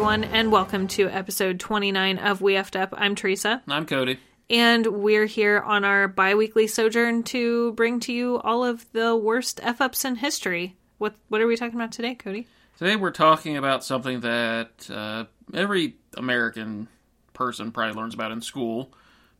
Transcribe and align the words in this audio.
everyone, 0.00 0.24
and 0.24 0.50
welcome 0.50 0.88
to 0.88 1.10
episode 1.10 1.60
29 1.60 2.16
of 2.16 2.40
We 2.40 2.54
Effed 2.54 2.74
Up. 2.74 2.94
I'm 2.96 3.14
Teresa, 3.14 3.62
I'm 3.68 3.84
Cody. 3.84 4.18
and 4.48 4.86
we're 4.86 5.26
here 5.26 5.60
on 5.60 5.84
our 5.84 6.08
bi 6.08 6.34
weekly 6.36 6.68
sojourn 6.68 7.22
to 7.24 7.72
bring 7.72 8.00
to 8.00 8.12
you 8.14 8.38
all 8.38 8.64
of 8.64 8.90
the 8.92 9.14
worst 9.14 9.60
F 9.62 9.82
ups 9.82 10.06
in 10.06 10.16
history. 10.16 10.74
What, 10.96 11.16
what 11.28 11.42
are 11.42 11.46
we 11.46 11.54
talking 11.54 11.74
about 11.74 11.92
today, 11.92 12.14
Cody? 12.14 12.46
Today 12.78 12.96
we're 12.96 13.10
talking 13.10 13.58
about 13.58 13.84
something 13.84 14.20
that 14.20 14.88
uh, 14.88 15.24
every 15.52 15.96
American 16.16 16.88
person 17.34 17.70
probably 17.70 18.00
learns 18.00 18.14
about 18.14 18.32
in 18.32 18.40
school, 18.40 18.94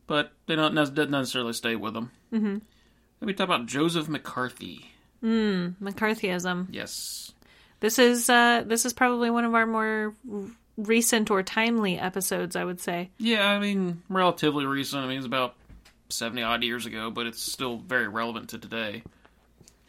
but 0.05 0.31
they 0.45 0.55
don't 0.55 0.75
doesn't 0.75 1.09
necessarily 1.09 1.53
stay 1.53 1.75
with 1.75 1.95
them. 1.95 2.11
Mm-hmm. 2.31 2.57
We 3.25 3.33
talk 3.33 3.45
about 3.45 3.65
Joseph 3.65 4.07
McCarthy. 4.07 4.91
McCarthyism. 5.23 6.67
Yes. 6.69 7.31
This 7.81 7.99
is 7.99 8.29
uh, 8.29 8.63
this 8.65 8.85
is 8.85 8.93
probably 8.93 9.29
one 9.29 9.43
of 9.43 9.53
our 9.53 9.65
more 9.65 10.13
recent 10.77 11.29
or 11.29 11.43
timely 11.43 11.99
episodes, 11.99 12.55
I 12.55 12.63
would 12.63 12.79
say. 12.79 13.09
Yeah, 13.17 13.49
I 13.49 13.59
mean, 13.59 14.01
relatively 14.07 14.65
recent. 14.65 15.03
I 15.03 15.07
mean, 15.07 15.17
it's 15.17 15.25
about 15.25 15.55
70 16.09 16.43
odd 16.43 16.63
years 16.63 16.85
ago, 16.85 17.09
but 17.09 17.25
it's 17.25 17.41
still 17.41 17.77
very 17.77 18.07
relevant 18.07 18.49
to 18.49 18.59
today. 18.59 19.03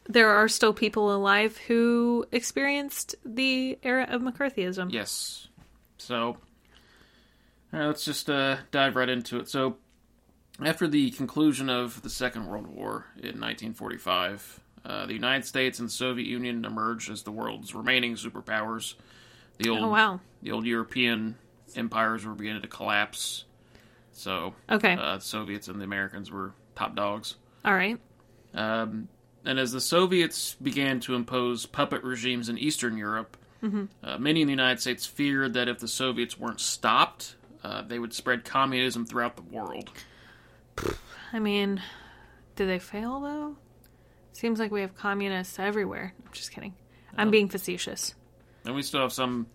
There 0.08 0.30
are 0.30 0.48
still 0.48 0.72
people 0.72 1.14
alive 1.14 1.56
who 1.58 2.26
experienced 2.32 3.14
the 3.24 3.78
era 3.82 4.06
of 4.08 4.22
McCarthyism. 4.22 4.92
Yes. 4.92 5.48
So, 5.98 6.16
all 6.26 6.36
right, 7.72 7.86
let's 7.86 8.04
just 8.04 8.28
uh, 8.28 8.56
dive 8.70 8.96
right 8.96 9.08
into 9.08 9.38
it. 9.38 9.48
So, 9.48 9.76
after 10.64 10.88
the 10.88 11.10
conclusion 11.12 11.70
of 11.70 12.02
the 12.02 12.10
Second 12.10 12.46
World 12.46 12.66
War 12.66 13.06
in 13.16 13.38
1945, 13.38 14.60
uh, 14.84 15.06
the 15.06 15.12
United 15.14 15.44
States 15.46 15.78
and 15.78 15.90
Soviet 15.90 16.26
Union 16.26 16.64
emerged 16.64 17.10
as 17.10 17.22
the 17.22 17.30
world's 17.32 17.74
remaining 17.74 18.14
superpowers. 18.16 18.94
The 19.58 19.68
old, 19.70 19.80
Oh, 19.82 19.88
wow. 19.88 20.20
the 20.42 20.52
old 20.52 20.66
European 20.66 21.36
empires 21.76 22.24
were 22.24 22.34
beginning 22.34 22.62
to 22.62 22.68
collapse. 22.68 23.44
So, 24.12 24.54
Okay. 24.70 24.94
uh, 24.94 25.16
the 25.16 25.20
Soviets 25.24 25.68
and 25.68 25.80
the 25.80 25.84
Americans 25.84 26.30
were 26.30 26.52
top 26.74 26.94
dogs. 26.96 27.36
All 27.64 27.74
right. 27.74 27.98
Um, 28.54 29.08
and 29.44 29.58
as 29.58 29.72
the 29.72 29.80
Soviets 29.80 30.54
began 30.60 31.00
to 31.00 31.14
impose 31.14 31.64
puppet 31.66 32.02
regimes 32.04 32.48
in 32.48 32.58
Eastern 32.58 32.96
Europe, 32.96 33.36
uh, 34.02 34.18
many 34.18 34.40
in 34.40 34.48
the 34.48 34.52
United 34.52 34.80
States 34.80 35.06
feared 35.06 35.54
that 35.54 35.68
if 35.68 35.78
the 35.78 35.86
Soviets 35.86 36.36
weren't 36.36 36.60
stopped, 36.60 37.36
uh, 37.62 37.80
they 37.82 37.98
would 38.00 38.12
spread 38.12 38.44
communism 38.44 39.06
throughout 39.06 39.36
the 39.36 39.42
world. 39.42 39.90
I 41.32 41.38
mean, 41.38 41.80
did 42.56 42.68
they 42.68 42.80
fail 42.80 43.20
though? 43.20 43.56
Seems 44.32 44.58
like 44.58 44.70
we 44.70 44.80
have 44.80 44.94
communists 44.96 45.58
everywhere. 45.58 46.14
I'm 46.26 46.32
just 46.32 46.50
kidding. 46.52 46.74
I'm 47.16 47.30
being 47.30 47.48
facetious. 47.48 48.14
And 48.64 48.74
we 48.74 48.82
still 48.82 49.02
have 49.02 49.12
some 49.12 49.46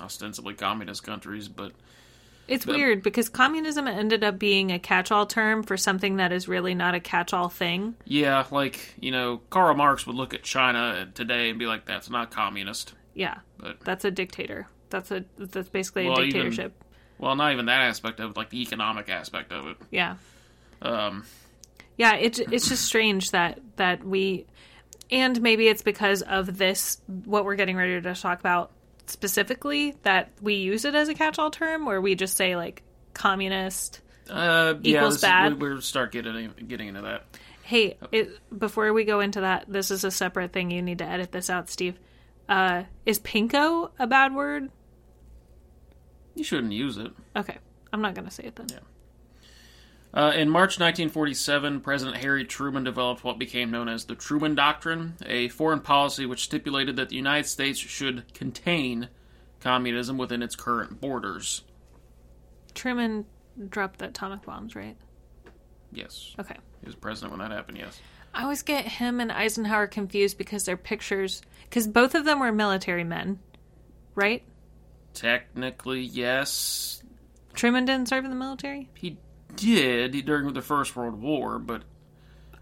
ostensibly 0.00 0.54
communist 0.54 1.02
countries, 1.04 1.46
but 1.48 1.72
It's 2.48 2.66
weird 2.66 3.02
because 3.02 3.28
communism 3.28 3.86
ended 3.86 4.24
up 4.24 4.38
being 4.38 4.72
a 4.72 4.78
catch-all 4.78 5.26
term 5.26 5.62
for 5.62 5.76
something 5.76 6.16
that 6.16 6.32
is 6.32 6.48
really 6.48 6.74
not 6.74 6.94
a 6.94 7.00
catch-all 7.00 7.48
thing. 7.48 7.94
yeah, 8.04 8.44
like, 8.50 8.94
you 9.00 9.10
know, 9.12 9.40
Karl 9.50 9.74
Marx 9.74 10.06
would 10.06 10.16
look 10.16 10.34
at 10.34 10.42
China 10.42 11.08
today 11.14 11.50
and 11.50 11.58
be 11.58 11.66
like, 11.66 11.84
that's 11.86 12.10
not 12.10 12.30
communist. 12.30 12.94
Yeah, 13.14 13.38
But, 13.58 13.80
that's 13.80 14.04
a 14.04 14.10
dictator. 14.10 14.66
That's 14.90 15.10
a 15.10 15.24
that's 15.38 15.68
basically 15.68 16.06
a 16.06 16.10
Well, 16.10 16.20
even- 16.20 16.32
dictatorship. 16.32 16.84
well, 17.18 17.34
not 17.34 17.52
even 17.52 17.66
that 17.66 17.80
aspect 17.82 18.20
of 18.20 18.30
it, 18.32 18.36
like 18.36 18.50
the 18.50 18.60
economic 18.62 19.08
aspect 19.08 19.52
of 19.52 19.66
it. 19.68 19.76
Yeah. 19.90 20.16
Um, 20.82 21.24
Yeah, 21.96 22.14
it, 22.16 22.38
it's 22.38 22.68
just 22.68 22.84
strange 22.84 23.30
that 23.30 23.60
that 23.76 24.04
we, 24.04 24.46
and 25.10 25.40
maybe 25.40 25.68
it's 25.68 25.82
because 25.82 26.22
of 26.22 26.58
this 26.58 27.00
what 27.24 27.44
we're 27.44 27.54
getting 27.56 27.76
ready 27.76 28.00
to 28.00 28.14
talk 28.14 28.40
about 28.40 28.70
specifically 29.06 29.94
that 30.02 30.30
we 30.42 30.54
use 30.54 30.84
it 30.84 30.94
as 30.94 31.08
a 31.08 31.14
catch-all 31.14 31.50
term, 31.50 31.86
where 31.86 32.00
we 32.00 32.14
just 32.14 32.36
say 32.36 32.56
like 32.56 32.82
communist. 33.14 34.00
uh, 34.28 34.74
Equals 34.82 35.16
is- 35.16 35.20
bad. 35.22 35.60
we- 35.60 35.68
we'll 35.68 35.80
start 35.80 36.12
getting, 36.12 36.52
getting 36.66 36.88
into 36.88 37.02
that. 37.02 37.24
Hey, 37.62 37.96
it, 38.12 38.30
before 38.56 38.92
we 38.92 39.04
go 39.04 39.20
into 39.20 39.40
that, 39.40 39.64
this 39.68 39.90
is 39.90 40.04
a 40.04 40.10
separate 40.10 40.52
thing. 40.52 40.70
You 40.70 40.82
need 40.82 40.98
to 40.98 41.04
edit 41.04 41.32
this 41.32 41.48
out, 41.50 41.68
Steve. 41.70 41.98
Uh, 42.48 42.84
is 43.04 43.18
pinko 43.18 43.90
a 43.98 44.06
bad 44.06 44.34
word? 44.34 44.70
You 46.34 46.44
shouldn't 46.44 46.72
use 46.72 46.96
it. 46.98 47.10
Okay, 47.34 47.58
I'm 47.92 48.02
not 48.02 48.14
gonna 48.14 48.30
say 48.30 48.44
it 48.44 48.56
then. 48.56 48.66
Uh, 50.16 50.32
in 50.34 50.48
March 50.48 50.80
1947, 50.80 51.82
President 51.82 52.16
Harry 52.16 52.46
Truman 52.46 52.84
developed 52.84 53.22
what 53.22 53.38
became 53.38 53.70
known 53.70 53.86
as 53.86 54.06
the 54.06 54.14
Truman 54.14 54.54
Doctrine, 54.54 55.14
a 55.26 55.48
foreign 55.48 55.80
policy 55.80 56.24
which 56.24 56.44
stipulated 56.44 56.96
that 56.96 57.10
the 57.10 57.16
United 57.16 57.46
States 57.46 57.78
should 57.78 58.32
contain 58.32 59.10
communism 59.60 60.16
within 60.16 60.42
its 60.42 60.56
current 60.56 61.02
borders. 61.02 61.64
Truman 62.74 63.26
dropped 63.68 63.98
the 63.98 64.06
atomic 64.06 64.40
bombs, 64.46 64.74
right? 64.74 64.96
Yes. 65.92 66.34
Okay. 66.38 66.56
He 66.80 66.86
was 66.86 66.94
president 66.94 67.32
when 67.32 67.46
that 67.46 67.54
happened, 67.54 67.76
yes. 67.76 68.00
I 68.32 68.44
always 68.44 68.62
get 68.62 68.86
him 68.86 69.20
and 69.20 69.30
Eisenhower 69.30 69.86
confused 69.86 70.38
because 70.38 70.64
their 70.64 70.78
pictures, 70.78 71.42
because 71.64 71.86
both 71.86 72.14
of 72.14 72.24
them 72.24 72.40
were 72.40 72.52
military 72.52 73.04
men, 73.04 73.38
right? 74.14 74.42
Technically, 75.12 76.00
yes. 76.00 77.02
Truman 77.52 77.84
didn't 77.84 78.08
serve 78.08 78.24
in 78.24 78.30
the 78.30 78.36
military. 78.36 78.88
He 78.94 79.18
did 79.56 80.24
during 80.24 80.52
the 80.52 80.62
First 80.62 80.94
World 80.94 81.20
War, 81.20 81.58
but 81.58 81.82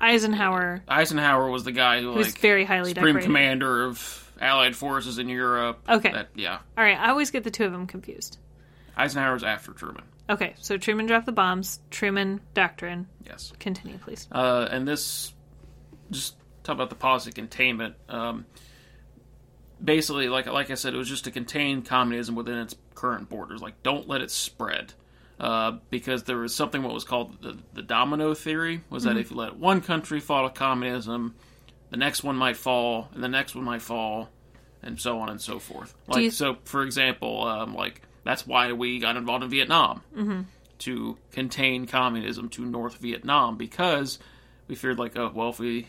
Eisenhower 0.00 0.82
Eisenhower 0.88 1.50
was 1.50 1.65
the 1.65 1.72
guy 1.72 2.00
who, 2.00 2.12
was 2.12 2.28
like, 2.28 2.38
very 2.38 2.65
highly 2.65 2.91
supreme 2.91 3.06
decorated. 3.15 3.27
commander 3.27 3.84
of 3.84 4.32
Allied 4.41 4.77
forces 4.77 5.19
in 5.19 5.28
Europe. 5.28 5.81
Okay. 5.88 6.12
That, 6.12 6.28
yeah. 6.34 6.59
All 6.77 6.84
right, 6.84 6.99
I 6.99 7.10
always 7.10 7.31
get 7.31 7.44
the 7.44 7.50
two 7.50 7.65
of 7.65 7.72
them 7.72 7.87
confused. 7.87 8.38
Eisenhower's 8.97 9.44
after 9.44 9.72
Truman. 9.72 10.05
Okay, 10.28 10.55
so 10.59 10.77
Truman 10.78 11.06
dropped 11.06 11.27
the 11.27 11.32
bombs. 11.32 11.81
Truman 11.91 12.41
doctrine. 12.55 13.06
Yes. 13.26 13.53
Continue, 13.59 13.99
please. 13.99 14.26
Uh, 14.32 14.66
and 14.71 14.87
this, 14.88 15.32
just 16.11 16.37
talk 16.62 16.75
about 16.75 16.91
the 16.91 16.97
policy 16.97 17.31
containment. 17.31 17.94
Um, 18.09 18.47
basically, 19.82 20.28
like 20.28 20.47
like 20.47 20.71
I 20.71 20.75
said, 20.75 20.94
it 20.94 20.97
was 20.97 21.09
just 21.09 21.25
to 21.25 21.31
contain 21.31 21.82
communism 21.82 22.34
within 22.34 22.56
its 22.59 22.75
current 22.94 23.28
borders. 23.28 23.61
Like, 23.61 23.82
don't 23.82 24.09
let 24.09 24.21
it 24.21 24.31
spread. 24.31 24.94
Uh, 25.41 25.78
because 25.91 26.22
there 26.25 26.37
was 26.39 26.55
something 26.55 26.83
what 26.84 26.95
was 26.95 27.03
called 27.05 27.43
the, 27.43 27.59
the 27.72 27.83
domino 27.83 28.34
theory, 28.34 28.83
was 28.89 29.03
that 29.05 29.17
if 29.17 29.31
you 29.33 29.37
let 29.37 29.56
one 29.56 29.81
country 29.81 30.21
fall 30.21 30.49
to 30.49 30.55
communism, 30.55 31.34
the 31.91 31.97
next 31.97 32.22
one 32.22 32.37
might 32.37 32.56
fall, 32.56 33.09
and 33.15 33.22
the 33.22 33.28
next 33.28 33.55
one 33.56 33.65
might 33.65 33.83
fall, 33.83 34.28
and 34.83 35.00
so 35.00 35.19
on 35.19 35.28
and 35.28 35.41
so 35.41 35.59
forth. 35.59 35.94
Like, 36.06 36.17
you- 36.25 36.31
so 36.31 36.56
for 36.65 36.83
example, 36.84 37.47
um, 37.49 37.75
like 37.75 38.03
that's 38.23 38.47
why 38.47 38.73
we 38.73 39.00
got 39.00 39.17
involved 39.17 39.43
in 39.44 39.50
Vietnam 39.50 40.03
to 40.81 41.17
contain 41.33 41.87
communism 41.87 42.49
to 42.50 42.65
North 42.65 42.99
Vietnam 42.99 43.56
because 43.56 44.19
we 44.69 44.75
feared 44.77 44.99
like, 44.99 45.17
oh 45.19 45.33
well, 45.34 45.49
if 45.50 45.59
we 45.59 45.89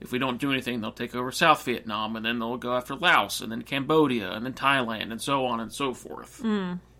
if 0.00 0.10
we 0.12 0.18
don't 0.18 0.38
do 0.38 0.50
anything, 0.52 0.80
they'll 0.80 0.90
take 0.92 1.14
over 1.14 1.30
South 1.30 1.64
Vietnam, 1.64 2.16
and 2.16 2.26
then 2.26 2.38
they'll 2.40 2.56
go 2.56 2.76
after 2.76 2.94
Laos, 2.96 3.40
and 3.40 3.50
then 3.52 3.62
Cambodia, 3.62 4.32
and 4.32 4.44
then 4.44 4.52
Thailand, 4.52 5.12
and 5.12 5.22
so 5.22 5.46
on 5.46 5.60
and 5.60 5.72
so 5.72 5.94
forth. 5.94 6.42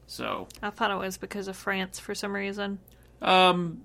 So, 0.06 0.48
I 0.62 0.70
thought 0.70 0.90
it 0.90 0.98
was 0.98 1.16
because 1.16 1.48
of 1.48 1.56
France 1.56 1.98
for 1.98 2.14
some 2.14 2.34
reason. 2.34 2.78
um, 3.22 3.82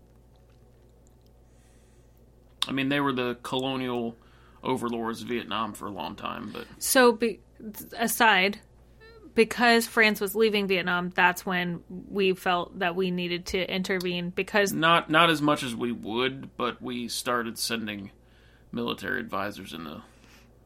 I 2.68 2.72
mean, 2.72 2.90
they 2.90 3.00
were 3.00 3.14
the 3.14 3.38
colonial 3.42 4.16
overlords 4.64 5.22
of 5.22 5.28
Vietnam 5.30 5.74
for 5.74 5.88
a 5.88 5.92
long 5.92 6.16
time, 6.16 6.52
but 6.54 6.66
So, 6.78 7.14
be, 7.14 7.40
aside, 7.98 8.60
because 9.34 9.88
France 9.88 10.20
was 10.20 10.36
leaving 10.36 10.68
Vietnam, 10.68 11.10
that's 11.16 11.46
when 11.46 11.82
we 11.88 12.34
felt 12.34 12.80
that 12.80 12.96
we 12.96 13.12
needed 13.12 13.46
to 13.48 13.74
intervene 13.74 14.32
because 14.32 14.74
not 14.74 15.10
not 15.10 15.30
as 15.30 15.42
much 15.42 15.64
as 15.64 15.74
we 15.74 15.94
would. 15.94 16.58
But 16.58 16.82
we 16.82 17.08
started 17.08 17.58
sending 17.58 18.12
military 18.72 19.20
advisors 19.22 19.74
in 19.74 19.86
the, 19.86 20.02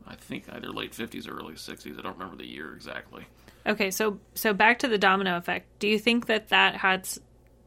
I 0.08 0.16
think 0.16 0.46
either 0.52 0.70
late 0.72 0.96
fifties 0.96 1.28
or 1.28 1.38
early 1.38 1.56
sixties. 1.56 1.98
I 2.00 2.02
don't 2.02 2.18
remember 2.18 2.38
the 2.38 2.48
year 2.48 2.74
exactly. 2.74 3.26
Okay, 3.66 3.92
so 3.92 4.20
so 4.36 4.54
back 4.54 4.80
to 4.80 4.88
the 4.88 4.98
domino 4.98 5.38
effect. 5.38 5.68
Do 5.80 5.88
you 5.88 5.98
think 6.00 6.26
that 6.28 6.50
that 6.50 6.76
had 6.78 7.08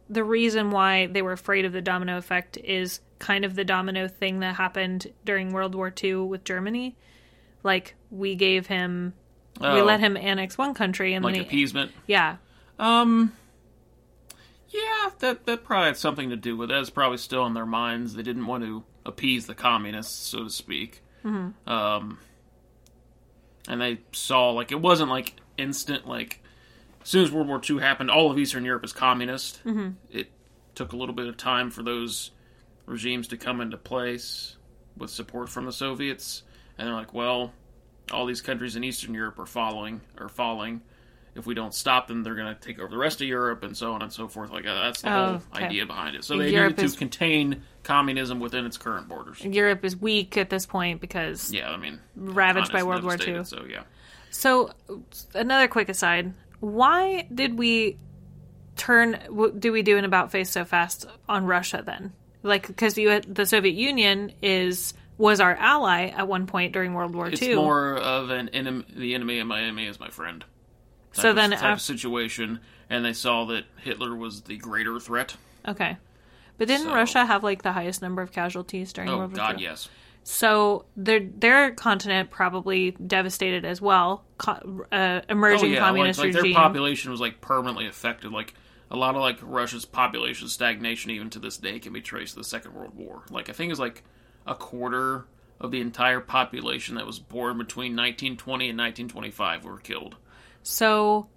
the 0.08 0.22
reason 0.24 0.70
why 0.70 1.06
they 1.06 1.22
were 1.22 1.32
afraid 1.32 1.64
of 1.64 1.72
the 1.72 1.80
domino 1.80 2.18
effect 2.18 2.56
is 2.58 3.00
kind 3.18 3.44
of 3.44 3.54
the 3.54 3.64
domino 3.64 4.06
thing 4.08 4.40
that 4.40 4.56
happened 4.56 5.12
during 5.24 5.52
World 5.52 5.74
War 5.74 5.92
II 6.02 6.16
with 6.16 6.44
Germany? 6.44 6.96
Like 7.62 7.94
we 8.10 8.34
gave 8.34 8.66
him, 8.66 9.14
we 9.60 9.66
Oh. 9.66 9.84
let 9.84 10.00
him 10.00 10.16
annex 10.16 10.58
one 10.58 10.74
country, 10.74 11.14
and 11.14 11.24
like 11.24 11.34
then 11.34 11.42
he, 11.42 11.46
appeasement. 11.48 11.92
yeah, 12.06 12.36
Um, 12.78 13.32
yeah, 14.68 15.10
that 15.20 15.46
that 15.46 15.64
probably 15.64 15.86
had 15.86 15.96
something 15.96 16.28
to 16.30 16.36
do 16.36 16.56
with 16.56 16.70
it. 16.70 16.74
That's 16.74 16.90
probably 16.90 17.18
still 17.18 17.46
in 17.46 17.54
their 17.54 17.66
minds. 17.66 18.14
They 18.14 18.22
didn't 18.22 18.46
want 18.46 18.64
to 18.64 18.84
appease 19.06 19.46
the 19.46 19.54
communists, 19.54 20.28
so 20.28 20.44
to 20.44 20.50
speak. 20.50 21.02
Mm-hmm. 21.24 21.68
Um, 21.68 22.18
and 23.68 23.80
they 23.80 24.00
saw 24.12 24.50
like 24.50 24.70
it 24.72 24.80
wasn't 24.80 25.10
like 25.10 25.34
instant. 25.58 26.06
Like 26.06 26.42
as 27.02 27.08
soon 27.08 27.24
as 27.24 27.30
World 27.32 27.48
War 27.48 27.60
II 27.68 27.78
happened, 27.80 28.10
all 28.10 28.30
of 28.30 28.38
Eastern 28.38 28.64
Europe 28.64 28.84
is 28.84 28.92
communist. 28.92 29.62
Mm-hmm. 29.64 29.90
It 30.10 30.30
took 30.74 30.92
a 30.92 30.96
little 30.96 31.14
bit 31.14 31.26
of 31.26 31.36
time 31.36 31.70
for 31.70 31.82
those 31.82 32.30
regimes 32.86 33.28
to 33.28 33.36
come 33.36 33.60
into 33.60 33.76
place 33.76 34.56
with 34.96 35.10
support 35.10 35.48
from 35.48 35.66
the 35.66 35.72
Soviets, 35.72 36.42
and 36.78 36.86
they're 36.88 36.94
like, 36.94 37.12
well, 37.12 37.52
all 38.12 38.26
these 38.26 38.40
countries 38.40 38.76
in 38.76 38.84
Eastern 38.84 39.14
Europe 39.14 39.38
are 39.38 39.46
following 39.46 40.00
are 40.18 40.28
falling 40.28 40.80
if 41.34 41.44
we 41.46 41.52
don't 41.54 41.74
stop 41.74 42.08
them, 42.08 42.22
they're 42.22 42.34
going 42.34 42.54
to 42.54 42.58
take 42.58 42.78
over 42.78 42.88
the 42.88 42.96
rest 42.96 43.20
of 43.20 43.28
Europe 43.28 43.62
and 43.62 43.76
so 43.76 43.92
on 43.92 44.00
and 44.00 44.10
so 44.10 44.26
forth. 44.26 44.50
Like 44.50 44.66
uh, 44.66 44.74
that's 44.84 45.02
the 45.02 45.10
Oh, 45.12 45.26
whole 45.26 45.42
okay. 45.54 45.66
idea 45.66 45.84
behind 45.84 46.16
it. 46.16 46.24
So 46.24 46.38
they 46.38 46.48
Europe 46.50 46.78
needed 46.78 46.84
is- 46.86 46.92
to 46.94 46.98
contain 46.98 47.62
communism 47.82 48.40
within 48.40 48.64
its 48.64 48.78
current 48.78 49.06
borders. 49.06 49.44
Europe 49.44 49.84
is 49.84 49.94
weak 49.96 50.38
at 50.38 50.48
this 50.48 50.64
point 50.64 51.00
because 51.02 51.52
Yeah, 51.52 51.70
I 51.70 51.76
mean, 51.76 52.00
ravaged 52.16 52.72
by 52.72 52.82
World 52.84 53.04
War 53.04 53.18
II. 53.20 53.44
So 53.44 53.66
yeah, 53.68 53.82
So, 54.30 54.70
another 55.34 55.68
quick 55.68 55.88
aside: 55.88 56.34
Why 56.60 57.26
did 57.34 57.58
we 57.58 57.96
turn? 58.76 59.18
What 59.28 59.58
do 59.60 59.72
we 59.72 59.82
do 59.82 59.96
an 59.98 60.04
about 60.04 60.30
face 60.30 60.50
so 60.50 60.64
fast 60.64 61.06
on 61.28 61.46
Russia 61.46 61.82
then? 61.84 62.12
Like, 62.42 62.66
because 62.66 62.96
you 62.98 63.20
the 63.20 63.46
Soviet 63.46 63.74
Union 63.74 64.32
is 64.42 64.94
was 65.18 65.40
our 65.40 65.54
ally 65.54 66.08
at 66.08 66.28
one 66.28 66.46
point 66.46 66.72
during 66.72 66.92
World 66.94 67.14
War 67.14 67.28
it's 67.28 67.42
II. 67.42 67.54
more 67.56 67.96
of 67.96 68.30
an 68.30 68.50
enemy. 68.50 68.84
The 68.94 69.14
enemy 69.14 69.38
of 69.38 69.46
my 69.46 69.62
enemy 69.62 69.86
is 69.86 69.98
my 69.98 70.10
friend. 70.10 70.44
so 71.12 71.30
of- 71.30 71.36
then, 71.36 71.50
type 71.52 71.60
af- 71.62 71.72
of 71.74 71.80
situation, 71.80 72.60
and 72.90 73.04
they 73.04 73.14
saw 73.14 73.46
that 73.46 73.64
Hitler 73.82 74.14
was 74.14 74.42
the 74.42 74.56
greater 74.58 75.00
threat. 75.00 75.34
okay. 75.66 75.96
But 76.58 76.68
didn't 76.68 76.86
So- 76.86 76.94
Russia 76.94 77.24
have 77.26 77.42
like 77.42 77.62
the 77.62 77.72
highest 77.72 78.00
number 78.02 78.22
of 78.22 78.32
casualties 78.32 78.92
during 78.92 79.10
Oh 79.10 79.18
World 79.18 79.30
War 79.32 79.36
God, 79.36 79.58
II? 79.58 79.64
yes. 79.64 79.88
So 80.28 80.86
their 80.96 81.20
their 81.20 81.70
continent 81.70 82.30
probably 82.30 82.90
devastated 82.90 83.64
as 83.64 83.80
well. 83.80 84.24
Co- 84.38 84.84
uh, 84.90 85.20
emerging 85.28 85.70
oh 85.70 85.74
yeah, 85.74 85.78
communist 85.78 86.18
like 86.18 86.32
their 86.32 86.42
regime. 86.42 86.56
population 86.56 87.12
was 87.12 87.20
like 87.20 87.40
permanently 87.40 87.86
affected. 87.86 88.32
Like 88.32 88.52
a 88.90 88.96
lot 88.96 89.14
of 89.14 89.20
like 89.20 89.38
Russia's 89.40 89.84
population 89.84 90.48
stagnation, 90.48 91.12
even 91.12 91.30
to 91.30 91.38
this 91.38 91.58
day, 91.58 91.78
can 91.78 91.92
be 91.92 92.00
traced 92.00 92.32
to 92.34 92.40
the 92.40 92.44
Second 92.44 92.74
World 92.74 92.96
War. 92.96 93.22
Like 93.30 93.48
I 93.48 93.52
think 93.52 93.70
it's 93.70 93.78
like 93.78 94.02
a 94.48 94.56
quarter 94.56 95.26
of 95.60 95.70
the 95.70 95.80
entire 95.80 96.18
population 96.18 96.96
that 96.96 97.06
was 97.06 97.20
born 97.20 97.56
between 97.56 97.92
1920 97.92 98.70
and 98.70 98.78
1925 98.78 99.64
were 99.64 99.78
killed. 99.78 100.16
So 100.64 101.28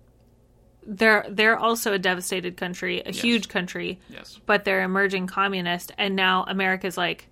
they're 0.87 1.27
they're 1.29 1.59
also 1.59 1.93
a 1.93 1.99
devastated 1.99 2.57
country, 2.57 3.03
a 3.05 3.11
huge 3.11 3.49
country, 3.49 3.99
Yes. 4.09 4.39
but 4.47 4.65
they're 4.65 4.81
emerging 4.81 5.27
communist, 5.27 5.91
and 5.99 6.15
now 6.15 6.43
America's 6.47 6.97
like, 6.97 7.27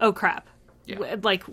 oh 0.00 0.14
crap, 0.14 0.48
Yeah. 0.86 1.16
Like 1.22 1.44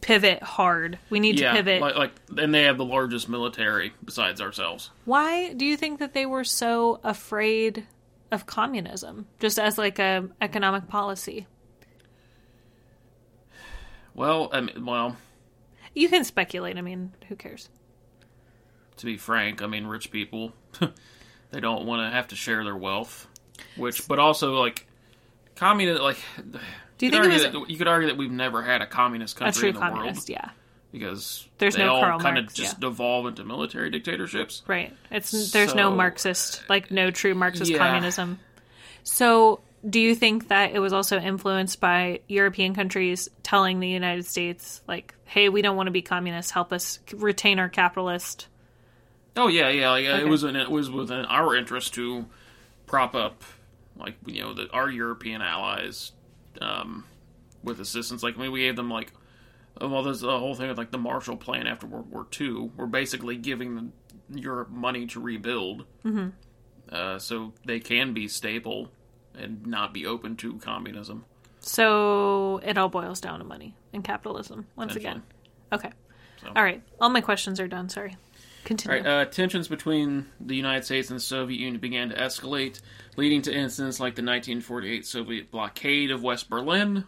pivot 0.00 0.42
hard. 0.42 0.98
We 1.10 1.18
need 1.20 1.40
Yeah, 1.40 1.50
to 1.52 1.56
pivot. 1.58 1.80
like, 1.82 1.96
like, 1.96 2.12
and 2.38 2.54
they 2.54 2.62
have 2.64 2.78
the 2.78 2.84
largest 2.84 3.28
military 3.28 3.92
besides 4.04 4.40
ourselves. 4.40 4.90
Why 5.04 5.52
do 5.54 5.64
you 5.66 5.76
think 5.76 5.98
that 5.98 6.14
they 6.14 6.24
were 6.26 6.44
so 6.44 7.00
afraid 7.02 7.84
of 8.30 8.46
communism, 8.46 9.26
just 9.40 9.58
as 9.58 9.76
like 9.76 9.98
a 9.98 10.28
economic 10.40 10.88
policy? 10.88 11.46
Well, 14.14 14.48
I 14.52 14.60
mean, 14.62 14.84
well, 14.86 15.16
You 15.94 16.08
can 16.08 16.24
speculate. 16.24 16.76
I 16.76 16.80
mean, 16.82 17.12
who 17.28 17.36
cares? 17.36 17.68
to 18.98 19.04
be 19.04 19.18
frank, 19.18 19.60
I 19.60 19.66
mean, 19.66 19.86
rich 19.86 20.10
people, 20.10 20.54
they 21.50 21.60
don't 21.60 21.84
want 21.84 22.00
to 22.00 22.16
have 22.16 22.28
to 22.28 22.34
share 22.34 22.64
their 22.64 22.74
wealth, 22.76 23.26
which, 23.76 24.08
but 24.08 24.18
also 24.18 24.54
like, 24.54 24.86
communist, 25.54 26.00
like, 26.00 26.16
Do 26.98 27.06
you 27.06 27.12
could 27.12 27.22
think 27.22 27.32
it 27.32 27.34
argue 27.42 27.58
was 27.58 27.62
that, 27.66 27.70
you 27.70 27.78
could 27.78 27.88
argue 27.88 28.08
that 28.08 28.16
we've 28.16 28.30
never 28.30 28.62
had 28.62 28.80
a 28.82 28.86
communist 28.86 29.36
a 29.36 29.40
country 29.40 29.60
true 29.60 29.68
in 29.70 29.74
the 29.74 29.80
communist? 29.80 30.28
world 30.28 30.28
Yeah, 30.30 30.50
because 30.92 31.46
There's 31.58 31.76
they 31.76 31.84
no 31.84 31.94
all 31.94 32.00
Karl 32.00 32.18
kind 32.20 32.36
Marx, 32.36 32.52
of 32.52 32.56
just 32.56 32.74
yeah. 32.76 32.80
devolve 32.88 33.26
into 33.26 33.44
military 33.44 33.90
dictatorships. 33.90 34.62
right. 34.66 34.92
It's 35.10 35.52
there's 35.52 35.74
no 35.74 35.90
Marxist, 35.94 36.62
like 36.68 36.90
no 36.90 37.10
true 37.10 37.34
Marxist 37.34 37.70
Yeah. 37.70 37.78
communism. 37.78 38.38
So, 39.04 39.60
do 39.88 40.00
you 40.00 40.14
think 40.14 40.48
that 40.48 40.72
it 40.72 40.78
was 40.80 40.92
also 40.92 41.18
influenced 41.20 41.80
by 41.80 42.20
European 42.28 42.74
countries 42.74 43.28
telling 43.42 43.78
the 43.78 43.88
United 43.88 44.26
States, 44.26 44.80
like, 44.88 45.14
"Hey, 45.26 45.48
we 45.48 45.62
don't 45.62 45.76
want 45.76 45.86
to 45.86 45.92
be 45.92 46.02
communist. 46.02 46.50
Help 46.50 46.72
us 46.72 46.98
retain 47.12 47.58
our 47.58 47.68
capitalist." 47.68 48.48
Oh 49.36 49.48
yeah, 49.48 49.68
yeah, 49.68 49.90
like, 49.90 50.06
uh, 50.06 50.12
Okay. 50.12 50.22
it 50.22 50.28
was 50.28 50.44
in, 50.44 50.56
it 50.56 50.70
was 50.70 50.90
within 50.90 51.26
our 51.26 51.54
interest 51.54 51.92
to 51.94 52.24
prop 52.86 53.14
up, 53.14 53.44
like 53.96 54.14
you 54.24 54.40
know, 54.42 54.54
the, 54.54 54.68
our 54.72 54.88
European 54.90 55.42
allies 55.42 56.12
um, 56.62 57.04
with 57.62 57.80
assistance. 57.80 58.22
Like 58.22 58.36
I 58.36 58.42
mean, 58.42 58.52
we 58.52 58.60
gave 58.60 58.76
them 58.76 58.90
like, 58.90 59.12
uh, 59.80 59.88
well, 59.88 60.02
there's 60.02 60.20
the 60.20 60.38
whole 60.38 60.54
thing 60.54 60.68
with 60.68 60.78
like 60.78 60.90
the 60.90 60.98
Marshall 60.98 61.36
Plan 61.36 61.66
after 61.66 61.86
World 61.86 62.10
War 62.10 62.26
II. 62.38 62.70
We're 62.76 62.86
basically 62.86 63.36
giving 63.36 63.92
Europe 64.30 64.70
money 64.70 65.06
to 65.08 65.20
rebuild, 65.20 65.84
mm-hmm. 66.04 66.28
uh, 66.90 67.18
so 67.18 67.52
they 67.64 67.80
can 67.80 68.12
be 68.12 68.28
stable 68.28 68.90
and 69.34 69.66
not 69.66 69.92
be 69.92 70.06
open 70.06 70.36
to 70.36 70.54
communism. 70.58 71.24
So 71.60 72.58
it 72.64 72.78
all 72.78 72.88
boils 72.88 73.20
down 73.20 73.40
to 73.40 73.44
money 73.44 73.74
and 73.92 74.04
capitalism 74.04 74.66
once 74.76 74.94
again. 74.94 75.22
Okay. 75.72 75.90
So- 76.40 76.52
All 76.54 76.62
right. 76.62 76.82
All 77.00 77.08
my 77.08 77.20
questions 77.20 77.58
are 77.60 77.66
done. 77.68 77.88
Sorry. 77.88 78.16
All 78.66 78.76
Continue. 78.76 78.96
right, 78.96 79.06
uh, 79.06 79.24
tensions 79.26 79.68
between 79.68 80.26
the 80.40 80.56
United 80.56 80.84
States 80.84 81.08
and 81.08 81.20
the 81.20 81.22
Soviet 81.22 81.60
Union 81.60 81.80
began 81.80 82.08
to 82.08 82.16
escalate, 82.16 82.80
leading 83.16 83.40
to 83.42 83.54
incidents 83.54 84.00
like 84.00 84.16
the 84.16 84.22
1948 84.22 85.06
Soviet 85.06 85.50
blockade 85.52 86.10
of 86.10 86.24
West 86.24 86.50
Berlin, 86.50 87.04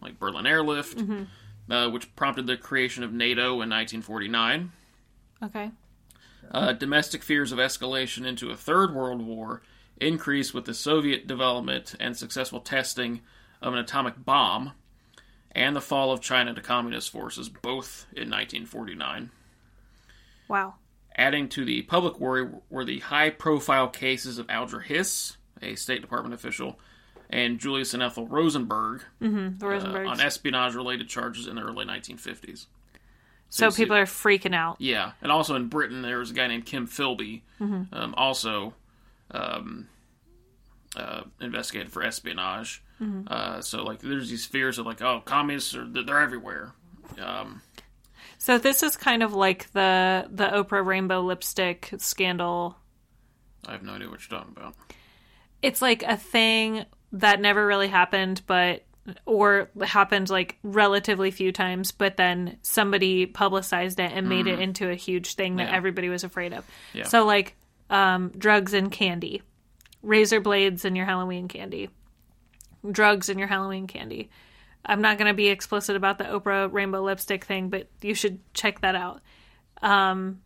like 0.00 0.18
Berlin 0.18 0.46
Airlift, 0.46 1.02
uh, 1.70 1.90
which 1.90 2.16
prompted 2.16 2.46
the 2.46 2.56
creation 2.56 3.04
of 3.04 3.12
NATO 3.12 3.60
in 3.60 3.68
1949. 3.68 4.72
okay. 5.42 5.70
Uh, 6.50 6.72
domestic 6.72 7.22
fears 7.22 7.52
of 7.52 7.58
escalation 7.58 8.26
into 8.26 8.50
a 8.50 8.56
third 8.56 8.94
world 8.94 9.20
war 9.20 9.60
increased 9.98 10.54
with 10.54 10.64
the 10.64 10.74
Soviet 10.74 11.26
development 11.26 11.94
and 12.00 12.16
successful 12.16 12.60
testing 12.60 13.20
of 13.60 13.74
an 13.74 13.78
atomic 13.78 14.24
bomb, 14.24 14.72
and 15.52 15.76
the 15.76 15.80
fall 15.82 16.12
of 16.12 16.20
China 16.22 16.54
to 16.54 16.62
communist 16.62 17.10
forces, 17.10 17.50
both 17.50 18.06
in 18.12 18.30
1949. 18.30 19.30
Wow. 20.48 20.74
Adding 21.16 21.48
to 21.50 21.64
the 21.64 21.82
public 21.82 22.18
worry 22.18 22.48
were 22.70 22.84
the 22.84 22.98
high 23.00 23.30
profile 23.30 23.88
cases 23.88 24.38
of 24.38 24.50
Alger 24.50 24.80
Hiss, 24.80 25.36
a 25.62 25.74
State 25.76 26.00
Department 26.00 26.34
official, 26.34 26.78
and 27.30 27.58
Julius 27.60 27.94
and 27.94 28.02
Ethel 28.02 28.26
Rosenberg 28.26 29.02
The 29.20 29.66
uh, 29.66 30.08
on 30.08 30.20
espionage 30.20 30.74
related 30.74 31.08
charges 31.08 31.46
in 31.46 31.54
the 31.56 31.62
early 31.62 31.84
1950s. 31.86 32.66
so 33.48 33.70
see- 33.70 33.82
people 33.84 33.96
are 33.96 34.04
freaking 34.06 34.54
out. 34.54 34.76
Yeah, 34.80 35.12
and 35.22 35.30
also 35.30 35.54
in 35.54 35.68
Britain, 35.68 36.02
there 36.02 36.18
was 36.18 36.30
a 36.32 36.34
guy 36.34 36.48
named 36.48 36.66
Kim 36.66 36.86
Philby, 36.88 37.42
um, 37.60 38.14
also 38.16 38.74
um, 39.30 39.88
uh, 40.96 41.22
investigated 41.40 41.92
for 41.92 42.02
espionage. 42.02 42.82
Uh, 43.26 43.60
so, 43.60 43.82
like, 43.84 44.00
there's 44.00 44.30
these 44.30 44.46
fears 44.46 44.78
of, 44.78 44.86
like, 44.86 45.02
oh, 45.02 45.20
communists 45.26 45.74
are 45.74 45.84
they're 45.86 46.20
everywhere. 46.20 46.72
Um, 47.20 47.60
So 48.38 48.58
this 48.58 48.82
is 48.82 48.96
kind 48.96 49.22
of 49.22 49.32
like 49.34 49.70
the 49.72 50.26
the 50.30 50.46
Oprah 50.48 50.84
rainbow 50.84 51.20
lipstick 51.22 51.90
scandal. 51.98 52.76
I 53.66 53.72
have 53.72 53.82
no 53.82 53.92
idea 53.94 54.08
what 54.10 54.20
you're 54.28 54.38
talking 54.38 54.54
about. 54.56 54.74
It's 55.62 55.80
like 55.80 56.02
a 56.02 56.16
thing 56.16 56.84
that 57.12 57.40
never 57.40 57.66
really 57.66 57.88
happened, 57.88 58.42
but 58.46 58.84
or 59.26 59.70
happened 59.82 60.30
like 60.30 60.56
relatively 60.62 61.30
few 61.30 61.52
times, 61.52 61.92
but 61.92 62.16
then 62.16 62.56
somebody 62.62 63.26
publicized 63.26 64.00
it 64.00 64.10
and 64.12 64.28
made 64.28 64.46
it 64.46 64.58
into 64.58 64.90
a 64.90 64.94
huge 64.94 65.34
thing 65.34 65.56
that 65.56 65.68
Mm. 65.68 65.70
Yeah. 65.70 65.76
everybody 65.76 66.08
was 66.08 66.24
afraid 66.24 66.52
of. 66.54 66.66
Yeah. 66.94 67.04
So 67.04 67.24
like 67.24 67.54
um, 67.90 68.30
drugs 68.36 68.72
and 68.72 68.90
candy, 68.90 69.42
razor 70.02 70.40
blades 70.40 70.84
in 70.86 70.96
your 70.96 71.04
Halloween 71.06 71.48
candy, 71.48 71.90
drugs 72.90 73.28
in 73.28 73.38
your 73.38 73.48
Halloween 73.48 73.86
candy. 73.86 74.30
I'm 74.84 75.00
not 75.00 75.18
going 75.18 75.28
to 75.28 75.34
be 75.34 75.48
explicit 75.48 75.96
about 75.96 76.18
the 76.18 76.24
Oprah 76.24 76.70
rainbow 76.72 77.02
lipstick 77.02 77.44
thing, 77.44 77.70
but 77.70 77.88
you 78.02 78.14
should 78.14 78.38
check 78.52 78.80
that 78.82 78.94
out. 78.94 79.22
Um, 79.82 80.40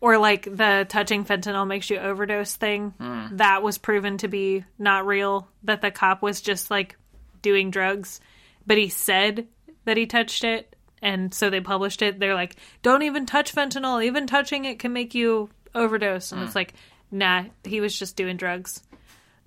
or 0.00 0.18
like 0.18 0.44
the 0.44 0.86
touching 0.88 1.24
fentanyl 1.24 1.66
makes 1.66 1.90
you 1.90 1.98
overdose 1.98 2.56
thing. 2.56 2.94
That 3.36 3.62
was 3.62 3.78
proven 3.78 4.18
to 4.18 4.28
be 4.28 4.64
not 4.78 5.06
real. 5.06 5.48
That 5.64 5.80
the 5.80 5.90
cop 5.90 6.22
was 6.22 6.40
just 6.40 6.70
like 6.70 6.96
doing 7.42 7.70
drugs, 7.70 8.20
but 8.66 8.78
he 8.78 8.88
said 8.88 9.46
that 9.84 9.96
he 9.96 10.06
touched 10.06 10.44
it, 10.44 10.76
and 11.02 11.32
so 11.34 11.50
they 11.50 11.60
published 11.60 12.02
it. 12.02 12.18
They're 12.20 12.34
like, 12.34 12.56
"Don't 12.82 13.02
even 13.02 13.26
touch 13.26 13.54
fentanyl. 13.54 14.04
Even 14.04 14.26
touching 14.26 14.64
it 14.66 14.78
can 14.78 14.92
make 14.92 15.14
you 15.14 15.50
overdose." 15.74 16.30
And 16.32 16.42
it's 16.42 16.54
like, 16.54 16.74
nah, 17.10 17.44
he 17.64 17.80
was 17.80 17.98
just 17.98 18.16
doing 18.16 18.36
drugs, 18.36 18.82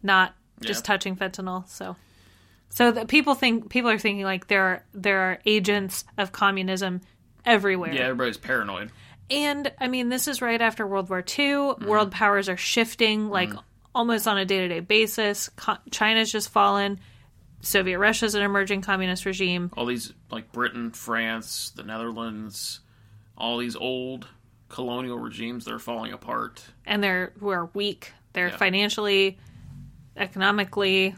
not 0.04 0.34
just 0.62 0.84
touching 0.86 1.16
fentanyl. 1.16 1.68
So. 1.68 1.96
So 2.74 2.90
that 2.92 3.08
people 3.10 3.36
think 3.36 3.70
people 3.70 3.90
are 3.92 4.00
thinking 4.00 4.24
like 4.24 4.48
there 4.48 4.64
are 4.64 4.84
there 4.94 5.20
are 5.20 5.40
agents 5.46 6.06
of 6.18 6.32
communism 6.32 7.02
everywhere. 7.46 7.94
Yeah, 7.94 8.04
everybody's 8.04 8.38
paranoid. 8.38 8.92
And 9.30 9.72
I 9.80 9.88
mean, 9.88 10.10
this 10.10 10.28
is 10.28 10.42
right 10.42 10.62
after 10.62 10.88
World 10.88 11.10
War 11.10 11.20
II. 11.20 11.24
Mm-hmm. 11.26 11.86
World 11.86 12.12
powers 12.12 12.50
are 12.50 12.58
shifting 12.58 13.30
like 13.30 13.50
mm-hmm. 13.50 13.60
almost 13.94 14.28
on 14.28 14.38
a 14.38 14.46
day 14.46 14.60
to 14.60 14.68
day 14.70 14.80
basis. 14.80 15.50
Co- 15.50 15.78
China's 15.92 16.32
just 16.32 16.50
fallen. 16.50 17.00
Soviet 17.62 18.00
Russia's 18.00 18.36
an 18.36 18.42
emerging 18.42 18.82
communist 18.82 19.26
regime. 19.26 19.70
all 19.78 19.86
these 19.86 20.14
like 20.32 20.52
Britain, 20.52 20.92
France, 20.92 21.72
the 21.76 21.84
Netherlands, 21.84 22.80
all 23.38 23.58
these 23.58 23.76
old 23.76 24.28
colonial 24.70 25.20
regimes 25.20 25.66
that 25.66 25.74
are 25.74 25.80
falling 25.80 26.14
apart. 26.14 26.64
and 26.86 27.04
they're 27.04 27.34
who 27.40 27.50
are 27.50 27.66
weak. 27.74 28.14
They're 28.34 28.48
Yeah. 28.48 28.58
financially, 28.58 29.38
economically, 30.16 31.16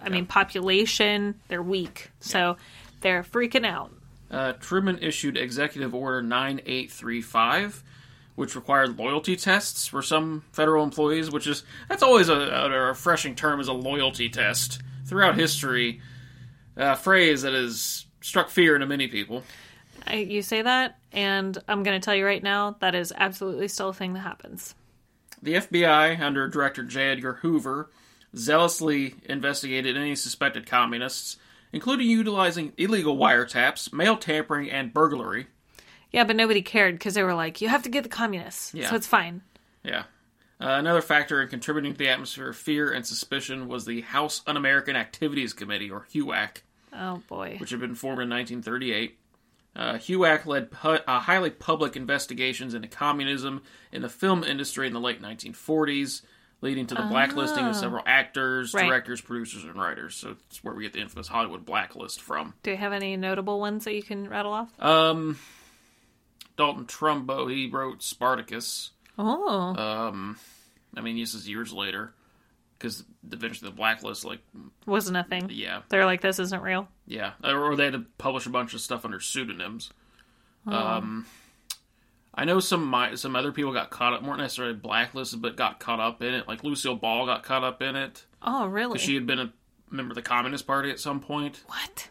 I 0.00 0.08
mean, 0.08 0.26
population. 0.26 1.40
They're 1.48 1.62
weak, 1.62 2.10
so 2.20 2.56
they're 3.00 3.22
freaking 3.22 3.66
out. 3.66 3.92
Uh, 4.30 4.52
Truman 4.54 4.98
issued 4.98 5.36
Executive 5.36 5.94
Order 5.94 6.22
9835, 6.22 7.82
which 8.34 8.56
required 8.56 8.98
loyalty 8.98 9.36
tests 9.36 9.86
for 9.86 10.02
some 10.02 10.44
federal 10.52 10.82
employees, 10.82 11.30
which 11.30 11.46
is 11.46 11.62
that's 11.88 12.02
always 12.02 12.28
a, 12.28 12.34
a 12.34 12.68
refreshing 12.68 13.34
term 13.34 13.60
as 13.60 13.68
a 13.68 13.72
loyalty 13.72 14.28
test 14.28 14.82
throughout 15.06 15.36
history. 15.36 16.00
A 16.76 16.96
phrase 16.96 17.42
that 17.42 17.54
has 17.54 18.04
struck 18.20 18.50
fear 18.50 18.74
into 18.74 18.86
many 18.86 19.08
people. 19.08 19.42
I, 20.06 20.16
you 20.16 20.42
say 20.42 20.62
that, 20.62 20.98
and 21.12 21.56
I'm 21.68 21.82
going 21.82 21.98
to 21.98 22.04
tell 22.04 22.14
you 22.14 22.26
right 22.26 22.42
now 22.42 22.76
that 22.80 22.94
is 22.94 23.12
absolutely 23.16 23.68
still 23.68 23.90
a 23.90 23.94
thing 23.94 24.12
that 24.12 24.20
happens. 24.20 24.74
The 25.42 25.54
FBI, 25.54 26.20
under 26.20 26.48
Director 26.48 26.82
J. 26.82 27.10
Edgar 27.10 27.34
Hoover, 27.34 27.90
zealously 28.36 29.14
investigated 29.24 29.96
any 29.96 30.14
suspected 30.14 30.66
communists, 30.66 31.36
including 31.72 32.08
utilizing 32.08 32.72
illegal 32.76 33.16
wiretaps, 33.16 33.92
mail 33.92 34.16
tampering, 34.16 34.70
and 34.70 34.92
burglary. 34.92 35.46
Yeah, 36.12 36.24
but 36.24 36.36
nobody 36.36 36.62
cared 36.62 36.94
because 36.94 37.14
they 37.14 37.22
were 37.22 37.34
like, 37.34 37.60
you 37.60 37.68
have 37.68 37.82
to 37.82 37.88
get 37.88 38.02
the 38.04 38.08
communists. 38.08 38.72
Yeah. 38.74 38.88
So 38.90 38.96
it's 38.96 39.06
fine. 39.06 39.42
Yeah. 39.82 40.04
Uh, 40.58 40.68
another 40.78 41.02
factor 41.02 41.42
in 41.42 41.48
contributing 41.48 41.92
to 41.92 41.98
the 41.98 42.08
atmosphere 42.08 42.48
of 42.48 42.56
fear 42.56 42.90
and 42.90 43.04
suspicion 43.06 43.68
was 43.68 43.84
the 43.84 44.00
House 44.02 44.42
Un 44.46 44.56
American 44.56 44.96
Activities 44.96 45.52
Committee, 45.52 45.90
or 45.90 46.06
HUAC, 46.14 46.62
Oh, 46.94 47.22
boy. 47.28 47.56
which 47.58 47.70
had 47.70 47.80
been 47.80 47.94
formed 47.94 48.22
in 48.22 48.30
1938. 48.30 49.18
Uh, 49.74 49.94
HUAC 49.98 50.46
led 50.46 50.70
pu- 50.70 50.88
uh, 51.06 51.20
highly 51.20 51.50
public 51.50 51.94
investigations 51.96 52.72
into 52.72 52.88
communism 52.88 53.62
in 53.92 54.00
the 54.00 54.08
film 54.08 54.42
industry 54.42 54.86
in 54.86 54.94
the 54.94 55.00
late 55.00 55.20
1940s, 55.20 56.22
leading 56.62 56.86
to 56.86 56.94
the 56.94 57.02
blacklisting 57.02 57.64
of 57.66 57.76
several 57.76 58.02
actors, 58.06 58.72
Right. 58.74 58.86
directors, 58.86 59.20
producers, 59.20 59.64
and 59.64 59.74
writers. 59.76 60.14
So 60.16 60.36
it's 60.48 60.64
where 60.64 60.74
we 60.74 60.82
get 60.84 60.92
the 60.94 61.00
infamous 61.00 61.28
Hollywood 61.28 61.64
blacklist 61.66 62.20
from. 62.22 62.54
Do 62.62 62.70
you 62.70 62.76
have 62.76 62.92
any 62.92 63.16
notable 63.16 63.60
ones 63.60 63.84
that 63.84 63.94
you 63.94 64.02
can 64.02 64.28
rattle 64.28 64.52
off? 64.52 64.70
Um, 64.82 65.38
Dalton 66.56 66.86
Trumbo, 66.86 67.50
he 67.52 67.68
wrote 67.68 68.02
Spartacus. 68.02 68.90
Oh. 69.18 69.74
Um, 69.76 70.38
I 70.96 71.00
mean, 71.02 71.16
this 71.18 71.34
is 71.34 71.48
years 71.48 71.72
later 71.72 72.12
because 72.78 73.04
eventually 73.30 73.70
the 73.70 73.76
blacklist, 73.76 74.24
like, 74.24 74.40
wasn't 74.86 75.16
a 75.16 75.24
thing. 75.24 75.48
yeah, 75.50 75.80
They're 75.88 76.04
like, 76.04 76.20
this 76.20 76.38
isn't 76.38 76.62
real. 76.62 76.88
yeah, 77.06 77.32
or 77.44 77.74
they 77.76 77.84
had 77.84 77.94
to 77.94 78.04
publish 78.18 78.44
a 78.46 78.50
bunch 78.50 78.74
of 78.74 78.80
stuff 78.80 79.04
under 79.04 79.18
pseudonyms. 79.20 79.90
Um, 80.66 81.24
I 82.36 82.44
know 82.44 82.60
some 82.60 82.84
my, 82.84 83.14
some 83.14 83.34
other 83.34 83.50
people 83.52 83.72
got 83.72 83.90
caught 83.90 84.12
up, 84.12 84.22
weren't 84.22 84.40
necessarily 84.40 84.74
blacklisted, 84.74 85.40
but 85.40 85.56
got 85.56 85.80
caught 85.80 86.00
up 86.00 86.22
in 86.22 86.34
it. 86.34 86.46
Like 86.46 86.62
Lucille 86.64 86.94
Ball 86.96 87.24
got 87.26 87.42
caught 87.42 87.64
up 87.64 87.80
in 87.82 87.96
it 87.96 88.26
Oh, 88.42 88.66
really? 88.66 88.92
because 88.94 89.06
she 89.06 89.14
had 89.14 89.26
been 89.26 89.38
a 89.38 89.52
member 89.90 90.10
of 90.12 90.16
the 90.16 90.22
Communist 90.22 90.66
Party 90.66 90.90
at 90.90 91.00
some 91.00 91.20
point 91.20 91.62
what? 91.66 92.08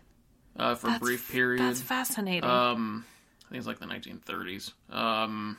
uh, 0.58 0.74
for 0.76 0.90
a 0.90 1.00
brief 1.00 1.32
period. 1.32 1.62
That's 1.62 1.82
fascinating. 1.82 2.50
Um, 2.50 3.06
I 3.46 3.50
think 3.52 3.60
it's 3.60 3.68
like 3.68 3.80
the 3.80 3.86
1930s. 3.86 4.72
Um, 4.90 5.58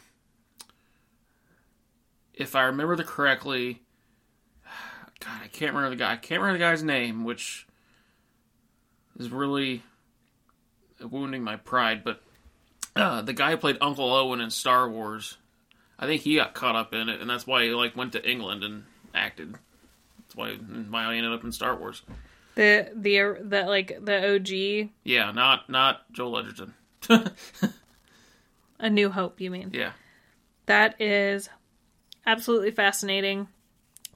if 2.34 2.56
I 2.56 2.64
remember 2.64 2.96
the 2.96 3.04
correctly, 3.04 3.82
God, 5.20 5.40
I 5.44 5.48
can't 5.48 5.72
remember 5.74 5.90
the 5.90 5.96
guy. 5.96 6.12
I 6.12 6.16
can't 6.16 6.40
remember 6.40 6.58
the 6.58 6.64
guy's 6.64 6.82
name, 6.82 7.24
which 7.24 7.66
is 9.18 9.30
really 9.30 9.82
wounding 11.00 11.42
my 11.42 11.56
pride. 11.56 12.02
But 12.04 12.20
uh, 12.96 13.22
the 13.22 13.32
guy 13.32 13.50
who 13.52 13.56
played 13.56 13.78
Uncle 13.80 14.12
Owen 14.12 14.40
in 14.40 14.50
Star 14.50 14.88
Wars, 14.88 15.36
I 15.98 16.06
think 16.06 16.22
he 16.22 16.36
got 16.36 16.54
caught 16.54 16.74
up 16.76 16.92
in 16.94 17.08
it, 17.08 17.20
and 17.20 17.28
that's 17.30 17.46
why 17.46 17.64
he 17.64 17.70
like 17.70 17.96
went 17.96 18.12
to 18.12 18.28
England 18.28 18.64
and 18.64 18.84
acted. 19.14 19.54
That's 20.18 20.34
why 20.36 20.54
why 20.54 21.04
I 21.04 21.14
ended 21.14 21.32
up 21.32 21.44
in 21.44 21.52
Star 21.52 21.76
Wars. 21.76 22.02
the 22.54 22.90
the 22.94 23.38
the 23.42 23.62
like 23.64 23.96
the 24.04 24.34
OG 24.34 24.90
Yeah, 25.04 25.30
not 25.32 25.68
not 25.70 26.10
Joel 26.12 26.38
Edgerton. 26.38 26.74
A 28.78 28.90
New 28.90 29.10
Hope, 29.10 29.40
you 29.40 29.50
mean? 29.50 29.70
yeah. 29.72 29.92
That 30.66 31.00
is 31.00 31.48
absolutely 32.26 32.72
fascinating. 32.72 33.48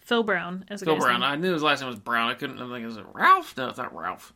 Phil 0.01 0.23
Brown 0.25 0.65
as 0.69 0.83
a 0.83 0.85
Phil 0.85 0.99
Brown. 0.99 1.21
name. 1.21 1.29
I 1.31 1.37
knew 1.37 1.53
his 1.53 1.63
last 1.63 1.81
name 1.81 1.89
was 1.89 1.99
Brown. 1.99 2.29
I 2.31 2.35
couldn't. 2.35 2.59
I'm 2.61 2.71
like, 2.71 2.83
is 2.83 2.97
it 2.97 3.05
Ralph? 3.15 3.57
No, 3.57 3.69
it's 3.69 3.79
not 3.79 3.95
Ralph. 3.95 4.33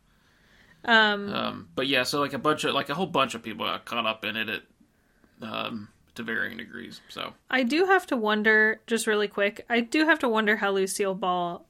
Um, 0.85 1.33
Um, 1.33 1.69
but 1.75 1.87
yeah, 1.87 2.03
so 2.03 2.19
like 2.19 2.33
a 2.33 2.39
bunch 2.39 2.63
of 2.63 2.73
like 2.73 2.89
a 2.89 2.95
whole 2.95 3.07
bunch 3.07 3.35
of 3.35 3.43
people 3.43 3.65
got 3.65 3.85
caught 3.85 4.05
up 4.05 4.23
in 4.23 4.35
it 4.35 4.49
at 4.49 4.61
um, 5.41 5.89
to 6.15 6.23
varying 6.23 6.57
degrees. 6.57 7.01
So 7.09 7.33
I 7.49 7.63
do 7.63 7.85
have 7.85 8.05
to 8.07 8.17
wonder, 8.17 8.81
just 8.87 9.07
really 9.07 9.27
quick, 9.27 9.65
I 9.69 9.81
do 9.81 10.05
have 10.05 10.19
to 10.19 10.29
wonder 10.29 10.55
how 10.55 10.71
Lucille 10.71 11.15
Ball 11.15 11.65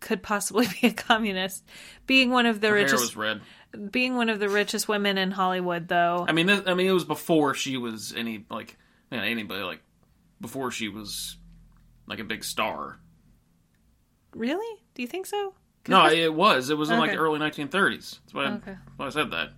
could 0.00 0.22
possibly 0.22 0.66
be 0.80 0.88
a 0.88 0.92
communist, 0.92 1.64
being 2.06 2.30
one 2.30 2.46
of 2.46 2.60
the 2.60 2.68
her 2.68 2.74
richest, 2.74 3.16
being 3.90 4.16
one 4.16 4.28
of 4.28 4.38
the 4.38 4.48
richest 4.48 4.88
women 4.88 5.18
in 5.18 5.30
Hollywood, 5.30 5.88
though. 5.88 6.24
I 6.28 6.32
mean, 6.32 6.46
this, 6.46 6.62
I 6.66 6.74
mean, 6.74 6.86
it 6.86 6.92
was 6.92 7.04
before 7.04 7.54
she 7.54 7.76
was 7.76 8.12
any 8.16 8.44
like 8.50 8.76
man, 9.10 9.24
anybody 9.24 9.62
like 9.62 9.82
before 10.40 10.70
she 10.70 10.88
was 10.88 11.36
like 12.06 12.18
a 12.18 12.24
big 12.24 12.44
star. 12.44 12.98
Really? 14.34 14.82
Do 14.94 15.02
you 15.02 15.08
think 15.08 15.26
so? 15.26 15.54
No, 15.88 16.06
it 16.06 16.32
was. 16.32 16.70
It 16.70 16.78
was 16.78 16.90
in 16.90 16.98
like 16.98 17.10
Okay. 17.10 17.16
the 17.16 17.22
early 17.22 17.38
1930s. 17.38 18.20
That's 18.20 18.32
why, 18.34 18.44
I, 18.44 18.52
Okay. 18.54 18.76
why 18.96 19.06
I 19.06 19.10
said 19.10 19.30
that. 19.32 19.50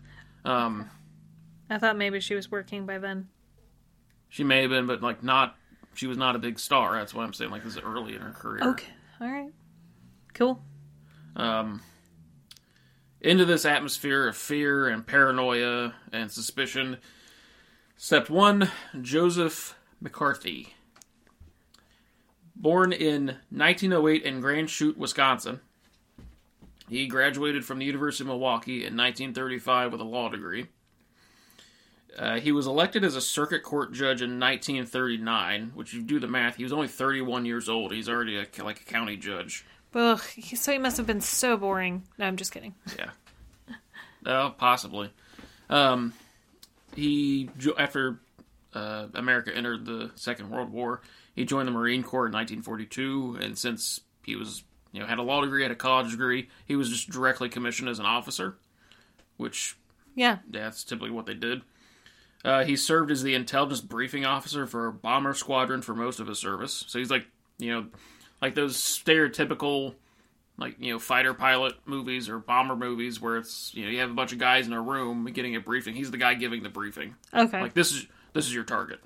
Um, 0.45 0.91
I 1.71 1.79
thought 1.79 1.97
maybe 1.97 2.21
she 2.21 2.35
was 2.35 2.51
working 2.51 2.87
by 2.87 2.99
then. 2.99 3.29
she 4.29 4.43
may 4.45 4.63
have 4.63 4.71
been, 4.71 4.87
but 4.87 5.03
like 5.03 5.23
not. 5.23 5.57
She 5.95 6.07
was 6.07 6.19
not 6.19 6.37
a 6.37 6.39
big 6.39 6.59
star. 6.59 6.95
That's 6.99 7.15
why 7.15 7.25
I'm 7.25 7.33
saying 7.33 7.51
like 7.51 7.65
this 7.65 7.77
is 7.77 7.83
early 7.83 8.15
in 8.15 8.21
her 8.21 8.33
career. 8.33 8.63
Okay, 8.63 8.93
all 9.21 9.29
right, 9.31 9.51
cool. 10.35 10.63
um, 11.37 11.81
into 13.21 13.45
this 13.47 13.65
atmosphere 13.65 14.29
of 14.29 14.37
fear 14.37 14.89
and 14.89 15.07
paranoia 15.07 15.95
and 16.13 16.31
suspicion. 16.31 16.99
Step 17.97 18.29
one 18.29 18.71
Joseph 19.01 19.75
McCarthy. 20.01 20.75
Born 22.55 22.93
in 22.93 23.37
1908 23.51 24.23
in 24.23 24.41
Grand 24.41 24.69
Chute, 24.71 24.97
Wisconsin, 24.99 25.61
he 26.89 27.07
graduated 27.07 27.65
from 27.65 27.79
the 27.79 27.85
University 27.85 28.25
of 28.25 28.29
Milwaukee 28.29 28.79
in 28.79 28.97
1935 28.97 29.93
with 29.93 30.01
a 30.01 30.05
law 30.05 30.29
degree. 30.29 30.67
Uh, 32.17 32.41
he 32.41 32.51
was 32.51 32.67
elected 32.67 33.05
as 33.05 33.15
a 33.15 33.21
circuit 33.21 33.63
court 33.63 33.93
judge 33.93 34.23
in 34.23 34.41
1939, 34.41 35.73
which 35.75 35.93
you 35.93 36.01
do 36.01 36.19
the 36.19 36.27
math, 36.27 36.57
he 36.57 36.63
was 36.63 36.73
only 36.73 36.89
31 36.89 37.45
years 37.45 37.69
old. 37.69 37.93
He's 37.93 38.09
already 38.09 38.39
a, 38.39 38.47
like 38.63 38.81
a 38.81 38.85
county 38.85 39.17
judge. 39.17 39.67
Ugh, 39.95 40.21
so 40.55 40.73
he 40.73 40.79
must 40.79 40.97
have 40.97 41.07
been 41.07 41.21
so 41.21 41.57
boring. 41.57 42.03
No, 42.19 42.27
I'm 42.27 42.37
just 42.37 42.53
kidding. 42.53 42.75
Yeah. 42.99 43.11
Oh, 44.25 44.55
possibly. 44.59 45.11
Um, 45.71 46.13
he 46.97 47.49
after 47.79 48.19
uh, 48.75 49.07
America 49.15 49.55
entered 49.55 49.87
the 49.87 50.11
Second 50.17 50.51
World 50.51 50.73
War, 50.73 51.01
he 51.37 51.45
joined 51.45 51.69
the 51.69 51.73
Marine 51.73 52.03
Corps 52.03 52.27
in 52.27 52.33
1942, 52.33 53.39
and 53.41 53.57
since 53.57 54.01
he 54.25 54.35
was 54.35 54.65
you 54.97 55.03
know 55.03 55.07
had 55.07 55.19
a 55.19 55.23
law 55.23 55.43
degree, 55.43 55.63
had 55.63 55.71
a 55.71 55.77
college 55.77 56.11
degree, 56.11 56.49
he 56.65 56.75
was 56.75 56.89
just 56.89 57.11
directly 57.11 57.51
commissioned 57.51 57.91
as 57.91 57.99
an 57.99 58.07
officer, 58.07 58.57
which 59.37 59.77
Yeah, 60.15 60.39
that's 60.49 60.85
typically 60.85 61.11
what 61.11 61.27
they 61.27 61.35
did. 61.35 61.61
Uh, 62.43 62.65
he 62.65 62.77
served 62.77 63.11
as 63.11 63.23
the 63.23 63.35
intelligence 63.35 63.83
briefing 63.83 64.25
officer 64.25 64.67
for 64.67 64.87
a 64.87 64.93
bomber 64.93 65.35
squadron 65.35 65.83
for 65.83 65.95
most 65.95 66.19
of 66.19 66.29
his 66.29 66.39
service. 66.39 66.85
So 66.87 66.99
he's 66.99 67.11
like, 67.11 67.27
you 67.59 67.73
know, 67.73 67.87
like 68.41 68.55
those 68.55 68.77
stereotypical, 68.79 69.95
like 70.57 70.77
you 70.79 70.95
know, 70.95 70.99
fighter 70.99 71.35
pilot 71.35 71.75
movies 71.85 72.31
or 72.31 72.39
bomber 72.39 72.77
movies 72.77 73.21
where 73.21 73.37
it's 73.37 73.75
you 73.75 73.85
know 73.85 73.91
you 73.91 74.01
have 74.01 74.11
a 74.11 74.15
bunch 74.15 74.33
of 74.33 74.39
guys 74.39 74.67
in 74.67 74.73
a 74.73 74.81
room 74.81 75.27
getting 75.27 75.57
a 75.57 75.61
briefing. 75.61 75.95
He's 75.95 76.11
the 76.11 76.17
guy 76.17 76.33
giving 76.33 76.63
the 76.63 76.71
briefing. 76.71 77.17
okay, 77.35 77.61
Like 77.61 77.75
this 77.75 77.93
is 77.93 78.07
this 78.33 78.47
is 78.47 78.55
your 78.55 78.65
target 78.65 79.01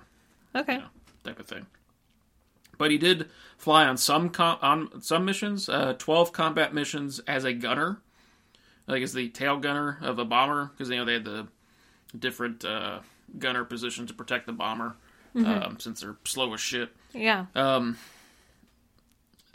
okay. 0.55 0.75
you 0.75 0.79
know, 0.79 0.87
type 1.25 1.41
of 1.41 1.47
thing. 1.47 1.67
But 2.81 2.91
he 2.91 2.97
did 2.97 3.29
fly 3.59 3.85
on 3.87 3.99
some 3.99 4.31
com- 4.31 4.57
on 4.63 5.03
some 5.03 5.27
missions, 5.27 5.69
uh, 5.69 5.93
twelve 5.99 6.33
combat 6.33 6.73
missions 6.73 7.21
as 7.27 7.45
a 7.45 7.53
gunner, 7.53 8.01
like 8.87 9.03
as 9.03 9.13
the 9.13 9.29
tail 9.29 9.59
gunner 9.59 9.99
of 10.01 10.19
a 10.19 10.25
bomber, 10.25 10.71
because 10.73 10.89
you 10.89 10.97
know 10.97 11.05
they 11.05 11.13
had 11.13 11.27
the 11.27 11.47
different 12.19 12.65
uh, 12.65 13.01
gunner 13.39 13.65
position 13.67 14.07
to 14.07 14.15
protect 14.15 14.47
the 14.47 14.55
bomber, 14.55 14.97
um, 15.37 15.77
since 15.79 16.01
they're 16.01 16.17
slow 16.25 16.55
as 16.55 16.61
shit. 16.63 16.89
Yeah, 17.13 17.45
Um, 17.55 17.99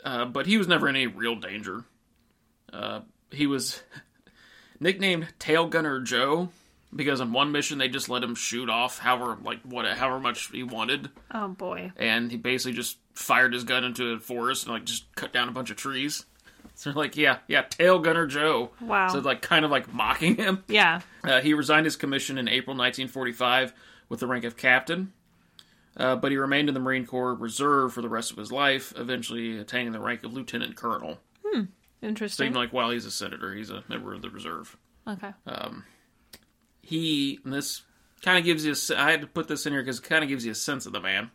uh, 0.04 0.26
but 0.26 0.46
he 0.46 0.56
was 0.56 0.68
never 0.68 0.88
in 0.88 0.94
any 0.94 1.08
real 1.08 1.34
danger. 1.34 1.82
Uh, 2.72 3.00
he 3.32 3.48
was 3.48 3.82
nicknamed 4.78 5.26
Tail 5.40 5.66
Gunner 5.66 6.00
Joe 6.00 6.50
because 6.94 7.20
on 7.20 7.32
one 7.32 7.50
mission 7.50 7.78
they 7.78 7.88
just 7.88 8.08
let 8.08 8.22
him 8.22 8.36
shoot 8.36 8.70
off 8.70 9.00
however 9.00 9.36
like 9.42 9.62
what 9.62 9.84
however 9.84 10.20
much 10.20 10.48
he 10.52 10.62
wanted, 10.62 11.10
oh 11.34 11.48
boy. 11.48 11.90
and 11.96 12.30
he 12.30 12.36
basically 12.36 12.72
just 12.76 12.98
fired 13.16 13.52
his 13.52 13.64
gun 13.64 13.82
into 13.84 14.12
a 14.12 14.18
forest 14.20 14.64
and 14.64 14.72
like 14.72 14.84
just 14.84 15.12
cut 15.16 15.32
down 15.32 15.48
a 15.48 15.52
bunch 15.52 15.70
of 15.70 15.76
trees. 15.76 16.24
So 16.78 16.90
they're 16.90 17.02
like, 17.04 17.16
yeah, 17.16 17.38
yeah, 17.48 17.62
Tail 17.62 18.00
Gunner 18.00 18.26
Joe. 18.26 18.70
Wow. 18.82 19.08
So 19.08 19.20
like 19.20 19.40
kind 19.40 19.64
of 19.64 19.70
like 19.70 19.94
mocking 19.94 20.36
him. 20.36 20.62
Yeah, 20.68 21.00
Uh, 21.24 21.40
he 21.40 21.54
resigned 21.54 21.86
his 21.86 21.96
commission 21.96 22.36
in 22.36 22.48
April 22.48 22.76
1945 22.76 23.72
with 24.10 24.20
the 24.20 24.26
rank 24.26 24.44
of 24.44 24.58
captain, 24.58 25.14
uh, 25.96 26.16
but 26.16 26.32
he 26.32 26.36
remained 26.36 26.68
in 26.68 26.74
the 26.74 26.80
Marine 26.80 27.06
Corps 27.06 27.34
Reserve 27.34 27.94
for 27.94 28.02
the 28.02 28.10
rest 28.10 28.30
of 28.30 28.36
his 28.36 28.52
life, 28.52 28.92
eventually 28.96 29.58
attaining 29.58 29.92
the 29.92 30.00
rank 30.00 30.22
of 30.22 30.34
lieutenant 30.34 30.76
colonel. 30.76 31.18
So 31.54 31.66
interesting. 32.02 32.46
even 32.48 32.56
like 32.60 32.74
while 32.74 32.90
he's 32.90 33.06
a 33.06 33.10
senator, 33.10 33.54
he's 33.54 33.70
a 33.70 33.82
member 33.88 34.12
of 34.12 34.20
the 34.20 34.28
reserve. 34.28 34.76
okay. 35.08 35.32
He 36.82 37.38
and 37.44 37.52
this 37.54 37.82
kind 38.22 38.38
of 38.38 38.44
gives 38.44 38.64
you. 38.66 38.74
A, 38.94 39.00
I 39.00 39.10
had 39.12 39.20
to 39.22 39.26
put 39.26 39.48
this 39.48 39.64
in 39.66 39.72
here 39.72 39.82
because 39.82 39.98
it 40.00 40.04
kind 40.04 40.22
of 40.22 40.28
gives 40.28 40.44
you 40.44 40.52
a 40.52 40.56
sense 40.56 40.84
of 40.84 40.92
the 40.92 41.00
man. 41.00 41.30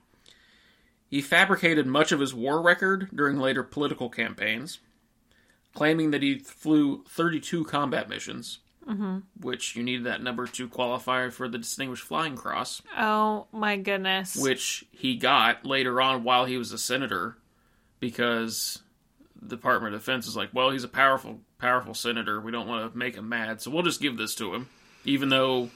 He 1.12 1.22
fabricated 1.22 1.86
much 1.86 2.12
of 2.12 2.20
his 2.22 2.34
war 2.34 2.62
record 2.62 3.10
during 3.14 3.38
later 3.38 3.62
political 3.64 4.10
campaigns, 4.10 4.80
claiming 5.76 6.10
that 6.12 6.24
he 6.24 6.40
flew 6.40 7.04
32 7.10 7.66
combat 7.66 8.10
missions, 8.10 8.60
which 9.40 9.76
you 9.76 9.84
needed 9.84 10.06
that 10.06 10.24
number 10.24 10.48
to 10.48 10.68
qualify 10.68 11.30
for 11.30 11.48
the 11.48 11.58
Distinguished 11.58 12.04
Flying 12.04 12.36
Cross, 12.36 12.82
Oh 12.98 13.46
my 13.52 13.78
goodness. 13.78 14.36
which 14.36 14.86
he 14.92 15.16
got 15.18 15.66
later 15.66 16.02
on 16.02 16.24
while 16.24 16.46
he 16.46 16.58
was 16.58 16.72
a 16.72 16.78
senator 16.78 17.38
because 18.00 18.82
the 19.42 19.56
Department 19.56 19.94
of 19.94 20.02
Defense 20.02 20.28
is 20.28 20.36
like, 20.36 20.50
well, 20.54 20.72
he's 20.72 20.84
a 20.84 20.88
powerful, 20.90 21.40
powerful 21.58 21.94
senator. 21.94 22.40
We 22.42 22.52
don't 22.52 22.68
want 22.68 22.92
to 22.92 22.98
make 22.98 23.16
him 23.16 23.30
mad, 23.30 23.62
so 23.62 23.70
we'll 23.72 23.84
just 23.84 24.02
give 24.02 24.18
this 24.18 24.36
to 24.36 24.54
him, 24.54 24.68
even 25.06 25.30
though 25.30 25.70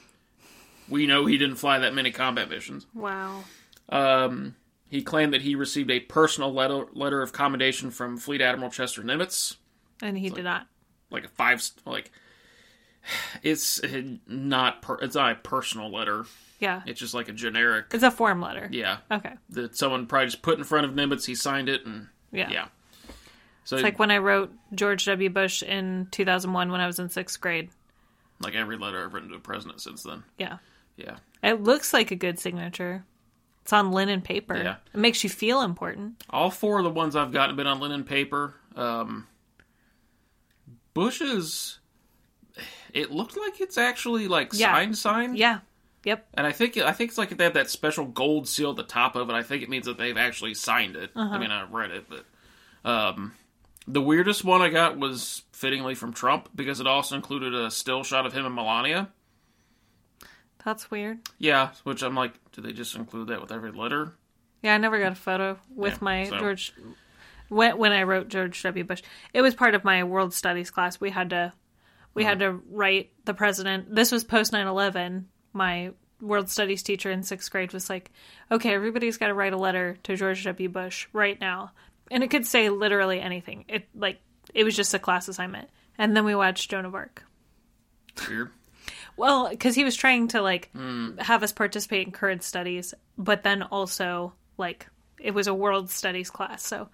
we 0.88 1.06
know 1.06 1.26
he 1.26 1.36
didn't 1.38 1.56
fly 1.56 1.78
that 1.80 1.94
many 1.94 2.10
combat 2.10 2.48
missions. 2.48 2.86
wow. 2.94 3.44
Um, 3.88 4.56
he 4.88 5.02
claimed 5.02 5.32
that 5.34 5.42
he 5.42 5.54
received 5.54 5.90
a 5.90 6.00
personal 6.00 6.52
letter 6.52 6.86
letter 6.92 7.22
of 7.22 7.32
commendation 7.32 7.90
from 7.90 8.16
Fleet 8.16 8.40
Admiral 8.40 8.70
Chester 8.70 9.02
Nimitz, 9.02 9.56
And 10.02 10.16
he 10.18 10.30
did 10.30 10.44
not. 10.44 10.66
like 11.10 11.24
a 11.24 11.28
five 11.28 11.62
like. 11.84 12.10
It's 13.42 13.80
not 14.26 14.82
per, 14.82 14.96
it's 14.96 15.14
not 15.14 15.32
a 15.32 15.34
personal 15.36 15.90
letter. 15.92 16.24
Yeah. 16.58 16.82
It's 16.86 16.98
just 16.98 17.14
like 17.14 17.28
a 17.28 17.32
generic. 17.32 17.86
It's 17.92 18.02
a 18.02 18.10
form 18.10 18.40
letter. 18.40 18.68
Yeah, 18.72 18.98
Okay. 19.10 19.34
that 19.50 19.76
someone 19.76 20.06
probably 20.06 20.26
just 20.26 20.42
put 20.42 20.58
in 20.58 20.64
front 20.64 20.86
of 20.86 20.92
Nimitz. 20.92 21.24
He 21.26 21.34
signed 21.36 21.68
it, 21.68 21.86
and 21.86 22.08
Yeah. 22.32 22.48
yeah. 22.50 22.66
So 23.64 23.76
It's 23.76 23.82
like 23.84 23.98
when 23.98 24.10
I 24.10 24.18
wrote 24.18 24.52
George 24.74 25.04
W. 25.04 25.28
Bush 25.30 25.62
in 25.62 26.08
2001 26.10 26.70
when 26.72 26.80
I 26.80 26.86
was 26.86 26.98
in 26.98 27.08
sixth 27.08 27.40
grade. 27.40 27.70
like 28.40 28.54
every 28.54 28.76
letter 28.76 29.02
I've 29.04 29.14
written 29.14 29.28
to 29.30 29.36
the 29.36 29.40
president 29.40 29.80
since 29.80 30.02
then. 30.02 30.22
Yeah. 30.38 30.58
Yeah, 30.96 31.16
It 31.42 31.62
looks 31.62 31.92
like 31.94 32.10
a 32.10 32.16
good 32.16 32.38
signature. 32.38 33.04
It's 33.66 33.72
on 33.72 33.90
linen 33.90 34.22
paper. 34.22 34.56
Yeah. 34.56 34.76
It 34.94 34.98
makes 35.00 35.24
you 35.24 35.28
feel 35.28 35.60
important. 35.60 36.22
all 36.30 36.52
four 36.52 36.78
of 36.78 36.84
the 36.84 36.90
ones 36.90 37.16
I've 37.16 37.32
gotten 37.32 37.50
have 37.50 37.56
been 37.56 37.66
on 37.66 37.80
linen 37.80 38.04
paper. 38.04 38.54
Um, 38.76 39.26
Bush's, 40.94 41.80
it 42.94 43.10
looked 43.10 43.36
like 43.36 43.60
it's 43.60 43.76
actually 43.76 44.28
like 44.28 44.50
Yeah. 44.52 44.72
signed, 44.72 44.96
signed. 44.98 45.36
Yeah. 45.36 45.58
Yep. 46.04 46.28
And 46.34 46.46
I 46.46 46.52
think 46.52 46.76
I 46.76 46.92
think 46.92 47.10
it's 47.10 47.18
like 47.18 47.36
they 47.36 47.42
have 47.42 47.54
that 47.54 47.68
special 47.68 48.04
gold 48.04 48.48
seal 48.48 48.70
at 48.70 48.76
the 48.76 48.84
top 48.84 49.16
of 49.16 49.28
it. 49.28 49.32
I 49.32 49.42
think 49.42 49.64
it 49.64 49.68
means 49.68 49.86
that 49.86 49.98
they've 49.98 50.16
actually 50.16 50.54
signed 50.54 50.94
it. 50.94 51.10
I 51.16 51.36
mean, 51.36 51.50
I've 51.50 51.72
read 51.72 51.90
it, 51.90 52.06
but 52.08 52.24
um, 52.88 53.32
the 53.88 54.00
weirdest 54.00 54.44
one 54.44 54.62
I 54.62 54.68
got 54.68 54.96
was 54.96 55.42
fittingly 55.52 55.96
from 55.96 56.12
Trump 56.12 56.50
because 56.54 56.78
it 56.78 56.86
also 56.86 57.16
included 57.16 57.52
a 57.52 57.68
still 57.72 58.04
shot 58.04 58.26
of 58.26 58.32
him 58.32 58.46
and 58.46 58.54
Melania. 58.54 59.08
That's 60.66 60.90
weird. 60.90 61.20
Yeah, 61.38 61.70
which 61.84 62.02
I'm 62.02 62.16
like, 62.16 62.32
do 62.50 62.60
they 62.60 62.72
just 62.72 62.96
include 62.96 63.28
that 63.28 63.40
with 63.40 63.52
every 63.52 63.70
letter? 63.70 64.14
Yeah, 64.64 64.74
I 64.74 64.78
never 64.78 64.98
got 64.98 65.12
a 65.12 65.14
photo 65.14 65.60
with 65.72 65.92
Yeah, 65.92 65.98
my 66.00 66.24
so- 66.24 66.38
George 66.40 66.74
when 67.48 67.78
when 67.78 67.92
I 67.92 68.02
wrote 68.02 68.26
George 68.26 68.60
W. 68.64 68.82
Bush. 68.82 69.00
It 69.32 69.42
was 69.42 69.54
part 69.54 69.76
of 69.76 69.84
my 69.84 70.02
world 70.02 70.34
studies 70.34 70.72
class. 70.72 71.00
We 71.00 71.10
had 71.10 71.30
to 71.30 71.52
we 72.14 72.24
had 72.24 72.38
mm. 72.38 72.40
to 72.40 72.62
write 72.68 73.12
the 73.26 73.32
president. 73.32 73.94
This 73.94 74.10
was 74.10 74.24
post 74.24 74.52
9/11. 74.52 75.26
My 75.52 75.92
world 76.20 76.50
studies 76.50 76.82
teacher 76.82 77.12
in 77.12 77.20
6th 77.20 77.48
grade 77.48 77.72
was 77.72 77.88
like, 77.88 78.10
"Okay, 78.50 78.74
everybody's 78.74 79.18
got 79.18 79.28
to 79.28 79.34
write 79.34 79.52
a 79.52 79.56
letter 79.56 79.98
to 80.02 80.16
George 80.16 80.42
W. 80.42 80.68
Bush 80.68 81.06
right 81.12 81.40
now." 81.40 81.70
And 82.10 82.24
it 82.24 82.30
could 82.30 82.44
say 82.44 82.70
literally 82.70 83.20
anything. 83.20 83.66
It 83.68 83.86
like 83.94 84.18
it 84.52 84.64
was 84.64 84.74
just 84.74 84.94
a 84.94 84.98
class 84.98 85.28
assignment. 85.28 85.68
And 85.96 86.16
then 86.16 86.24
we 86.24 86.34
watched 86.34 86.72
Joan 86.72 86.86
of 86.86 86.94
Arc. 86.96 87.22
Weird. 88.28 88.50
Well, 89.16 89.48
because 89.48 89.74
he 89.74 89.84
was 89.84 89.96
trying 89.96 90.28
to 90.28 90.42
like 90.42 90.70
have 91.18 91.42
us 91.42 91.52
participate 91.52 92.06
in 92.06 92.12
current 92.12 92.42
studies, 92.42 92.94
but 93.16 93.42
then 93.42 93.62
also 93.62 94.32
like 94.58 94.86
it 95.20 95.32
was 95.32 95.46
a 95.46 95.54
world 95.54 95.90
studies 95.90 96.30
class, 96.30 96.62
so 96.62 96.88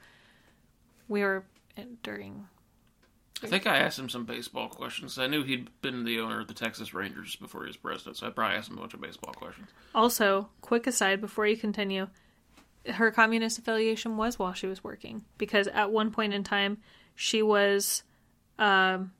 we 1.08 1.22
were 1.22 1.44
during. 2.02 2.46
I 3.42 3.48
think 3.48 3.66
I 3.66 3.78
asked 3.78 3.98
him 3.98 4.08
some 4.08 4.24
baseball 4.24 4.68
questions. 4.68 5.18
I 5.18 5.26
knew 5.26 5.42
he'd 5.42 5.68
been 5.80 6.04
the 6.04 6.20
owner 6.20 6.40
of 6.40 6.46
the 6.46 6.54
Texas 6.54 6.94
Rangers 6.94 7.34
before 7.34 7.62
he 7.62 7.66
was 7.66 7.76
president, 7.76 8.16
so 8.16 8.28
I 8.28 8.30
probably 8.30 8.56
asked 8.56 8.70
him 8.70 8.78
a 8.78 8.80
bunch 8.80 8.94
of 8.94 9.00
baseball 9.00 9.34
questions. 9.34 9.68
Also, 9.94 10.48
quick 10.60 10.86
aside 10.86 11.20
before 11.20 11.46
you 11.46 11.56
continue, 11.56 12.06
her 12.88 13.10
communist 13.10 13.58
affiliation 13.58 14.16
was 14.16 14.38
while 14.38 14.52
she 14.52 14.68
was 14.68 14.84
working 14.84 15.24
because 15.38 15.66
at 15.68 15.90
one 15.90 16.12
point 16.12 16.34
in 16.34 16.44
time 16.44 16.78
she 17.16 17.42
was, 17.42 18.04
um, 18.60 19.12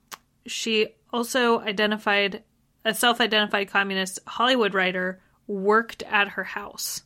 she 0.45 0.87
also 1.11 1.59
identified 1.59 2.43
a 2.85 2.93
self-identified 2.93 3.69
communist 3.69 4.19
Hollywood 4.27 4.73
writer 4.73 5.21
worked 5.47 6.03
at 6.03 6.29
her 6.29 6.43
house. 6.43 7.03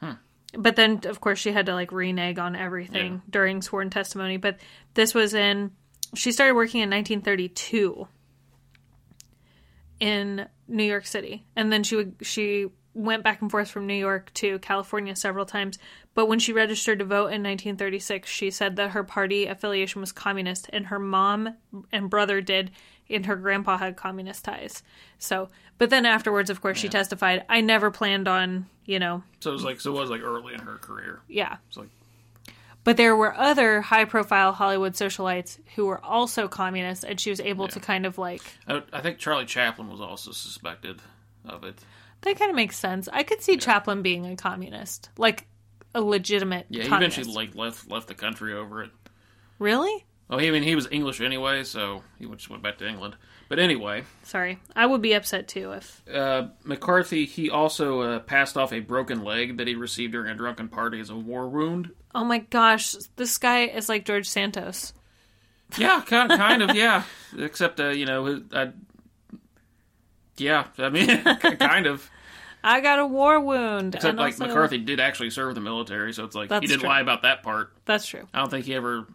Hmm. 0.00 0.12
But 0.54 0.76
then, 0.76 1.00
of 1.06 1.20
course, 1.20 1.38
she 1.38 1.52
had 1.52 1.66
to 1.66 1.74
like 1.74 1.92
renege 1.92 2.38
on 2.38 2.54
everything 2.56 3.12
Yeah. 3.14 3.20
during 3.30 3.62
sworn 3.62 3.90
testimony. 3.90 4.36
But 4.36 4.58
this 4.94 5.14
was 5.14 5.34
in, 5.34 5.72
she 6.14 6.32
started 6.32 6.54
working 6.54 6.80
in 6.80 6.90
1932 6.90 8.06
in 10.00 10.46
New 10.68 10.84
York 10.84 11.06
City, 11.06 11.44
and 11.54 11.72
then 11.72 11.82
she 11.84 11.96
would 11.96 12.16
she 12.22 12.66
went 12.94 13.22
back 13.24 13.40
and 13.40 13.50
forth 13.50 13.70
from 13.70 13.86
New 13.86 13.94
York 13.94 14.32
to 14.34 14.58
California 14.58 15.16
several 15.16 15.46
times. 15.46 15.78
But 16.14 16.26
when 16.26 16.38
she 16.38 16.52
registered 16.52 16.98
to 16.98 17.04
vote 17.04 17.32
in 17.32 17.42
1936, 17.42 18.28
she 18.28 18.50
said 18.50 18.76
that 18.76 18.90
her 18.90 19.02
party 19.02 19.46
affiliation 19.46 20.00
was 20.00 20.12
communist, 20.12 20.68
and 20.72 20.86
her 20.86 20.98
mom 20.98 21.56
and 21.90 22.10
brother 22.10 22.40
did, 22.42 22.70
and 23.08 23.24
her 23.26 23.36
grandpa 23.36 23.78
had 23.78 23.96
communist 23.96 24.44
ties. 24.44 24.82
So, 25.18 25.48
but 25.78 25.90
then 25.90 26.04
afterwards, 26.04 26.50
of 26.50 26.60
course, 26.60 26.78
she 26.78 26.88
testified, 26.88 27.44
"I 27.48 27.60
never 27.62 27.90
planned 27.90 28.28
on, 28.28 28.66
you 28.84 28.98
know, 28.98 29.22
So 29.40 29.50
it 29.50 29.54
was 29.54 29.64
like, 29.64 29.80
so 29.80 29.96
it 29.96 30.00
was 30.00 30.10
like 30.10 30.22
early 30.22 30.52
in 30.54 30.60
her 30.60 30.76
career. 30.76 31.20
yeah." 31.28 31.56
It's 31.68 31.76
like, 31.78 31.88
But 32.84 32.96
there 32.98 33.16
were 33.16 33.34
other 33.34 33.80
high-profile 33.80 34.52
Hollywood 34.52 34.94
socialites 34.94 35.58
who 35.76 35.86
were 35.86 36.04
also 36.04 36.46
communists, 36.48 37.04
and 37.04 37.18
she 37.18 37.30
was 37.30 37.40
able 37.40 37.68
to 37.68 37.80
kind 37.80 38.04
of 38.04 38.18
like 38.18 38.42
I, 38.68 38.82
I 38.92 39.00
think 39.00 39.18
Charlie 39.18 39.46
Chaplin 39.46 39.88
was 39.88 40.00
also 40.00 40.32
suspected 40.32 41.00
of 41.46 41.64
it. 41.64 41.78
That 42.22 42.38
kind 42.38 42.50
of 42.50 42.56
makes 42.56 42.78
sense. 42.78 43.08
I 43.12 43.22
could 43.22 43.42
see 43.42 43.56
Chaplin 43.56 44.02
being 44.02 44.26
a 44.26 44.36
communist, 44.36 45.10
like 45.18 45.46
a 45.94 46.00
legitimate. 46.00 46.66
Yeah, 46.70 46.84
he 46.84 46.88
eventually 46.94 47.32
like 47.32 47.54
left 47.54 47.90
left 47.90 48.08
the 48.08 48.14
country 48.14 48.54
over 48.54 48.82
it. 48.82 48.90
Really? 49.58 50.04
Oh, 50.30 50.38
he, 50.38 50.48
I 50.48 50.50
mean, 50.50 50.62
he 50.62 50.74
was 50.74 50.88
English 50.90 51.20
anyway, 51.20 51.62
so 51.62 52.02
he 52.18 52.24
just 52.26 52.48
went 52.48 52.62
back 52.62 52.78
to 52.78 52.88
England. 52.88 53.16
But 53.50 53.58
anyway, 53.58 54.04
Sorry, 54.22 54.58
I 54.74 54.86
would 54.86 55.02
be 55.02 55.12
upset 55.12 55.46
too 55.46 55.72
if. 55.72 56.02
uh, 56.08 56.48
McCarthy 56.64 57.26
he 57.26 57.50
also 57.50 58.00
uh, 58.00 58.18
passed 58.20 58.56
off 58.56 58.72
a 58.72 58.80
broken 58.80 59.22
leg 59.24 59.58
that 59.58 59.66
he 59.66 59.74
received 59.74 60.12
during 60.12 60.30
a 60.30 60.34
drunken 60.34 60.68
party 60.68 61.00
as 61.00 61.10
a 61.10 61.16
war 61.16 61.48
wound. 61.48 61.90
Oh 62.14 62.24
my 62.24 62.38
gosh, 62.38 62.94
this 63.16 63.36
guy 63.36 63.64
is 63.66 63.90
like 63.90 64.06
George 64.06 64.26
Santos. 64.28 64.94
Yeah, 65.76 66.02
kind 66.06 66.32
of, 66.32 66.38
kind 66.38 66.62
of, 66.70 66.74
yeah. 66.76 67.02
Except, 67.38 67.78
uh, 67.78 67.88
you 67.88 68.06
know, 68.06 68.42
I, 68.54 68.70
yeah, 70.36 70.66
I 70.78 70.88
mean, 70.88 71.06
kind 71.58 71.86
of. 71.86 72.08
I 72.64 72.80
got 72.80 72.98
a 73.00 73.06
war 73.06 73.40
wound. 73.40 73.94
Except, 73.96 74.16
like, 74.16 74.34
also- 74.34 74.46
McCarthy 74.46 74.78
did 74.78 75.00
actually 75.00 75.30
serve 75.30 75.54
the 75.54 75.60
military, 75.60 76.12
so 76.12 76.24
it's 76.24 76.34
like 76.36 76.48
That's 76.48 76.62
he 76.62 76.68
didn't 76.68 76.80
true. 76.80 76.88
lie 76.90 77.00
about 77.00 77.22
that 77.22 77.42
part. 77.42 77.72
That's 77.86 78.06
true. 78.06 78.26
I 78.32 78.38
don't 78.40 78.50
think 78.50 78.66
he 78.66 78.74
ever. 78.74 79.06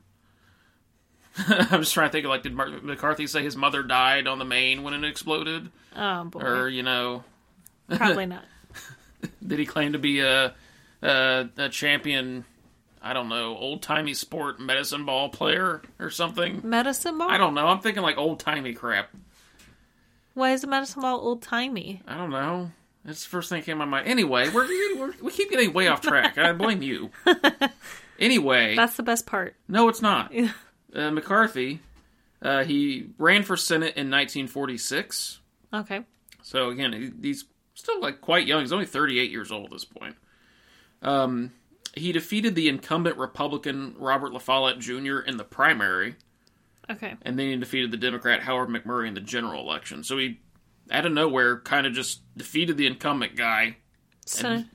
I'm 1.47 1.81
just 1.81 1.93
trying 1.93 2.09
to 2.09 2.11
think 2.11 2.25
of 2.25 2.29
like, 2.29 2.43
did 2.43 2.53
Mark 2.55 2.83
McCarthy 2.83 3.27
say 3.27 3.43
his 3.43 3.55
mother 3.55 3.83
died 3.83 4.27
on 4.27 4.39
the 4.39 4.45
Maine 4.45 4.83
when 4.83 4.93
it 4.93 5.03
exploded, 5.03 5.69
Oh 5.95 6.23
boy, 6.25 6.39
or 6.39 6.67
you 6.67 6.81
know, 6.83 7.23
probably 7.89 8.25
not. 8.27 8.43
did 9.45 9.59
he 9.59 9.65
claim 9.65 9.93
to 9.93 9.99
be 9.99 10.19
a 10.21 10.55
a, 11.01 11.47
a 11.57 11.69
champion? 11.69 12.43
I 13.03 13.13
don't 13.13 13.29
know, 13.29 13.55
old 13.55 13.83
timey 13.83 14.15
sport 14.15 14.59
medicine 14.59 15.05
ball 15.05 15.29
player 15.29 15.83
or 15.99 16.09
something. 16.09 16.61
Medicine 16.63 17.17
ball. 17.19 17.29
I 17.29 17.37
don't 17.37 17.53
know. 17.53 17.67
I'm 17.67 17.79
thinking 17.79 18.01
like 18.03 18.17
old 18.17 18.39
timey 18.39 18.73
crap. 18.73 19.09
Why 20.37 20.51
is 20.51 20.63
a 20.63 20.67
medicine 20.67 21.01
ball 21.01 21.19
old 21.19 21.41
timey? 21.41 22.03
I 22.07 22.15
don't 22.15 22.29
know. 22.29 22.69
That's 23.03 23.23
the 23.23 23.29
first 23.29 23.49
thing 23.49 23.59
that 23.61 23.65
came 23.65 23.79
to 23.79 23.85
my 23.85 23.89
mind. 23.89 24.07
Anyway, 24.07 24.49
we're, 24.49 24.67
we're 24.99 25.13
we 25.23 25.31
keep 25.31 25.49
getting 25.49 25.73
way 25.73 25.87
off 25.87 26.01
track. 26.01 26.37
I 26.37 26.53
blame 26.53 26.81
you. 26.83 27.09
Anyway, 28.19 28.75
That's 28.75 28.97
the 28.97 29.03
best 29.03 29.25
part. 29.27 29.55
no, 29.67 29.89
it's 29.89 30.01
not. 30.01 30.31
Uh, 30.95 31.11
McCarthy, 31.11 31.79
uh, 32.41 32.63
he 32.63 33.09
ran 33.19 33.43
for 33.43 33.55
Senate 33.57 33.95
in 33.97 34.09
1946. 34.09 35.39
Okay. 35.73 36.01
So 36.41 36.69
again, 36.69 36.93
he- 36.93 37.27
he's 37.27 37.43
still 37.75 37.99
like 38.01 38.21
quite 38.21 38.47
young. 38.47 38.61
He's 38.61 38.71
only 38.71 38.85
38 38.87 39.29
years 39.29 39.51
old 39.51 39.65
at 39.65 39.71
this 39.71 39.85
point. 39.85 40.15
Um, 41.03 41.51
he 41.93 42.11
defeated 42.13 42.55
the 42.55 42.69
incumbent 42.69 43.17
Republican 43.17 43.95
Robert 43.99 44.31
La 44.33 44.39
Follette 44.39 44.79
Jr. 44.79 45.19
in 45.19 45.37
the 45.37 45.43
primary, 45.43 46.15
Okay. 46.89 47.15
and 47.23 47.37
then 47.37 47.49
he 47.49 47.55
defeated 47.57 47.91
the 47.91 47.97
Democrat 47.97 48.41
Howard 48.43 48.69
McMurray 48.69 49.07
in 49.07 49.13
the 49.13 49.21
general 49.21 49.61
election. 49.61 50.03
So 50.03 50.17
he, 50.17 50.39
out 50.89 51.05
of 51.05 51.11
nowhere, 51.11 51.59
kind 51.59 51.85
of 51.85 51.93
just 51.93 52.21
defeated 52.37 52.77
the 52.77 52.87
incumbent 52.87 53.35
guy, 53.35 53.77
Sen- 54.25 54.69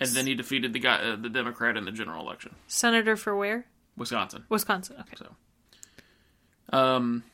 and 0.00 0.10
then 0.10 0.26
he 0.26 0.34
defeated 0.34 0.72
the 0.72 0.78
guy, 0.78 0.96
uh, 0.96 1.16
the 1.16 1.28
Democrat 1.28 1.76
in 1.76 1.84
the 1.84 1.90
general 1.92 2.22
election, 2.24 2.54
Senator 2.68 3.16
for 3.16 3.34
where? 3.36 3.66
Wisconsin. 3.96 4.44
Wisconsin. 4.48 4.96
Okay. 5.00 5.14
So, 5.18 5.26
Um, 6.70 7.24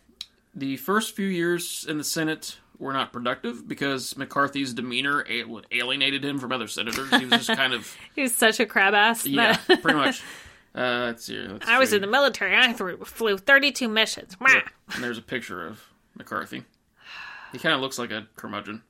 the 0.55 0.77
first 0.77 1.15
few 1.17 1.27
years 1.27 1.85
in 1.89 1.99
the 1.99 2.05
Senate 2.05 2.59
were 2.79 2.93
not 2.93 3.13
productive 3.13 3.67
because 3.69 4.17
McCarthy's 4.17 4.73
demeanor 4.73 5.25
alienated 5.71 6.25
him 6.25 6.39
from 6.39 6.53
other 6.53 6.67
senators. 6.69 7.11
He 7.11 7.25
was 7.27 7.47
just 7.47 7.57
kind 7.59 7.73
of 7.73 7.95
He 8.15 8.23
was 8.23 8.35
such 8.35 8.61
a 8.61 8.67
crab 8.67 8.95
ass. 8.95 9.27
yeah, 9.27 9.57
pretty 9.57 9.95
much. 9.99 10.23
Uh, 10.75 11.05
let's 11.07 11.25
see. 11.25 11.39
Let's 11.39 11.69
I 11.69 11.79
was 11.79 11.91
see. 11.91 11.97
in 11.97 12.03
the 12.03 12.09
military. 12.09 12.57
I 12.57 12.73
threw, 12.73 12.99
flew 13.05 13.39
32 13.39 13.89
missions. 13.89 14.37
Yeah. 14.41 14.63
And 14.95 15.05
there's 15.05 15.19
a 15.19 15.23
picture 15.23 15.67
of 15.67 15.83
McCarthy. 16.17 16.65
He 17.53 17.59
kind 17.59 17.75
of 17.75 17.81
looks 17.81 17.99
like 17.99 18.11
a 18.11 18.27
curmudgeon. 18.37 18.83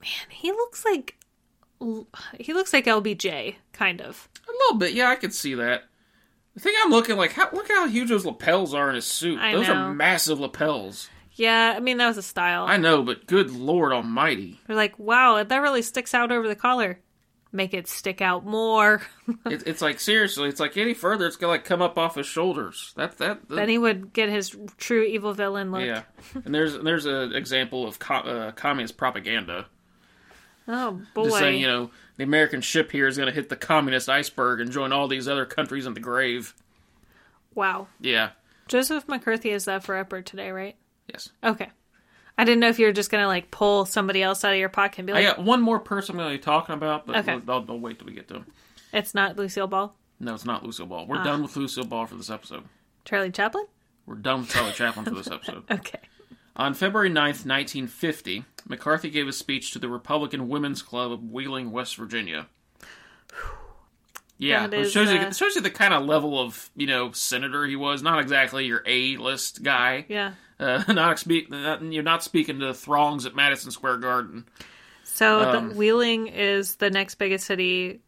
Man, 0.00 0.10
he 0.28 0.50
looks 0.52 0.84
like 0.84 1.16
he 2.38 2.52
looks 2.52 2.74
like 2.74 2.84
LBJ, 2.84 3.56
kind 3.72 4.02
of. 4.02 4.28
A 4.46 4.52
little 4.52 4.78
bit, 4.78 4.92
yeah, 4.92 5.08
I 5.08 5.16
could 5.16 5.32
see 5.32 5.54
that. 5.54 5.84
The 6.54 6.60
thing 6.60 6.74
I'm 6.82 6.90
looking 6.90 7.16
like, 7.16 7.32
how, 7.32 7.48
look 7.52 7.68
how 7.68 7.86
huge 7.88 8.10
those 8.10 8.26
lapels 8.26 8.74
are 8.74 8.90
in 8.90 8.96
his 8.96 9.06
suit. 9.06 9.38
I 9.38 9.52
those 9.52 9.68
know. 9.68 9.74
are 9.74 9.94
massive 9.94 10.40
lapels. 10.40 11.08
Yeah, 11.32 11.72
I 11.74 11.80
mean 11.80 11.96
that 11.98 12.08
was 12.08 12.18
a 12.18 12.22
style. 12.22 12.66
I 12.66 12.76
know, 12.76 13.02
but 13.02 13.26
good 13.26 13.50
lord 13.50 13.92
almighty. 13.92 14.60
They're 14.66 14.76
like, 14.76 14.98
wow, 14.98 15.42
that 15.42 15.56
really 15.58 15.80
sticks 15.80 16.12
out 16.12 16.30
over 16.30 16.46
the 16.46 16.56
collar. 16.56 17.00
Make 17.52 17.74
it 17.74 17.88
stick 17.88 18.20
out 18.20 18.44
more. 18.46 19.02
It, 19.46 19.62
it's 19.66 19.80
like 19.82 19.98
seriously, 20.00 20.48
it's 20.48 20.60
like 20.60 20.76
any 20.76 20.92
further, 20.94 21.26
it's 21.26 21.36
gonna 21.36 21.52
like 21.52 21.64
come 21.64 21.80
up 21.82 21.98
off 21.98 22.14
his 22.16 22.26
shoulders. 22.26 22.92
That 22.96 23.18
that, 23.18 23.48
that 23.48 23.54
then 23.56 23.68
he 23.68 23.78
would 23.78 24.12
get 24.12 24.28
his 24.28 24.56
true 24.76 25.02
evil 25.02 25.32
villain 25.34 25.70
look. 25.72 25.82
yeah. 25.84 26.02
And 26.44 26.54
there's 26.54 26.78
there's 26.78 27.06
an 27.06 27.34
example 27.34 27.86
of 27.86 27.98
co- 27.98 28.14
uh, 28.16 28.52
communist 28.52 28.96
propaganda. 28.96 29.66
Oh 30.68 31.00
boy. 31.14 31.24
Just 31.24 31.38
saying, 31.38 31.60
you 31.60 31.66
know, 31.66 31.90
the 32.16 32.24
American 32.24 32.60
ship 32.60 32.92
here 32.92 33.06
is 33.08 33.16
gonna 33.18 33.32
hit 33.32 33.48
the 33.48 33.56
communist 33.56 34.08
iceberg 34.08 34.60
and 34.60 34.70
join 34.70 34.92
all 34.92 35.08
these 35.08 35.26
other 35.28 35.46
countries 35.46 35.86
in 35.86 35.94
the 35.94 36.00
grave. 36.00 36.54
wow. 37.54 37.86
Yeah. 38.00 38.30
Joseph 38.68 39.08
McCarthy 39.08 39.50
is 39.50 39.66
up 39.66 39.82
for 39.84 39.96
upper 39.96 40.22
today, 40.22 40.50
right? 40.50 40.76
Yes. 41.08 41.30
Okay. 41.42 41.70
I 42.40 42.44
didn't 42.44 42.60
know 42.60 42.68
if 42.68 42.78
you 42.78 42.86
were 42.86 42.92
just 42.92 43.10
gonna 43.10 43.26
like 43.26 43.50
pull 43.50 43.84
somebody 43.84 44.22
else 44.22 44.44
out 44.44 44.52
of 44.52 44.58
your 44.58 44.68
pocket 44.68 44.98
and 45.00 45.06
be 45.06 45.12
like, 45.12 45.24
I 45.26 45.28
got 45.28 45.42
one 45.44 45.60
more 45.60 45.78
person 45.78 46.14
I'm 46.14 46.18
gonna 46.18 46.30
be 46.34 46.38
talking 46.38 46.74
about, 46.74 47.06
but 47.06 47.16
Okay. 47.16 47.32
I'll, 47.48 47.64
I'll 47.68 47.78
wait 47.78 47.98
till 47.98 48.06
we 48.06 48.14
get 48.14 48.28
to 48.28 48.34
him. 48.36 48.46
it's 48.92 49.14
not 49.14 49.36
Lucille 49.36 49.66
Ball, 49.66 49.94
No, 50.18 50.34
it's 50.34 50.44
not 50.44 50.64
Lucille 50.64 50.86
Ball. 50.86 51.06
We're 51.06 51.18
Ah. 51.18 51.24
done 51.24 51.42
with 51.42 51.56
Lucille 51.56 51.84
Ball 51.84 52.06
for 52.06 52.14
this 52.16 52.30
episode. 52.30 52.64
Charlie 53.04 53.30
Chaplin. 53.30 53.66
We're 54.06 54.14
done 54.16 54.40
with 54.40 54.50
Charlie 54.50 54.72
Chaplin 54.72 55.04
for 55.04 55.10
this 55.14 55.26
episode. 55.30 55.64
Okay. 55.70 56.00
On 56.56 56.74
February 56.74 57.10
9th, 57.10 57.46
1950, 57.46 58.44
McCarthy 58.68 59.08
gave 59.10 59.28
a 59.28 59.32
speech 59.32 59.70
to 59.72 59.78
the 59.78 59.88
Republican 59.88 60.48
Women's 60.48 60.82
Club 60.82 61.12
of 61.12 61.22
Wheeling, 61.30 61.70
West 61.70 61.96
Virginia. 61.96 62.46
Yeah, 64.38 64.66
That 64.66 64.74
it 64.78 64.80
is, 64.86 64.92
shows 64.92 65.12
you 65.12 65.18
uh, 65.18 65.26
it 65.26 65.36
shows 65.36 65.54
you 65.54 65.60
the 65.60 65.70
kind 65.70 65.92
of 65.92 66.06
level 66.06 66.40
of 66.40 66.70
you 66.74 66.86
know 66.86 67.12
senator 67.12 67.66
he 67.66 67.76
was. 67.76 68.02
Not 68.02 68.20
exactly 68.20 68.64
your 68.64 68.82
A 68.86 69.16
list 69.18 69.62
guy. 69.62 70.06
Yeah. 70.08 70.32
Uh, 70.60 70.84
not, 70.92 71.18
speak, 71.18 71.48
you're 71.50 72.02
not 72.02 72.22
speaking 72.22 72.60
to 72.60 72.66
the 72.66 72.74
throngs 72.74 73.26
at 73.26 73.34
Madison 73.34 73.70
Square 73.70 73.98
Garden. 73.98 74.44
So 75.04 75.40
Um, 75.40 75.70
the 75.70 75.74
Wheeling 75.74 76.28
is 76.28 76.76
the 76.76 76.90
next 76.90 77.16
biggest 77.16 77.46
city 77.46 78.00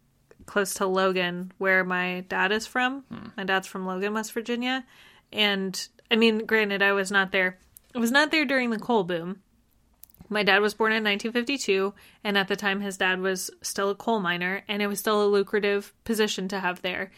close 0.47 0.75
to 0.75 0.87
Logan, 0.87 1.53
where 1.59 1.85
my 1.85 2.25
dad 2.29 2.53
is 2.53 2.67
from. 2.67 3.03
Hmm. 3.13 3.29
My 3.37 3.45
dad's 3.45 3.67
from 3.67 3.87
Logan, 3.87 4.15
West 4.15 4.33
Virginia. 4.33 4.85
And 5.33 5.89
I 6.11 6.17
mean, 6.17 6.47
granted, 6.47 6.83
I 6.83 6.93
was 6.93 7.11
not 7.11 7.33
there. 7.33 7.59
I 7.95 7.99
was 7.99 8.11
not 8.11 8.31
there 8.31 8.45
during 8.45 8.71
the 8.71 8.79
coal 8.79 9.05
boom. 9.05 9.41
My 10.29 10.43
dad 10.43 10.61
was 10.61 10.73
born 10.73 10.93
in 10.93 11.05
1952, 11.05 11.93
and 12.25 12.39
at 12.39 12.49
the 12.49 12.57
time, 12.57 12.81
his 12.81 12.97
dad 12.97 13.21
was 13.21 13.51
still 13.61 13.91
a 13.91 13.95
coal 13.95 14.19
miner, 14.19 14.63
and 14.67 14.81
it 14.81 14.87
was 14.87 14.99
still 14.99 15.23
a 15.23 15.29
lucrative 15.29 15.93
position 16.05 16.49
to 16.49 16.61
have 16.61 16.81
there. 16.81 17.11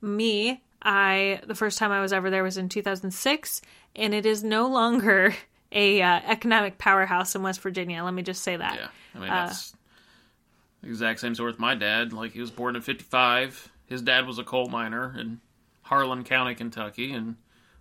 Me, 0.00 0.62
I 0.82 1.40
the 1.46 1.54
first 1.54 1.78
time 1.78 1.92
I 1.92 2.00
was 2.00 2.12
ever 2.12 2.30
there 2.30 2.42
was 2.42 2.56
in 2.56 2.68
2006, 2.68 3.62
and 3.96 4.14
it 4.14 4.26
is 4.26 4.42
no 4.42 4.68
longer 4.68 5.34
a 5.72 6.02
uh, 6.02 6.20
economic 6.26 6.78
powerhouse 6.78 7.34
in 7.34 7.42
West 7.42 7.60
Virginia. 7.60 8.02
Let 8.02 8.14
me 8.14 8.22
just 8.22 8.42
say 8.42 8.56
that. 8.56 8.74
Yeah, 8.76 8.88
I 9.14 9.18
mean 9.18 9.30
Uh, 9.30 9.46
that's 9.46 9.74
the 10.82 10.88
exact 10.88 11.20
same 11.20 11.34
story 11.34 11.50
with 11.50 11.60
my 11.60 11.74
dad. 11.74 12.12
Like 12.12 12.32
he 12.32 12.40
was 12.40 12.50
born 12.50 12.76
in 12.76 12.82
'55. 12.82 13.70
His 13.86 14.02
dad 14.02 14.26
was 14.26 14.38
a 14.38 14.44
coal 14.44 14.68
miner 14.68 15.14
in 15.18 15.40
Harlan 15.82 16.24
County, 16.24 16.54
Kentucky, 16.54 17.12
and 17.12 17.36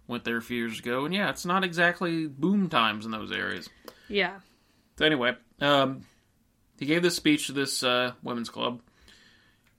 went 0.08 0.24
there 0.24 0.38
a 0.38 0.42
few 0.42 0.58
years 0.58 0.80
ago. 0.80 1.06
And 1.06 1.14
yeah, 1.14 1.30
it's 1.30 1.46
not 1.46 1.64
exactly 1.64 2.28
boom 2.28 2.68
times 2.68 3.06
in 3.06 3.12
those 3.12 3.32
areas. 3.32 3.70
Yeah. 4.08 4.40
So 4.98 5.06
anyway, 5.06 5.36
um, 5.62 6.02
he 6.80 6.86
gave 6.86 7.04
this 7.04 7.16
speech 7.16 7.48
to 7.48 7.54
this 7.54 7.84
uh, 7.84 8.14
women's 8.24 8.50
club. 8.50 8.82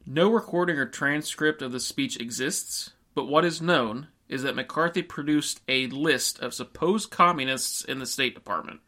No 0.06 0.30
recording 0.30 0.78
or 0.78 0.86
transcript 0.86 1.62
of 1.62 1.72
the 1.72 1.80
speech 1.80 2.18
exists, 2.18 2.92
but 3.14 3.26
what 3.26 3.44
is 3.44 3.60
known 3.60 4.08
is 4.28 4.42
that 4.42 4.54
McCarthy 4.54 5.02
produced 5.02 5.60
a 5.68 5.88
list 5.88 6.38
of 6.38 6.54
supposed 6.54 7.10
communists 7.10 7.84
in 7.84 7.98
the 7.98 8.06
State 8.06 8.34
Department. 8.34 8.80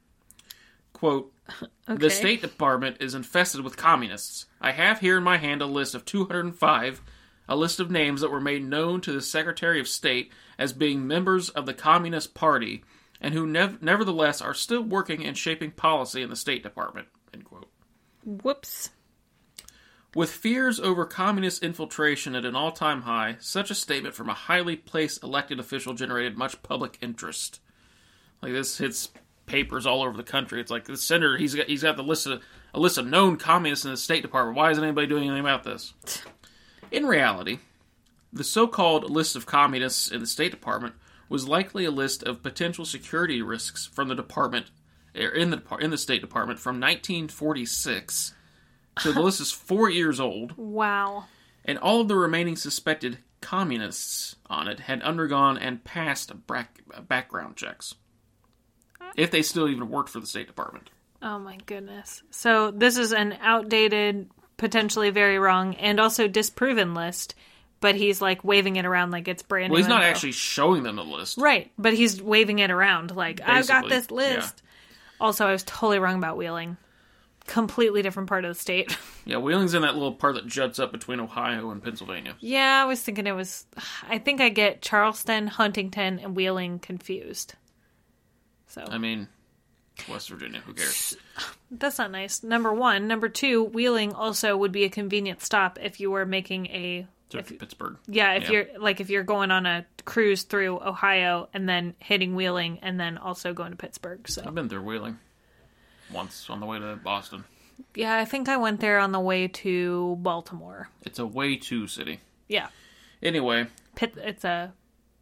Quote, 0.92 1.32
Okay. 1.88 1.98
the 2.00 2.10
State 2.10 2.40
Department 2.40 2.98
is 3.00 3.14
infested 3.14 3.62
with 3.62 3.76
communists. 3.76 4.46
I 4.60 4.70
have 4.70 5.00
here 5.00 5.18
in 5.18 5.24
my 5.24 5.36
hand 5.36 5.60
a 5.60 5.66
list 5.66 5.96
of 5.96 6.04
205, 6.04 7.02
a 7.48 7.56
list 7.56 7.80
of 7.80 7.90
names 7.90 8.20
that 8.20 8.30
were 8.30 8.40
made 8.40 8.64
known 8.64 9.00
to 9.00 9.12
the 9.12 9.20
Secretary 9.20 9.80
of 9.80 9.88
State 9.88 10.30
as 10.58 10.72
being 10.72 11.06
members 11.06 11.48
of 11.50 11.66
the 11.66 11.74
Communist 11.74 12.34
Party 12.34 12.84
and 13.20 13.34
who 13.34 13.46
nev- 13.46 13.82
nevertheless 13.82 14.40
are 14.40 14.54
still 14.54 14.82
working 14.82 15.24
and 15.26 15.36
shaping 15.36 15.72
policy 15.72 16.22
in 16.22 16.30
the 16.30 16.36
State 16.36 16.62
Department. 16.62 17.08
End 17.34 17.44
quote. 17.44 17.68
Whoops. 18.24 18.90
With 20.14 20.30
fears 20.30 20.78
over 20.78 21.06
communist 21.06 21.62
infiltration 21.62 22.34
at 22.34 22.44
an 22.44 22.54
all 22.54 22.72
time 22.72 23.02
high, 23.02 23.36
such 23.40 23.70
a 23.70 23.74
statement 23.74 24.14
from 24.14 24.28
a 24.28 24.34
highly 24.34 24.76
placed 24.76 25.22
elected 25.22 25.58
official 25.58 25.94
generated 25.94 26.36
much 26.36 26.62
public 26.62 26.98
interest. 27.00 27.60
Like 28.42 28.52
this 28.52 28.76
hits 28.76 29.08
papers 29.46 29.86
all 29.86 30.02
over 30.02 30.16
the 30.16 30.22
country. 30.22 30.60
It's 30.60 30.70
like 30.70 30.84
the 30.84 30.98
senator 30.98 31.38
he's 31.38 31.54
got 31.54 31.66
he's 31.66 31.82
got 31.82 31.96
the 31.96 32.02
list 32.02 32.26
of 32.26 32.42
a 32.74 32.80
list 32.80 32.98
of 32.98 33.06
known 33.06 33.36
communists 33.36 33.86
in 33.86 33.90
the 33.90 33.96
State 33.96 34.22
Department. 34.22 34.56
Why 34.56 34.70
isn't 34.70 34.84
anybody 34.84 35.06
doing 35.06 35.24
anything 35.24 35.40
about 35.40 35.64
this? 35.64 35.94
In 36.90 37.06
reality, 37.06 37.58
the 38.32 38.44
so 38.44 38.66
called 38.66 39.10
list 39.10 39.34
of 39.34 39.46
communists 39.46 40.10
in 40.10 40.20
the 40.20 40.26
State 40.26 40.50
Department 40.50 40.94
was 41.30 41.48
likely 41.48 41.86
a 41.86 41.90
list 41.90 42.22
of 42.22 42.42
potential 42.42 42.84
security 42.84 43.40
risks 43.40 43.86
from 43.86 44.08
the 44.08 44.14
department 44.14 44.66
er, 45.16 45.28
in 45.28 45.48
the 45.48 45.62
in 45.80 45.90
the 45.90 45.96
State 45.96 46.20
Department 46.20 46.60
from 46.60 46.76
1946. 46.78 48.34
So 49.00 49.12
the 49.12 49.22
list 49.22 49.40
is 49.40 49.50
four 49.52 49.88
years 49.88 50.20
old, 50.20 50.54
Wow. 50.56 51.24
and 51.64 51.78
all 51.78 52.00
of 52.02 52.08
the 52.08 52.16
remaining 52.16 52.56
suspected 52.56 53.18
communists 53.40 54.36
on 54.50 54.68
it 54.68 54.80
had 54.80 55.02
undergone 55.02 55.56
and 55.58 55.82
passed 55.84 56.46
back, 56.46 56.80
background 57.08 57.56
checks. 57.56 57.94
If 59.16 59.30
they 59.30 59.42
still 59.42 59.68
even 59.68 59.88
worked 59.90 60.08
for 60.10 60.20
the 60.20 60.26
State 60.26 60.46
Department. 60.46 60.90
Oh 61.22 61.38
my 61.38 61.56
goodness. 61.66 62.22
So 62.30 62.70
this 62.70 62.96
is 62.96 63.12
an 63.12 63.36
outdated, 63.40 64.28
potentially 64.56 65.10
very 65.10 65.38
wrong, 65.38 65.74
and 65.76 66.00
also 66.00 66.28
disproven 66.28 66.94
list, 66.94 67.34
but 67.80 67.94
he's 67.94 68.20
like 68.22 68.42
waving 68.44 68.76
it 68.76 68.84
around 68.84 69.10
like 69.10 69.28
it's 69.28 69.42
brand 69.42 69.70
Well, 69.70 69.78
new. 69.78 69.84
he's 69.84 69.88
not 69.88 70.02
info. 70.02 70.10
actually 70.10 70.32
showing 70.32 70.82
them 70.82 70.96
the 70.96 71.04
list. 71.04 71.38
Right, 71.38 71.70
but 71.78 71.94
he's 71.94 72.22
waving 72.22 72.58
it 72.60 72.70
around 72.70 73.14
like 73.14 73.40
I've 73.44 73.68
got 73.68 73.88
this 73.88 74.10
list. 74.10 74.62
Also, 75.20 75.46
I 75.46 75.52
was 75.52 75.62
totally 75.62 75.98
wrong 75.98 76.16
about 76.16 76.36
Wheeling. 76.36 76.76
Completely 77.46 78.02
different 78.02 78.28
part 78.28 78.44
of 78.44 78.54
the 78.54 78.60
state. 78.60 78.96
Yeah, 79.24 79.36
Wheeling's 79.36 79.72
in 79.74 79.82
that 79.82 79.94
little 79.94 80.14
part 80.14 80.34
that 80.34 80.48
juts 80.48 80.80
up 80.80 80.90
between 80.90 81.20
Ohio 81.20 81.70
and 81.70 81.80
Pennsylvania. 81.80 82.34
yeah, 82.40 82.82
I 82.82 82.86
was 82.86 83.00
thinking 83.00 83.28
it 83.28 83.36
was. 83.36 83.66
I 84.08 84.18
think 84.18 84.40
I 84.40 84.48
get 84.48 84.82
Charleston, 84.82 85.46
Huntington, 85.46 86.18
and 86.18 86.34
Wheeling 86.34 86.80
confused. 86.80 87.54
So 88.66 88.84
I 88.90 88.98
mean, 88.98 89.28
West 90.10 90.28
Virginia, 90.28 90.60
who 90.66 90.72
cares? 90.74 91.16
That's 91.70 91.98
not 91.98 92.10
nice. 92.10 92.42
Number 92.42 92.72
one. 92.74 93.06
Number 93.06 93.28
two, 93.28 93.62
Wheeling 93.62 94.12
also 94.12 94.56
would 94.56 94.72
be 94.72 94.82
a 94.82 94.88
convenient 94.88 95.40
stop 95.40 95.78
if 95.80 96.00
you 96.00 96.10
were 96.10 96.26
making 96.26 96.66
a. 96.66 97.06
If, 97.32 97.56
Pittsburgh. 97.60 97.96
yeah, 98.08 98.32
if 98.34 98.42
Yeah. 98.44 98.50
you're 98.50 98.66
like 98.80 99.00
if 99.00 99.08
you're 99.08 99.22
going 99.22 99.52
on 99.52 99.66
a 99.66 99.86
cruise 100.04 100.42
through 100.42 100.80
Ohio 100.80 101.48
and 101.54 101.68
then 101.68 101.94
hitting 102.00 102.34
Wheeling 102.34 102.80
and 102.82 102.98
then 102.98 103.16
also 103.18 103.54
going 103.54 103.70
to 103.70 103.76
Pittsburgh. 103.76 104.28
So 104.28 104.42
I've 104.44 104.54
been 104.54 104.68
through 104.68 104.82
Wheeling 104.82 105.18
once 106.12 106.48
on 106.50 106.60
the 106.60 106.66
way 106.66 106.78
to 106.78 106.96
Boston. 106.96 107.44
yeah, 107.94 108.16
I 108.16 108.24
think 108.24 108.48
I 108.48 108.56
went 108.56 108.80
there 108.80 108.98
on 108.98 109.12
the 109.12 109.20
way 109.20 109.48
to 109.48 110.16
Baltimore. 110.20 110.88
It's 111.02 111.18
a 111.18 111.26
way 111.26 111.56
to 111.56 111.86
city. 111.86 112.20
Yeah, 112.48 112.68
Anyway, 113.22 113.66
Pitt. 113.94 114.14
It's 114.16 114.44
a 114.44 114.72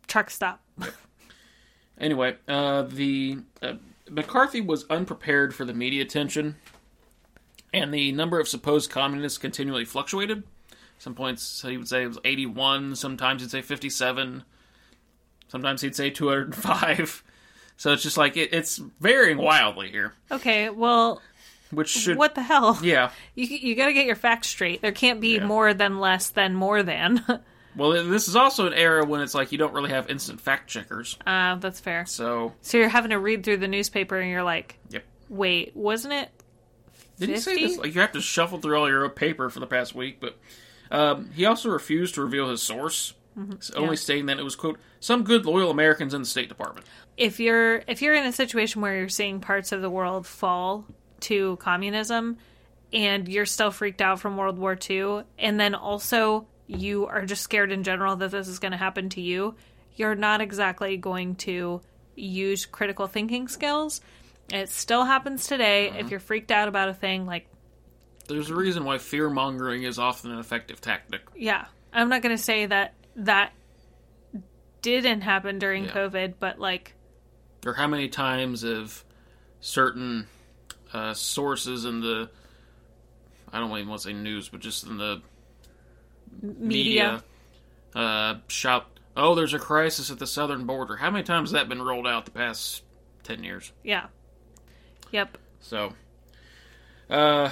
truck 0.07 0.31
stop. 0.31 0.63
Anyway, 1.99 2.35
uh, 2.49 2.81
the 2.83 3.41
uh, 3.61 3.75
McCarthy 4.09 4.63
was 4.63 4.87
unprepared 4.89 5.55
for 5.55 5.67
the 5.67 5.75
media 5.75 6.01
attention, 6.01 6.57
and 7.75 7.93
the 7.93 8.11
number 8.13 8.41
of 8.41 8.49
supposed 8.49 8.91
communists 8.91 9.37
continually 9.37 9.85
fluctuated. 9.85 10.45
Some 10.97 11.15
points 11.15 11.61
he 11.61 11.77
would 11.77 11.89
say 11.89 12.05
it 12.05 12.09
was 12.09 12.19
81. 12.25 12.97
Sometimes 12.97 13.43
he'd 13.43 13.51
say 13.51 13.61
57. 13.61 14.45
Sometimes 15.49 15.83
he'd 15.83 15.95
say 15.95 16.09
205. 16.09 17.23
So 17.81 17.95
it's 17.95 18.03
just 18.03 18.19
like 18.19 18.37
it, 18.37 18.53
it's 18.53 18.77
varying 19.01 19.39
wildly 19.39 19.91
here, 19.91 20.13
Okay, 20.31 20.69
well, 20.69 21.23
which 21.71 21.89
should 21.89 22.19
what 22.19 22.35
the 22.35 22.43
hell? 22.43 22.79
yeah. 22.83 23.11
You 23.35 23.47
you 23.47 23.75
got 23.75 23.87
to 23.87 23.95
get 23.95 24.05
your 24.05 24.17
facts 24.17 24.49
straight. 24.49 24.83
There 24.83 24.93
can't 24.93 25.19
be 25.19 25.37
Yeah. 25.37 25.47
more 25.47 25.73
than 25.73 25.99
less 25.99 26.29
than 26.29 26.55
more 26.55 26.83
than. 26.83 27.25
Well, 27.77 27.93
this 27.93 28.27
is 28.27 28.35
also 28.35 28.67
an 28.67 28.75
era 28.75 29.07
when 29.07 29.21
it's 29.21 29.33
like 29.33 29.53
you 29.53 29.57
don't 29.59 29.73
really 29.73 29.91
have 29.91 30.11
instant 30.11 30.41
fact 30.41 30.69
checkers. 30.69 31.17
uh, 31.25 31.55
that's 31.55 31.79
fair. 31.79 32.05
So 32.05 32.53
So 32.63 32.77
you're 32.79 32.89
having 32.89 33.11
to 33.13 33.19
read 33.21 33.45
through 33.45 33.59
the 33.59 33.69
newspaper 33.69 34.19
and 34.19 34.29
you're 34.29 34.43
like, 34.43 34.77
yep, 34.91 35.05
wait, 35.29 35.75
wasn't 35.77 36.15
it? 36.15 36.31
Did 37.21 37.29
he 37.29 37.37
say 37.39 37.55
this? 37.65 37.79
Like 37.79 37.95
you 37.95 38.01
have 38.01 38.11
to 38.13 38.21
shuffle 38.21 38.59
through 38.59 38.77
all 38.77 38.89
your 38.91 39.09
paper 39.09 39.49
for 39.51 39.61
the 39.61 39.69
past 39.69 39.95
week, 39.95 40.19
but 40.21 40.37
um, 40.91 41.31
he 41.33 41.45
also 41.47 41.71
refused 41.71 42.17
to 42.17 42.23
reveal 42.23 42.51
his 42.51 42.61
source, 42.61 43.15
only 43.37 43.55
Mm-hmm. 43.55 43.85
Yeah. 43.85 43.95
stating 43.95 44.27
that 44.27 44.41
it 44.41 44.43
was 44.45 44.57
quote 44.57 44.81
some 44.99 45.23
good 45.23 45.47
loyal 45.47 45.71
Americans 45.71 46.13
in 46.13 46.23
the 46.23 46.27
State 46.27 46.49
Department. 46.49 46.85
If 47.21 47.39
you're 47.39 47.83
if 47.87 48.01
you're 48.01 48.15
in 48.15 48.25
a 48.25 48.33
situation 48.33 48.81
where 48.81 48.97
you're 48.97 49.09
seeing 49.11 49.41
parts 49.41 49.73
of 49.73 49.83
the 49.83 49.91
world 49.91 50.27
fall 50.27 50.87
to 51.21 51.57
communism 51.57 52.39
and 52.95 53.29
you're 53.29 53.47
still 53.47 53.71
freaked 53.71 54.01
out 54.01 54.19
from 54.19 54.39
World 54.39 54.59
War 54.59 54.77
II 54.89 55.25
and 55.39 55.61
then 55.61 55.75
also 55.75 56.47
you 56.67 57.07
are 57.07 57.27
just 57.27 57.43
scared 57.43 57.73
in 57.73 57.85
general 57.85 58.17
that 58.17 58.31
this 58.31 58.49
is 58.49 58.59
going 58.59 58.73
to 58.73 58.79
happen 58.79 59.11
to 59.11 59.21
you, 59.21 59.55
you're 59.97 60.15
not 60.15 60.41
exactly 60.41 60.97
going 60.97 61.35
to 61.35 61.83
use 62.17 62.65
critical 62.65 63.07
thinking 63.07 63.49
skills. 63.49 64.01
It 64.51 64.71
still 64.71 65.05
happens 65.05 65.47
today. 65.47 65.89
If 65.89 65.95
uh-huh. 65.95 66.09
you're 66.09 66.21
freaked 66.21 66.51
out 66.51 66.69
about 66.69 66.89
a 66.89 66.95
thing, 66.95 67.27
like, 67.27 67.49
There's 68.29 68.51
a 68.51 68.55
reason 68.55 68.85
why 68.85 68.99
fear 68.99 69.29
mongering 69.29 69.83
is 69.83 69.99
often 69.99 70.31
an 70.31 70.39
effective 70.39 70.81
tactic. 70.81 71.23
yeah, 71.37 71.67
I'm 71.93 72.09
not 72.09 72.23
going 72.23 72.37
to 72.37 72.43
say 72.43 72.67
that 72.67 72.95
that 73.17 73.53
didn't 74.81 75.21
happen 75.21 75.59
during 75.59 75.85
Yeah. 75.85 75.91
COVID, 75.93 76.35
but 76.39 76.59
like, 76.59 76.95
Or 77.67 77.75
how 77.75 77.87
many 77.87 78.09
times 78.09 78.63
have 78.63 79.05
certain 79.61 80.27
uh, 80.93 81.15
sources 81.15 81.85
in 81.85 82.01
the 82.01 82.31
I 83.53 83.59
don't 83.59 83.71
even 83.77 83.89
want 83.89 84.03
to 84.03 84.09
say 84.09 84.13
news, 84.13 84.49
but 84.49 84.61
just 84.61 84.87
in 84.87 84.97
the 84.97 85.23
media. 86.41 86.59
media, 86.59 87.25
uh, 87.95 88.35
shout, 88.49 88.87
"Oh, 89.17 89.35
there's 89.35 89.55
a 89.55 89.59
crisis 89.59 90.11
at 90.11 90.19
the 90.19 90.27
southern 90.27 90.67
border." 90.67 90.97
How 90.97 91.11
many 91.11 91.25
times 91.25 91.51
has 91.51 91.53
that 91.53 91.69
been 91.69 91.83
rolled 91.83 92.07
out 92.07 92.25
the 92.25 92.31
past 92.31 92.83
ten 93.23 93.43
years? 93.43 93.73
Yeah. 93.83 94.07
Yep. 95.11 95.39
So, 95.61 95.95
uh, 97.09 97.51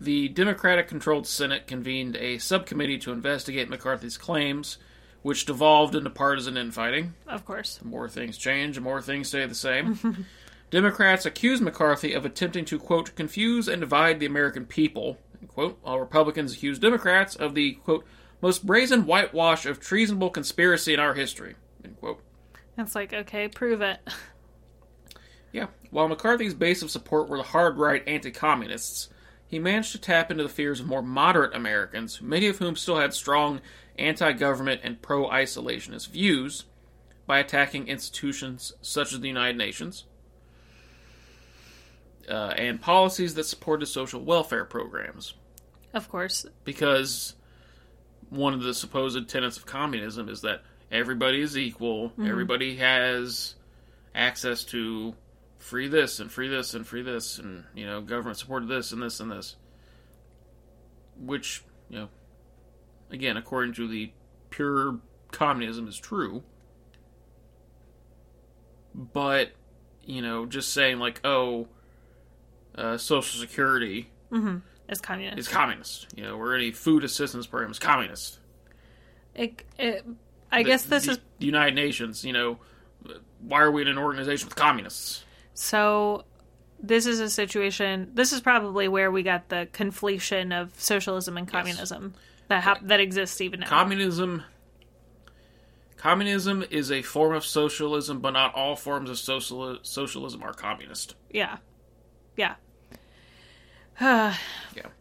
the 0.00 0.28
Democratic 0.28 0.88
controlled 0.88 1.26
Senate 1.26 1.66
convened 1.66 2.16
a 2.16 2.38
subcommittee 2.38 2.98
to 2.98 3.12
investigate 3.12 3.70
McCarthy's 3.70 4.18
claims, 4.18 4.76
which 5.22 5.46
devolved 5.46 5.94
into 5.94 6.10
partisan 6.10 6.56
infighting. 6.56 7.14
Of 7.26 7.44
course. 7.44 7.78
The 7.78 7.88
more 7.88 8.08
things 8.08 8.36
change, 8.36 8.74
the 8.74 8.80
more 8.80 9.00
things 9.00 9.28
stay 9.28 9.46
the 9.46 9.54
same. 9.54 10.26
Democrats 10.70 11.26
accused 11.26 11.62
McCarthy 11.62 12.12
of 12.12 12.24
attempting 12.24 12.64
to, 12.66 12.78
quote, 12.78 13.14
confuse 13.14 13.68
and 13.68 13.80
divide 13.80 14.20
the 14.20 14.26
American 14.26 14.64
people, 14.64 15.18
end 15.40 15.48
quote, 15.48 15.78
while 15.82 16.00
Republicans 16.00 16.54
accused 16.54 16.80
Democrats 16.80 17.36
of 17.36 17.54
the, 17.54 17.72
quote, 17.72 18.04
most 18.40 18.66
brazen 18.66 19.06
whitewash 19.06 19.66
of 19.66 19.78
treasonable 19.78 20.30
conspiracy 20.30 20.94
in 20.94 21.00
our 21.00 21.14
history, 21.14 21.54
end 21.84 21.98
quote. 22.00 22.20
It's 22.78 22.94
like, 22.94 23.12
okay, 23.12 23.48
prove 23.48 23.82
it. 23.82 24.00
Yeah. 25.52 25.66
While 25.90 26.08
McCarthy's 26.08 26.54
base 26.54 26.82
of 26.82 26.90
support 26.90 27.28
were 27.28 27.36
the 27.36 27.42
hard 27.42 27.76
right 27.76 28.02
anti 28.06 28.30
communists, 28.30 29.10
he 29.46 29.58
managed 29.58 29.92
to 29.92 30.00
tap 30.00 30.30
into 30.30 30.42
the 30.42 30.48
fears 30.48 30.80
of 30.80 30.86
more 30.86 31.02
moderate 31.02 31.54
Americans, 31.54 32.22
many 32.22 32.48
of 32.48 32.56
whom 32.56 32.74
still 32.74 32.96
had 32.96 33.12
strong 33.12 33.60
anti 33.98 34.32
government 34.32 34.80
and 34.84 35.00
pro 35.00 35.28
isolationist 35.28 36.08
views, 36.08 36.64
by 37.26 37.38
attacking 37.38 37.88
institutions 37.88 38.72
such 38.82 39.12
as 39.12 39.20
the 39.20 39.28
United 39.28 39.56
Nations 39.56 40.04
uh, 42.28 42.52
and 42.56 42.80
policies 42.80 43.34
that 43.34 43.44
supported 43.44 43.86
social 43.86 44.20
welfare 44.20 44.64
programs. 44.64 45.34
Of 45.94 46.08
course. 46.08 46.46
Because 46.64 47.34
one 48.30 48.54
of 48.54 48.62
the 48.62 48.74
supposed 48.74 49.28
tenets 49.28 49.56
of 49.56 49.66
communism 49.66 50.28
is 50.28 50.42
that 50.42 50.62
everybody 50.90 51.40
is 51.40 51.56
equal, 51.56 52.12
everybody 52.24 52.76
has 52.76 53.54
access 54.14 54.64
to 54.64 55.14
free 55.58 55.88
this 55.88 56.18
and 56.18 56.30
free 56.30 56.48
this 56.48 56.74
and 56.74 56.86
free 56.86 57.02
this 57.02 57.38
and 57.38 57.64
you 57.72 57.86
know 57.86 58.00
government 58.00 58.36
supported 58.36 58.68
this 58.68 58.90
and 58.92 59.00
this 59.00 59.20
and 59.20 59.30
this 59.30 59.54
which 61.18 61.62
you 61.88 61.98
know 61.98 62.08
again 63.12 63.36
according 63.36 63.74
to 63.74 63.86
the 63.86 64.10
pure 64.50 64.98
communism 65.30 65.86
is 65.86 65.96
true 65.96 66.42
but 68.94 69.52
you 70.04 70.20
know 70.20 70.46
just 70.46 70.72
saying 70.72 70.98
like 70.98 71.20
oh 71.24 71.68
uh, 72.74 72.96
social 72.96 73.40
security 73.40 74.10
As 74.88 75.00
communist. 75.00 75.38
is 75.38 75.48
communist 75.48 76.08
you 76.16 76.22
know 76.22 76.36
or 76.36 76.54
any 76.54 76.70
food 76.70 77.04
assistance 77.04 77.46
program 77.46 77.70
is 77.70 77.78
communist 77.78 78.38
It, 79.34 79.64
it, 79.78 80.04
I 80.50 80.62
guess 80.62 80.84
this 80.84 81.06
the, 81.06 81.12
is 81.12 81.18
the 81.38 81.46
united 81.46 81.74
nations 81.74 82.24
you 82.24 82.32
know 82.32 82.58
why 83.40 83.60
are 83.60 83.70
we 83.70 83.82
in 83.82 83.88
an 83.88 83.98
organization 83.98 84.46
with 84.48 84.56
communists 84.56 85.24
so. 85.54 86.24
This 86.84 87.06
is 87.06 87.20
a 87.20 87.30
situation. 87.30 88.10
This 88.14 88.32
is 88.32 88.40
probably 88.40 88.88
where 88.88 89.12
we 89.12 89.22
got 89.22 89.48
the 89.50 89.68
conflation 89.72 90.52
of 90.58 90.74
socialism 90.80 91.36
and 91.36 91.46
communism 91.46 92.14
that 92.48 92.62
hap- 92.62 92.86
that 92.86 93.00
exists 93.00 93.40
even 93.40 93.60
now. 93.60 93.66
communism 93.66 94.42
communism 95.96 96.64
is 96.70 96.90
a 96.90 97.02
form 97.02 97.34
of 97.34 97.44
socialism 97.44 98.20
but 98.20 98.30
not 98.30 98.54
all 98.54 98.76
forms 98.76 99.08
of 99.08 99.18
social, 99.18 99.78
socialism 99.82 100.42
are 100.42 100.52
communist. 100.52 101.14
Yeah, 101.30 101.58
yeah. 102.36 102.54
yeah. 104.00 104.34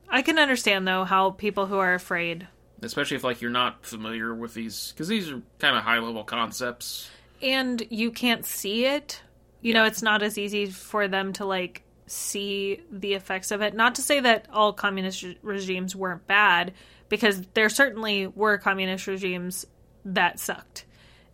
I 0.10 0.21
can 0.21 0.38
understand 0.38 0.88
though 0.88 1.04
how 1.04 1.32
people 1.32 1.65
who 1.65 1.77
are 1.77 1.93
afraid 1.93 2.47
especially 2.82 3.17
if 3.17 3.23
like 3.23 3.41
you're 3.41 3.51
not 3.51 3.86
familiar 3.86 4.34
with 4.34 4.54
these 4.54 4.91
because 4.91 5.08
these 5.08 5.32
are 5.32 5.41
kind 5.60 5.75
of 5.75 5.84
high 5.84 5.99
level 5.99 6.23
concepts. 6.23 7.10
And 7.41 7.86
you 7.89 8.12
can't 8.12 8.45
see 8.45 8.86
it. 8.86 9.21
You 9.62 9.73
know 9.73 9.86
it's 9.86 10.01
not 10.01 10.23
as 10.23 10.38
easy 10.38 10.67
for 10.67 11.08
them 11.08 11.34
to 11.34 11.45
like 11.45 11.84
see 12.08 12.82
the 12.91 13.13
effects 13.13 13.51
of 13.51 13.62
it. 13.62 13.73
Not 13.73 13.95
to 13.95 14.01
say 14.01 14.19
that 14.19 14.47
all 14.51 14.73
communist 14.73 15.23
re- 15.23 15.38
regimes 15.41 15.95
weren't 15.95 16.27
bad 16.27 16.73
because 17.12 17.41
there 17.54 17.67
certainly 17.67 18.26
were 18.26 18.58
communist 18.58 19.06
regimes 19.06 19.67
that 20.06 20.39
sucked. 20.39 20.86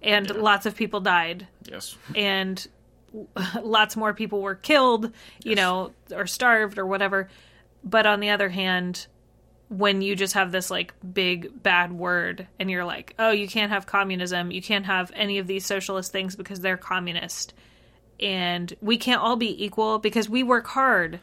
And 0.01 0.29
lots 0.35 0.65
of 0.65 0.75
people 0.75 0.99
died. 0.99 1.47
Yes. 1.71 1.95
And 2.15 2.67
lots 3.61 3.95
more 3.95 4.13
people 4.13 4.41
were 4.41 4.55
killed 4.55 5.05
you 5.43 5.51
Yes. 5.51 5.55
know 5.57 5.91
or 6.11 6.25
starved 6.27 6.77
or 6.79 6.85
whatever. 6.85 7.29
But 7.83 8.05
on 8.05 8.19
the 8.19 8.31
other 8.31 8.49
hand 8.49 9.07
when 9.69 10.01
you 10.01 10.15
just 10.15 10.33
have 10.33 10.51
this 10.51 10.71
like 10.71 10.93
big 11.13 11.61
bad 11.61 11.91
word 11.91 12.47
and 12.57 12.71
you're 12.71 12.85
like 12.85 13.13
oh 13.19 13.31
you 13.31 13.47
can't 13.47 13.71
have 13.71 13.85
communism. 13.85 14.49
You 14.51 14.61
can't 14.61 14.85
have 14.87 15.11
any 15.15 15.37
of 15.37 15.45
these 15.45 15.65
socialist 15.65 16.11
things 16.11 16.35
because 16.35 16.59
they're 16.59 16.75
communist. 16.77 17.53
And 18.19 18.73
we 18.81 18.97
can't 18.97 19.21
all 19.21 19.35
be 19.35 19.63
equal 19.63 19.99
because 19.99 20.27
we 20.27 20.41
work 20.41 20.65
hard. 20.65 21.19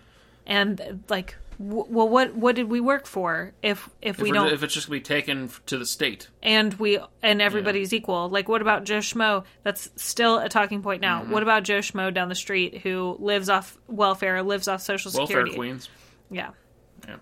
And 0.47 1.03
like 1.09 1.37
w- 1.59 1.87
well 1.89 2.09
what 2.09 2.35
what 2.35 2.55
did 2.57 2.69
we 2.69 2.81
work 2.81 3.07
for 3.07 3.53
if 3.63 3.89
if, 4.03 4.19
if, 4.19 4.23
we 4.23 4.33
don't 4.33 4.53
if 4.53 4.63
it's 4.63 4.75
just 4.75 4.87
gonna 4.89 4.99
be 4.99 5.03
taken 5.03 5.51
to 5.67 5.79
the 5.79 5.87
state 5.87 6.29
and 6.43 6.75
we 6.75 6.99
and 7.23 7.41
everybody's 7.43 7.93
equal. 7.93 8.29
Like, 8.29 8.49
what 8.49 8.61
about 8.63 8.85
Joe 8.85 8.99
Schmo? 8.99 9.45
That's 9.63 9.91
still 9.97 10.39
a 10.39 10.49
talking 10.49 10.83
point 10.83 11.01
now. 11.01 11.23
Mm-hmm. 11.23 11.33
What 11.33 11.43
about 11.43 11.63
Joe 11.65 11.79
Schmo 11.79 12.13
down 12.13 12.29
the 12.29 12.35
street 12.35 12.79
who 12.79 13.17
lives 13.19 13.49
off 13.49 13.77
welfare, 13.89 14.43
lives 14.43 14.69
off 14.69 14.81
Social 14.83 15.11
security? 15.11 15.35
welfare 15.35 15.47
Security? 15.47 15.57
queens 15.57 15.89
Yeah, 16.31 16.51
yeah 17.09 17.17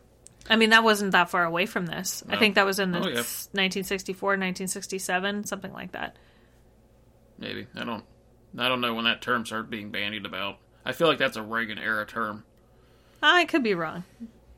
I 0.51 0.57
mean 0.57 0.71
that 0.71 0.83
wasn't 0.85 1.13
that 1.13 1.31
far 1.31 1.45
away 1.45 1.67
from 1.67 1.87
this. 1.87 2.23
I 2.29 2.37
think 2.37 2.57
that 2.57 2.67
was 2.67 2.79
in 2.79 2.91
the 2.93 2.99
Oh, 2.99 3.07
yeah. 3.09 3.15
1964, 3.17 4.29
1967, 4.31 5.45
something 5.45 5.73
like 5.73 5.93
that. 5.93 6.17
maybe 7.39 7.67
i 7.77 7.85
don't 7.85 8.05
i 8.59 8.69
don't 8.69 8.81
know 8.81 8.95
when 8.95 9.05
that 9.05 9.21
term 9.23 9.45
started 9.47 9.71
being 9.71 9.91
bandied 9.91 10.27
about 10.27 10.59
i 10.85 10.93
feel 10.93 11.09
like 11.09 11.19
that's 11.19 11.37
a 11.37 11.43
reagan 11.43 11.79
era 11.79 12.07
term 12.07 12.45
I 13.23 13.45
could 13.45 13.63
be 13.63 13.75
wrong. 13.75 14.05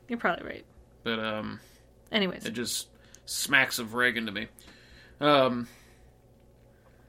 You're 0.07 0.19
probably 0.19 0.45
right. 0.45 0.65
but 1.03 1.19
um 1.19 1.59
Anyways, 2.11 2.45
It 2.45 2.51
just 2.51 2.87
smacks 3.25 3.79
of 3.79 3.93
Reagan 3.93 4.25
to 4.27 4.31
me. 4.31 4.47
Um, 5.19 5.67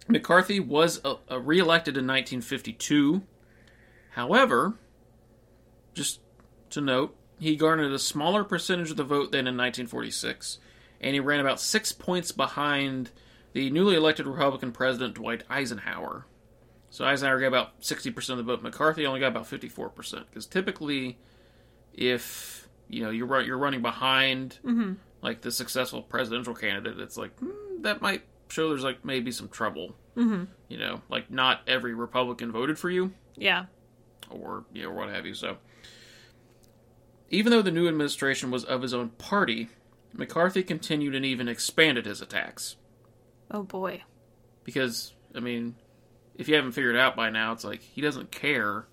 McCarthy 0.08 0.58
was 0.58 1.00
uh, 1.04 1.16
uh, 1.30 1.38
reelected 1.38 1.96
in 1.96 2.06
1952. 2.06 3.22
However, 4.10 4.74
just 5.94 6.20
to 6.70 6.80
note, 6.80 7.14
he 7.38 7.56
garnered 7.56 7.92
a 7.92 7.98
smaller 7.98 8.44
percentage 8.44 8.90
of 8.90 8.96
the 8.96 9.04
vote 9.04 9.32
than 9.32 9.40
in 9.40 9.56
1946, 9.56 10.58
and 11.00 11.14
he 11.14 11.20
ran 11.20 11.40
about 11.40 11.60
six 11.60 11.92
points 11.92 12.32
behind 12.32 13.10
the 13.52 13.70
newly 13.70 13.96
elected 13.96 14.26
Republican 14.26 14.72
President 14.72 15.14
Dwight 15.14 15.44
Eisenhower. 15.50 16.26
So 16.90 17.04
Eisenhower 17.04 17.40
got 17.40 17.48
about 17.48 17.80
60% 17.80 18.30
of 18.30 18.36
the 18.38 18.42
vote. 18.42 18.62
McCarthy 18.62 19.06
only 19.06 19.20
got 19.20 19.28
about 19.28 19.44
54%. 19.44 20.24
Because 20.30 20.46
typically, 20.46 21.18
if 21.96 22.68
you 22.88 23.02
know 23.02 23.10
you're 23.10 23.40
you're 23.42 23.58
running 23.58 23.82
behind 23.82 24.58
like 25.22 25.40
the 25.40 25.50
successful 25.50 26.02
presidential 26.02 26.54
candidate, 26.54 27.00
it's 27.00 27.16
like 27.16 27.36
hmm, 27.38 27.82
that 27.82 28.00
might 28.02 28.22
show 28.48 28.68
there's 28.68 28.84
like 28.84 29.04
maybe 29.04 29.32
some 29.32 29.48
trouble. 29.48 29.96
Mm-hmm. 30.16 30.44
You 30.68 30.78
know, 30.78 31.02
like 31.08 31.30
not 31.30 31.60
every 31.66 31.94
Republican 31.94 32.52
voted 32.52 32.78
for 32.78 32.90
you, 32.90 33.12
yeah, 33.36 33.66
or 34.30 34.64
you 34.72 34.84
know, 34.84 34.90
what 34.90 35.08
have 35.08 35.26
you. 35.26 35.34
So, 35.34 35.58
even 37.30 37.50
though 37.50 37.62
the 37.62 37.70
new 37.70 37.88
administration 37.88 38.50
was 38.50 38.64
of 38.64 38.82
his 38.82 38.94
own 38.94 39.10
party, 39.10 39.68
McCarthy 40.12 40.62
continued 40.62 41.14
and 41.14 41.24
even 41.24 41.48
expanded 41.48 42.06
his 42.06 42.20
attacks. 42.20 42.76
oh 43.50 43.62
boy, 43.62 44.02
Because 44.64 45.12
I 45.34 45.40
mean, 45.40 45.74
if 46.36 46.48
you 46.48 46.54
haven't 46.54 46.72
figured 46.72 46.94
it 46.94 47.00
out 47.00 47.14
by 47.16 47.30
now, 47.30 47.52
it's 47.52 47.64
like 47.64 47.82
he 47.82 48.00
doesn't 48.00 48.30
care. 48.30 48.86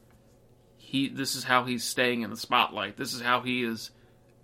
He 0.94 1.10
this 1.10 1.34
is 1.36 1.44
how 1.44 1.66
he's 1.66 1.84
staying 1.84 2.22
in 2.22 2.30
the 2.30 2.38
spotlight. 2.38 2.96
This 2.98 3.14
is 3.14 3.22
how 3.22 3.42
he 3.42 3.64
is 3.64 3.90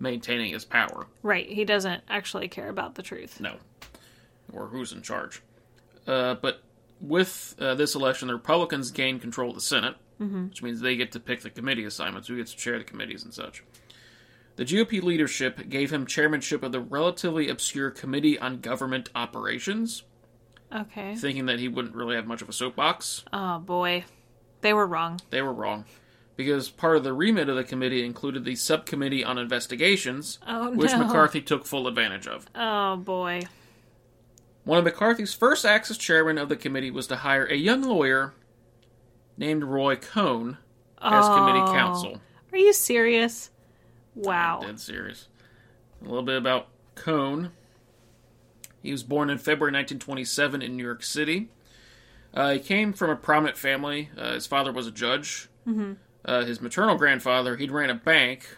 maintaining 0.00 0.52
his 0.52 0.64
power. 0.64 1.06
Right. 1.22 1.48
He 1.48 1.64
doesn't 1.64 2.02
actually 2.08 2.48
care 2.48 2.68
about 2.68 2.96
the 2.96 3.02
truth. 3.02 3.40
No, 3.40 3.54
or 4.52 4.66
who's 4.66 4.92
in 4.92 5.00
charge. 5.02 5.40
Uh, 6.06 6.34
but 6.34 6.62
with 7.00 7.54
uh, 7.60 7.76
this 7.76 7.94
election, 7.94 8.28
the 8.28 8.34
Republicans 8.34 8.90
gain 8.90 9.20
control 9.20 9.50
of 9.50 9.54
the 9.54 9.60
Senate, 9.60 9.94
which 10.18 10.62
means 10.62 10.80
they 10.80 10.96
get 10.96 11.12
to 11.12 11.20
pick 11.20 11.40
the 11.42 11.50
committee 11.50 11.84
assignments, 11.84 12.26
who 12.28 12.36
gets 12.36 12.50
to 12.52 12.58
chair 12.58 12.78
the 12.78 12.84
committees 12.84 13.22
and 13.24 13.32
such. 13.32 13.62
The 14.56 14.64
GOP 14.64 15.00
leadership 15.02 15.68
gave 15.70 15.90
him 15.92 16.04
chairmanship 16.06 16.62
of 16.64 16.72
the 16.72 16.80
relatively 16.80 17.48
obscure 17.48 17.90
Committee 17.90 18.38
on 18.38 18.60
Government 18.60 19.08
Operations, 19.14 20.02
Okay. 20.74 21.14
thinking 21.14 21.46
that 21.46 21.58
he 21.60 21.68
wouldn't 21.68 21.94
really 21.94 22.16
have 22.16 22.26
much 22.26 22.42
of 22.42 22.48
a 22.48 22.52
soapbox. 22.52 23.24
Oh 23.32 23.58
boy. 23.60 24.04
They 24.60 24.74
were 24.74 24.86
wrong. 24.86 25.20
They 25.30 25.40
were 25.42 25.52
wrong. 25.54 25.84
Because 26.40 26.70
part 26.70 26.96
of 26.96 27.04
the 27.04 27.12
remit 27.12 27.50
of 27.50 27.56
the 27.56 27.64
committee 27.64 28.02
included 28.02 28.46
the 28.46 28.54
Subcommittee 28.56 29.22
on 29.22 29.36
Investigations, 29.36 30.38
Oh 30.48 30.70
which. 30.70 30.90
McCarthy 30.96 31.42
took 31.42 31.66
full 31.66 31.86
advantage 31.86 32.26
of. 32.26 32.46
Oh 32.54 32.96
boy. 32.96 33.42
One 34.64 34.78
of 34.78 34.84
McCarthy's 34.84 35.34
first 35.34 35.66
acts 35.66 35.90
as 35.90 35.98
chairman 35.98 36.38
of 36.38 36.48
the 36.48 36.56
committee 36.56 36.90
was 36.90 37.06
to 37.08 37.16
hire 37.16 37.44
a 37.44 37.56
young 37.56 37.82
lawyer 37.82 38.32
named 39.36 39.64
Roy 39.64 39.96
Cohn 39.96 40.56
as 41.02 41.26
committee 41.28 41.58
Oh. 41.60 41.72
counsel. 41.74 42.20
Are 42.52 42.58
you 42.58 42.72
serious? 42.72 43.50
Wow. 44.14 44.60
Dead 44.64 44.80
serious. 44.80 45.28
A 46.00 46.04
little 46.04 46.22
bit 46.22 46.38
about 46.38 46.68
Cohn. 46.94 47.52
He 48.82 48.92
was 48.92 49.02
born 49.02 49.28
in 49.28 49.36
February 49.36 49.72
1927 49.72 50.62
in 50.62 50.74
New 50.78 50.84
York 50.84 51.02
City. 51.02 51.50
Uh, 52.32 52.52
he 52.54 52.60
came 52.60 52.94
from 52.94 53.10
a 53.10 53.16
prominent 53.16 53.58
family. 53.58 54.08
Uh, 54.16 54.32
his 54.32 54.46
father 54.46 54.72
was 54.72 54.86
a 54.86 54.90
judge. 54.90 55.48
Mm-hmm. 55.68 55.92
Uh, 56.24 56.44
his 56.44 56.60
maternal 56.60 56.96
grandfather, 56.96 57.56
he'd 57.56 57.70
ran 57.70 57.90
a 57.90 57.94
bank, 57.94 58.56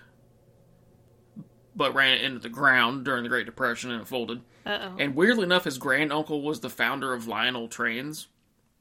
but 1.74 1.94
ran 1.94 2.14
it 2.14 2.22
into 2.22 2.38
the 2.40 2.48
ground 2.48 3.04
during 3.04 3.22
the 3.22 3.28
Great 3.28 3.46
Depression 3.46 3.90
and 3.90 4.02
it 4.02 4.08
folded. 4.08 4.40
Uh 4.66 4.78
oh. 4.82 4.96
And 4.98 5.14
weirdly 5.14 5.44
enough, 5.44 5.64
his 5.64 5.78
granduncle 5.78 6.42
was 6.42 6.60
the 6.60 6.70
founder 6.70 7.12
of 7.12 7.26
Lionel 7.26 7.68
Trains, 7.68 8.28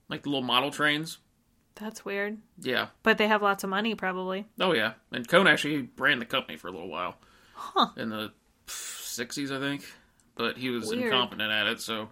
like 0.09 0.23
the 0.23 0.29
little 0.29 0.41
model 0.43 0.71
trains. 0.71 1.19
That's 1.75 2.03
weird. 2.03 2.37
Yeah. 2.59 2.87
But 3.01 3.17
they 3.17 3.27
have 3.27 3.41
lots 3.41 3.63
of 3.63 3.69
money, 3.69 3.95
probably. 3.95 4.45
Oh 4.59 4.73
yeah. 4.73 4.93
And 5.11 5.27
Cohn 5.27 5.47
actually 5.47 5.89
ran 5.97 6.19
the 6.19 6.25
company 6.25 6.57
for 6.57 6.67
a 6.67 6.71
little 6.71 6.89
while. 6.89 7.15
Huh. 7.53 7.87
In 7.97 8.09
the 8.09 8.33
sixties, 8.67 9.51
I 9.51 9.59
think. 9.59 9.85
But 10.35 10.57
he 10.57 10.69
was 10.69 10.89
Weird. 10.89 11.03
incompetent 11.05 11.51
at 11.51 11.67
it, 11.67 11.81
so 11.81 12.09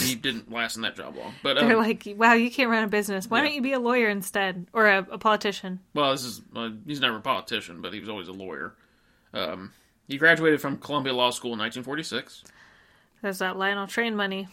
he 0.00 0.14
didn't 0.14 0.50
last 0.50 0.76
in 0.76 0.82
that 0.82 0.96
job 0.96 1.16
long. 1.16 1.34
But 1.42 1.54
They're 1.54 1.76
um, 1.76 1.82
like, 1.82 2.06
wow, 2.16 2.32
you 2.34 2.50
can't 2.50 2.70
run 2.70 2.84
a 2.84 2.88
business. 2.88 3.28
Why 3.28 3.38
Yeah. 3.38 3.44
don't 3.44 3.54
you 3.54 3.62
be 3.62 3.72
a 3.72 3.80
lawyer 3.80 4.08
instead? 4.08 4.66
Or 4.72 4.86
a, 4.86 4.98
a 5.10 5.18
politician? 5.18 5.80
well, 5.94 6.12
this 6.12 6.24
is 6.24 6.42
uh, 6.54 6.70
he's 6.86 7.00
never 7.00 7.16
a 7.18 7.20
politician, 7.20 7.80
but 7.82 7.92
he 7.92 8.00
was 8.00 8.08
always 8.08 8.28
a 8.28 8.32
lawyer. 8.32 8.74
Um, 9.34 9.72
he 10.08 10.18
graduated 10.18 10.60
from 10.60 10.78
Columbia 10.78 11.12
Law 11.12 11.30
School 11.30 11.52
in 11.52 11.58
1946. 11.58 12.44
There's 13.22 13.38
that 13.38 13.56
Lionel 13.56 13.86
Train 13.86 14.14
money. 14.16 14.48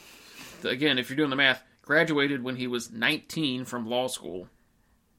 Again, 0.63 0.97
if 0.97 1.09
you're 1.09 1.17
doing 1.17 1.29
the 1.29 1.35
math, 1.35 1.63
graduated 1.81 2.43
when 2.43 2.55
he 2.55 2.67
was 2.67 2.91
19 2.91 3.65
from 3.65 3.87
law 3.87 4.07
school. 4.07 4.47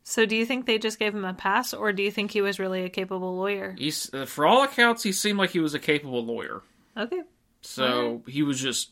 So 0.02 0.26
do 0.26 0.36
you 0.36 0.44
think 0.44 0.66
they 0.66 0.78
just 0.78 0.98
gave 0.98 1.14
him 1.14 1.24
a 1.24 1.32
pass, 1.34 1.72
or 1.72 1.92
do 1.92 2.02
you 2.02 2.10
think 2.10 2.30
he 2.30 2.40
was 2.42 2.58
really 2.58 2.84
a 2.84 2.90
capable 2.90 3.36
lawyer? 3.36 3.74
He's, 3.78 4.12
uh, 4.12 4.26
for 4.26 4.46
all 4.46 4.62
accounts, 4.62 5.02
he 5.02 5.12
seemed 5.12 5.38
like 5.38 5.50
he 5.50 5.60
was 5.60 5.72
a 5.74 5.78
capable 5.78 6.24
lawyer. 6.24 6.62
Okay. 6.96 7.22
So 7.62 8.22
he 8.26 8.42
was 8.42 8.60
just, 8.60 8.90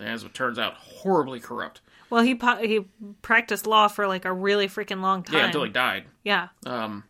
as 0.00 0.22
it 0.24 0.34
turns 0.34 0.58
out, 0.58 0.74
horribly 0.74 1.40
corrupt. 1.40 1.80
Well, 2.10 2.22
he 2.22 2.34
po- 2.34 2.56
he 2.56 2.86
practiced 3.22 3.66
law 3.66 3.88
for 3.88 4.06
like 4.08 4.24
a 4.24 4.32
really 4.32 4.66
freaking 4.68 5.00
long 5.00 5.22
time. 5.22 5.36
Yeah, 5.36 5.46
until 5.46 5.64
he 5.64 5.70
died, 5.70 6.04
Yeah. 6.24 6.48
um, 6.66 7.04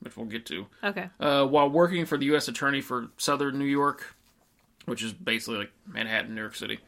which 0.00 0.16
we'll 0.16 0.26
get 0.26 0.46
to. 0.46 0.66
Okay. 0.82 1.08
Uh, 1.18 1.44
while 1.46 1.68
working 1.68 2.06
for 2.06 2.16
the 2.16 2.26
U.S. 2.26 2.46
Attorney 2.48 2.80
for 2.80 3.08
Southern 3.16 3.58
New 3.58 3.64
York, 3.64 4.14
which 4.86 5.02
is 5.02 5.12
basically 5.12 5.58
like 5.58 5.72
Manhattan, 5.86 6.34
New 6.34 6.40
York 6.40 6.54
City, 6.54 6.78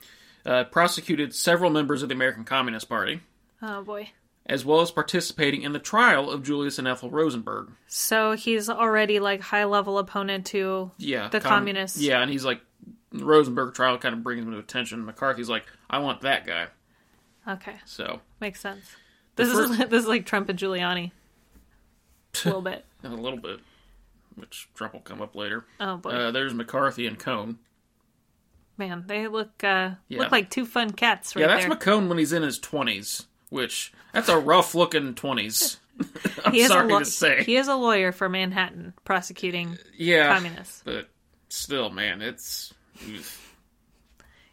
uh, 0.45 0.65
prosecuted 0.65 1.35
several 1.35 1.71
members 1.71 2.03
of 2.03 2.09
the 2.09 2.15
American 2.15 2.45
Communist 2.45 2.89
Party, 2.89 3.21
Oh 3.63 3.83
boy. 3.83 4.11
as 4.45 4.65
well 4.65 4.81
as 4.81 4.93
participating 4.93 5.63
in 5.63 5.73
the 5.73 5.79
trial 5.81 6.31
of 6.31 6.45
Julius 6.45 6.79
and 6.79 6.87
Ethel 6.87 7.11
Rosenberg. 7.11 7.73
So 7.89 8.33
he's 8.35 8.71
already 8.71 9.19
like 9.19 9.41
high 9.41 9.65
level 9.65 9.99
opponent 9.99 10.47
to 10.49 10.93
Yeah, 10.99 11.29
The 11.31 11.41
com- 11.41 11.49
communists. 11.49 11.99
Yeah, 12.01 12.21
and 12.23 12.31
he's 12.31 12.45
like, 12.45 12.61
the 13.13 13.25
Rosenberg 13.25 13.75
trial 13.75 13.99
kind 13.99 14.15
of 14.15 14.23
brings 14.23 14.45
him 14.45 14.53
to 14.53 14.59
attention. 14.59 15.05
McCarthy's 15.05 15.49
like, 15.49 15.65
I 15.89 15.99
want 15.99 16.23
that 16.23 16.47
guy. 16.47 16.67
Okay. 17.49 17.77
So 17.85 18.21
Makes 18.41 18.61
sense. 18.61 18.85
This 19.37 19.53
fir- 19.53 19.63
is 19.65 19.79
this 19.91 20.03
is 20.03 20.09
like 20.09 20.27
Trump 20.27 20.49
and 20.49 20.59
Giuliani. 20.59 21.13
A 22.45 22.49
little 22.49 22.61
bit. 22.63 22.85
a 23.03 23.09
little 23.09 23.39
bit, 23.39 23.61
which 24.35 24.69
Trump 24.75 24.93
will 24.93 25.01
come 25.01 25.23
up 25.23 25.35
later. 25.35 25.65
Oh 25.81 25.97
boy. 25.97 26.11
Uh, 26.11 26.31
there's 26.31 26.53
McCarthy 26.53 27.07
and 27.07 27.19
Cohn. 27.19 27.59
Man, 28.79 29.05
they 29.07 29.27
look 29.29 29.65
uh 29.65 29.93
Yeah. 30.09 30.19
look 30.19 30.33
like 30.33 30.51
two 30.51 30.67
fun 30.67 30.91
cats 30.93 31.35
right 31.35 31.43
Yeah, 31.43 31.47
that's 31.49 31.67
there. 31.67 31.75
McCone 31.77 32.09
when 32.09 32.19
he's 32.19 32.33
in 32.35 32.43
his 32.43 32.59
twenties, 32.59 33.27
which 33.49 33.93
that's 34.13 34.29
a 34.29 34.39
rough 34.39 34.75
looking 34.75 35.15
twenties. 35.15 35.79
I'm 36.45 36.53
he 36.53 36.61
is 36.61 36.69
sorry 36.69 36.93
law- 36.93 36.99
to 36.99 37.05
say. 37.07 37.43
He 37.45 37.57
is 37.57 37.69
a 37.69 37.75
lawyer 37.75 38.13
for 38.13 38.29
Manhattan 38.29 38.93
prosecuting 39.05 39.79
yeah, 39.97 40.35
communists. 40.35 40.83
but 40.85 41.09
still, 41.49 41.89
man, 41.89 42.21
it's 42.21 42.75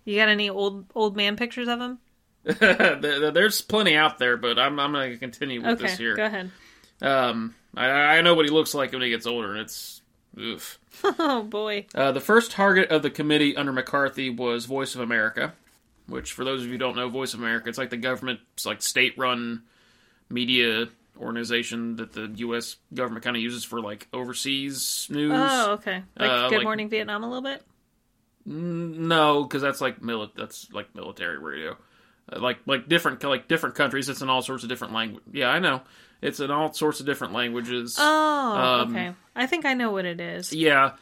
You 0.05 0.17
got 0.17 0.29
any 0.29 0.49
old 0.49 0.85
old 0.95 1.15
man 1.15 1.35
pictures 1.37 1.67
of 1.67 1.79
him? 1.79 1.99
There's 2.43 3.61
plenty 3.61 3.95
out 3.95 4.17
there, 4.19 4.37
but 4.37 4.59
I'm 4.59 4.79
I'm 4.79 4.91
going 4.91 5.11
to 5.11 5.17
continue 5.17 5.61
with 5.61 5.71
Okay, 5.81 5.83
this 5.87 5.97
here. 5.97 6.15
go 6.15 6.25
ahead. 6.25 6.51
Um, 7.01 7.55
I, 7.75 7.87
I 8.17 8.21
know 8.21 8.33
what 8.35 8.45
he 8.45 8.51
looks 8.51 8.73
like 8.73 8.91
when 8.91 9.01
he 9.01 9.09
gets 9.09 9.25
older, 9.25 9.51
and 9.51 9.61
it's 9.61 10.01
oof. 10.39 10.79
Oh 11.19 11.43
boy. 11.43 11.85
Uh, 11.95 12.11
the 12.11 12.19
first 12.21 12.51
target 12.51 12.89
of 12.91 13.01
the 13.01 13.09
committee 13.09 13.55
under 13.55 13.71
McCarthy 13.71 14.29
was 14.29 14.65
Voice 14.65 14.93
of 14.95 15.01
America, 15.01 15.53
which, 16.07 16.33
for 16.33 16.43
those 16.43 16.61
of 16.61 16.67
you 16.67 16.73
who 16.73 16.77
don't 16.77 16.95
know, 16.95 17.09
Voice 17.09 17.33
of 17.33 17.39
America, 17.39 17.69
it's 17.69 17.77
like 17.77 17.89
the 17.89 17.97
government, 17.97 18.39
it's 18.53 18.65
like 18.65 18.81
state-run 18.81 19.63
media 20.29 20.87
organization 21.19 21.95
that 21.97 22.11
the 22.13 22.31
U.S. 22.37 22.75
government 22.93 23.23
kind 23.23 23.35
of 23.37 23.41
uses 23.41 23.63
for 23.63 23.79
like 23.81 24.07
overseas 24.13 25.07
news. 25.09 25.31
Oh, 25.33 25.73
okay. 25.73 26.03
Like 26.17 26.29
Uh, 26.29 26.49
Good 26.49 26.57
like- 26.57 26.63
Morning 26.65 26.89
Vietnam 26.89 27.23
a 27.23 27.27
little 27.27 27.41
bit. 27.43 27.63
No, 28.45 29.43
because 29.43 29.61
that's 29.61 29.81
like 29.81 30.01
mili- 30.01 30.31
that's 30.35 30.71
like 30.71 30.93
military 30.95 31.37
radio. 31.37 31.77
Uh, 32.31 32.39
like 32.39 32.59
like 32.65 32.87
different 32.87 33.23
like 33.23 33.47
different 33.47 33.75
countries. 33.75 34.09
It's 34.09 34.21
in 34.21 34.29
all 34.29 34.41
sorts 34.41 34.63
of 34.63 34.69
different 34.69 34.93
language. 34.93 35.23
Yeah, 35.31 35.47
I 35.49 35.59
know. 35.59 35.81
It's 36.21 36.39
in 36.39 36.51
all 36.51 36.71
sorts 36.73 36.99
of 37.01 37.05
different 37.05 37.33
languages. 37.33 37.97
Oh, 37.99 38.05
Um, 38.83 38.91
okay. 38.95 39.13
I 39.35 39.45
think 39.45 39.65
I 39.65 39.73
know 39.73 39.91
what 39.91 40.05
it 40.05 40.21
is. 40.21 40.53
Yeah, 40.53 40.93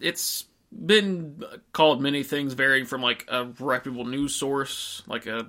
it's 0.00 0.44
been 0.72 1.42
called 1.72 2.00
many 2.00 2.22
things, 2.22 2.54
varying 2.54 2.86
from 2.86 3.02
like 3.02 3.26
a 3.28 3.48
reputable 3.58 4.04
news 4.06 4.34
source, 4.34 5.02
like 5.06 5.26
a 5.26 5.48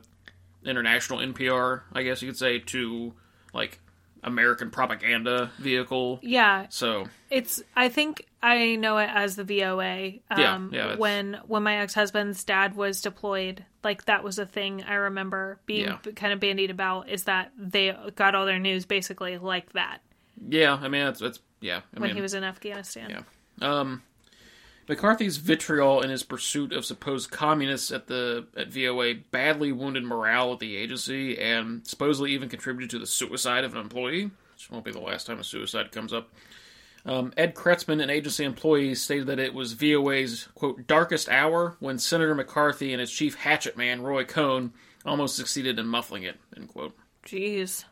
international 0.65 1.19
NPR, 1.19 1.81
I 1.93 2.03
guess 2.03 2.21
you 2.21 2.27
could 2.29 2.37
say, 2.37 2.59
to 2.59 3.13
like 3.53 3.79
American 4.23 4.71
propaganda 4.71 5.51
vehicle. 5.57 6.19
Yeah, 6.21 6.67
So 6.69 7.05
it's. 7.29 7.61
I 7.75 7.89
think 7.89 8.27
I 8.43 8.75
know 8.75 8.97
it 8.97 9.09
as 9.13 9.35
the 9.35 9.43
VOA. 9.43 10.13
Um, 10.31 10.39
Yeah, 10.39 10.69
yeah, 10.71 10.95
When 10.95 11.39
when 11.47 11.63
my 11.63 11.77
ex 11.77 11.93
husband's 11.93 12.43
dad 12.43 12.75
was 12.75 13.01
deployed, 13.01 13.65
like 13.83 14.05
that 14.05 14.23
was 14.23 14.39
a 14.39 14.45
thing 14.45 14.83
I 14.83 14.95
remember 14.95 15.59
being 15.65 15.85
Yeah. 15.87 15.97
kind 16.15 16.33
of 16.33 16.39
bandied 16.39 16.71
about. 16.71 17.09
Is 17.09 17.25
that 17.25 17.51
they 17.57 17.95
got 18.15 18.35
all 18.35 18.45
their 18.45 18.59
news 18.59 18.85
basically 18.85 19.37
like 19.37 19.73
that 19.73 20.01
yeah, 20.49 20.73
I 20.81 20.87
mean 20.87 21.07
it's, 21.07 21.21
it's 21.21 21.39
yeah. 21.59 21.81
I 21.95 21.99
when 21.99 22.09
mean, 22.09 22.15
he 22.15 22.21
was 22.21 22.33
in 22.33 22.43
Afghanistan. 22.43 23.23
Yeah. 23.59 23.79
Um, 23.79 24.01
McCarthy's 24.87 25.37
vitriol 25.37 26.01
in 26.01 26.09
his 26.09 26.23
pursuit 26.23 26.73
of 26.73 26.85
supposed 26.85 27.31
communists 27.31 27.91
at 27.91 28.07
the 28.07 28.47
at 28.57 28.69
VOA 28.69 29.15
badly 29.31 29.71
wounded 29.71 30.03
morale 30.03 30.53
at 30.53 30.59
the 30.59 30.75
agency 30.75 31.37
and 31.39 31.85
supposedly 31.87 32.31
even 32.31 32.49
contributed 32.49 32.89
to 32.91 32.99
the 32.99 33.05
suicide 33.05 33.63
of 33.63 33.73
an 33.73 33.79
employee, 33.81 34.31
which 34.53 34.69
won't 34.71 34.83
be 34.85 34.91
the 34.91 34.99
last 34.99 35.27
time 35.27 35.39
a 35.39 35.43
suicide 35.43 35.91
comes 35.91 36.11
up. 36.13 36.29
Um, 37.05 37.33
Ed 37.35 37.55
Kretzman, 37.55 38.01
an 38.01 38.09
agency 38.09 38.43
employee, 38.43 38.93
stated 38.95 39.27
that 39.27 39.39
it 39.39 39.53
was 39.53 39.73
VOA's 39.73 40.47
quote 40.53 40.85
darkest 40.87 41.29
hour 41.29 41.75
when 41.79 41.97
Senator 41.97 42.35
McCarthy 42.35 42.93
and 42.93 42.99
his 42.99 43.11
chief 43.11 43.35
hatchet 43.35 43.75
man 43.75 44.01
Roy 44.01 44.23
Cohn 44.23 44.73
almost 45.05 45.35
succeeded 45.35 45.79
in 45.79 45.87
muffling 45.87 46.23
it. 46.23 46.37
End 46.55 46.67
quote. 46.67 46.95
Jeez. 47.25 47.85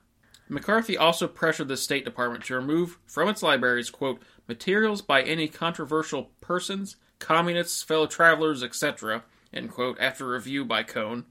McCarthy 0.47 0.97
also 0.97 1.28
pressured 1.28 1.68
the 1.68 1.78
State 1.78 2.05
Department 2.05 2.43
to 2.45 2.55
remove 2.55 2.97
from 3.05 3.30
its 3.30 3.43
libraries, 3.43 3.91
quote, 3.91 4.22
materials 4.47 5.01
by 5.01 5.22
any 5.22 5.47
controversial 5.47 6.32
persons, 6.41 6.95
communists, 7.20 7.84
fellow 7.84 8.07
travelers, 8.07 8.64
etc., 8.64 9.24
end 9.53 9.70
quote, 9.70 9.97
after 9.99 10.28
review 10.28 10.66
by 10.66 10.82
Cohn. 10.82 11.26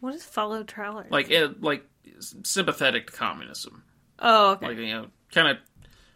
What 0.00 0.14
is 0.14 0.24
fellow 0.24 0.64
traveler? 0.64 1.06
Like, 1.10 1.30
eh, 1.30 1.48
like 1.60 1.84
sympathetic 2.42 3.10
to 3.10 3.16
communism. 3.16 3.84
oh, 4.18 4.52
okay. 4.52 4.66
Like, 4.66 4.78
you 4.78 4.86
know, 4.86 5.06
kind 5.32 5.48
of 5.48 5.58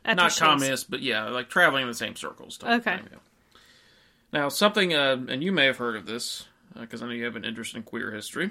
At 0.04 0.16
not 0.16 0.34
communist, 0.36 0.90
but 0.90 1.00
yeah, 1.02 1.28
like 1.28 1.48
traveling 1.50 1.82
in 1.82 1.88
the 1.88 1.94
same 1.94 2.16
circles. 2.16 2.56
type 2.58 2.80
Okay. 2.80 2.96
thing, 2.96 3.08
yeah. 3.12 3.18
Now, 4.32 4.48
something, 4.48 4.94
uh, 4.94 5.24
and 5.28 5.42
you 5.42 5.52
may 5.52 5.66
have 5.66 5.76
heard 5.78 5.96
of 5.96 6.06
this, 6.06 6.46
because 6.78 7.02
I 7.02 7.06
know 7.06 7.12
you 7.12 7.24
have 7.24 7.36
an 7.36 7.44
interest 7.44 7.74
in 7.74 7.82
queer 7.82 8.12
history. 8.12 8.50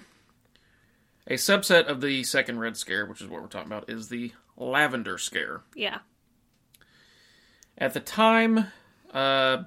A 1.27 1.33
subset 1.35 1.85
of 1.85 2.01
the 2.01 2.23
second 2.23 2.59
Red 2.59 2.75
Scare, 2.77 3.05
which 3.05 3.21
is 3.21 3.27
what 3.27 3.41
we're 3.41 3.47
talking 3.47 3.71
about, 3.71 3.89
is 3.89 4.09
the 4.09 4.33
Lavender 4.57 5.17
Scare. 5.17 5.61
Yeah. 5.75 5.99
At 7.77 7.93
the 7.93 7.99
time, 7.99 8.57
uh, 9.13 9.63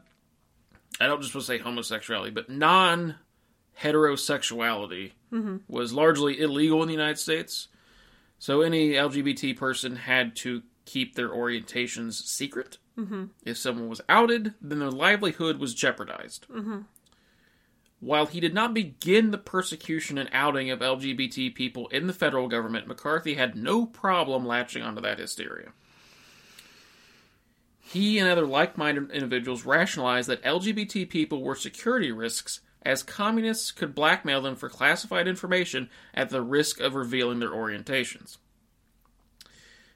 I 1.01 1.07
don't 1.07 1.23
just 1.23 1.35
want 1.35 1.47
to 1.47 1.53
say 1.53 1.59
homosexuality, 1.59 2.31
but 2.31 2.51
non 2.51 3.17
heterosexuality 3.81 5.13
was 5.67 5.95
largely 5.95 6.39
illegal 6.41 6.83
in 6.83 6.89
the 6.89 6.95
United 6.95 7.19
States. 7.19 7.69
So 8.39 8.61
any 8.61 8.91
LGBT 8.91 9.57
person 9.57 9.97
had 9.97 10.37
to 10.37 10.63
keep 10.85 11.15
their 11.15 11.29
orientations 11.29 12.15
secret. 12.15 12.79
Mm-hmm. 12.99 13.25
If 13.45 13.57
someone 13.57 13.89
was 13.89 14.01
outed, 14.09 14.55
then 14.61 14.79
their 14.79 14.91
livelihood 14.91 15.59
was 15.59 15.75
jeopardized. 15.75 16.47
Mm-hmm. 16.49 16.81
While 18.01 18.27
he 18.27 18.41
did 18.41 18.53
not 18.53 18.75
begin 18.75 19.31
the 19.31 19.39
persecution 19.39 20.19
and 20.19 20.29
outing 20.33 20.71
of 20.71 20.81
LGBT 20.81 21.55
people 21.55 21.87
in 21.89 22.09
the 22.09 22.13
federal 22.13 22.49
government, 22.49 22.89
McCarthy 22.89 23.35
had 23.35 23.57
no 23.57 23.87
problem 23.87 24.45
latching 24.45 24.83
onto 24.83 25.01
that 25.03 25.21
hysteria. 25.21 25.71
He 27.79 28.19
and 28.19 28.29
other 28.29 28.47
like 28.47 28.77
minded 28.77 29.11
individuals 29.13 29.65
rationalized 29.65 30.29
that 30.29 30.43
LGBT 30.43 31.09
people 31.11 31.43
were 31.43 31.55
security 31.55 32.11
risks, 32.11 32.61
as 32.85 33.03
communists 33.03 33.71
could 33.71 33.95
blackmail 33.95 34.41
them 34.43 34.57
for 34.57 34.69
classified 34.69 35.29
information 35.29 35.89
at 36.13 36.31
the 36.31 36.43
risk 36.43 36.81
of 36.81 36.95
revealing 36.95 37.39
their 37.39 37.51
orientations. 37.51 38.39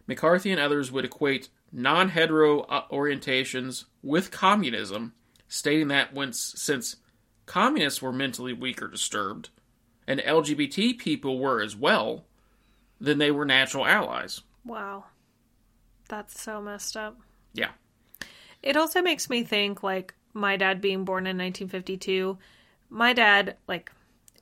McCarthy 0.06 0.50
and 0.50 0.60
others 0.60 0.92
would 0.92 1.04
equate 1.04 1.48
non 1.72 2.10
hetero 2.10 2.60
uh, 2.62 2.86
orientations 2.88 3.84
with 4.02 4.30
communism, 4.30 5.14
stating 5.48 5.88
that 5.88 6.12
once, 6.12 6.54
since 6.56 6.96
communists 7.44 8.00
were 8.00 8.12
mentally 8.12 8.52
weak 8.52 8.82
or 8.82 8.88
disturbed, 8.88 9.50
and 10.06 10.20
LGBT 10.20 10.98
people 10.98 11.38
were 11.38 11.60
as 11.60 11.76
well, 11.76 12.24
then 13.00 13.18
they 13.18 13.30
were 13.30 13.44
natural 13.44 13.86
allies. 13.86 14.42
Wow. 14.64 15.04
That's 16.08 16.40
so 16.40 16.60
messed 16.60 16.96
up. 16.96 17.18
Yeah. 17.52 17.70
It 18.62 18.76
also 18.76 19.02
makes 19.02 19.28
me 19.28 19.42
think 19.42 19.82
like 19.82 20.14
my 20.32 20.56
dad 20.56 20.80
being 20.80 21.04
born 21.04 21.26
in 21.26 21.36
1952. 21.36 22.38
My 22.88 23.12
dad, 23.12 23.56
like, 23.66 23.90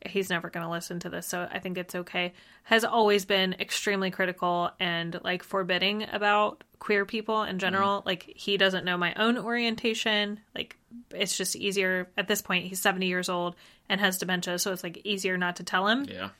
he's 0.06 0.30
never 0.30 0.50
going 0.50 0.64
to 0.64 0.70
listen 0.70 1.00
to 1.00 1.08
this, 1.08 1.26
so 1.26 1.48
I 1.50 1.58
think 1.58 1.78
it's 1.78 1.94
okay, 1.94 2.32
has 2.64 2.84
always 2.84 3.24
been 3.24 3.54
extremely 3.54 4.10
critical 4.10 4.70
and 4.78 5.18
like 5.24 5.42
forbidding 5.42 6.06
about 6.12 6.62
queer 6.78 7.04
people 7.06 7.42
in 7.44 7.58
general. 7.58 7.98
Mm-hmm. 8.00 8.08
Like, 8.08 8.32
he 8.36 8.56
doesn't 8.56 8.84
know 8.84 8.96
my 8.98 9.14
own 9.14 9.38
orientation. 9.38 10.40
Like, 10.54 10.76
it's 11.10 11.36
just 11.36 11.56
easier 11.56 12.08
at 12.16 12.28
this 12.28 12.42
point. 12.42 12.66
He's 12.66 12.80
70 12.80 13.06
years 13.06 13.28
old 13.28 13.56
and 13.88 14.00
has 14.00 14.18
dementia, 14.18 14.58
so 14.58 14.72
it's 14.72 14.82
like 14.82 15.00
easier 15.04 15.36
not 15.36 15.56
to 15.56 15.62
tell 15.64 15.88
him 15.88 16.06
Yeah. 16.08 16.30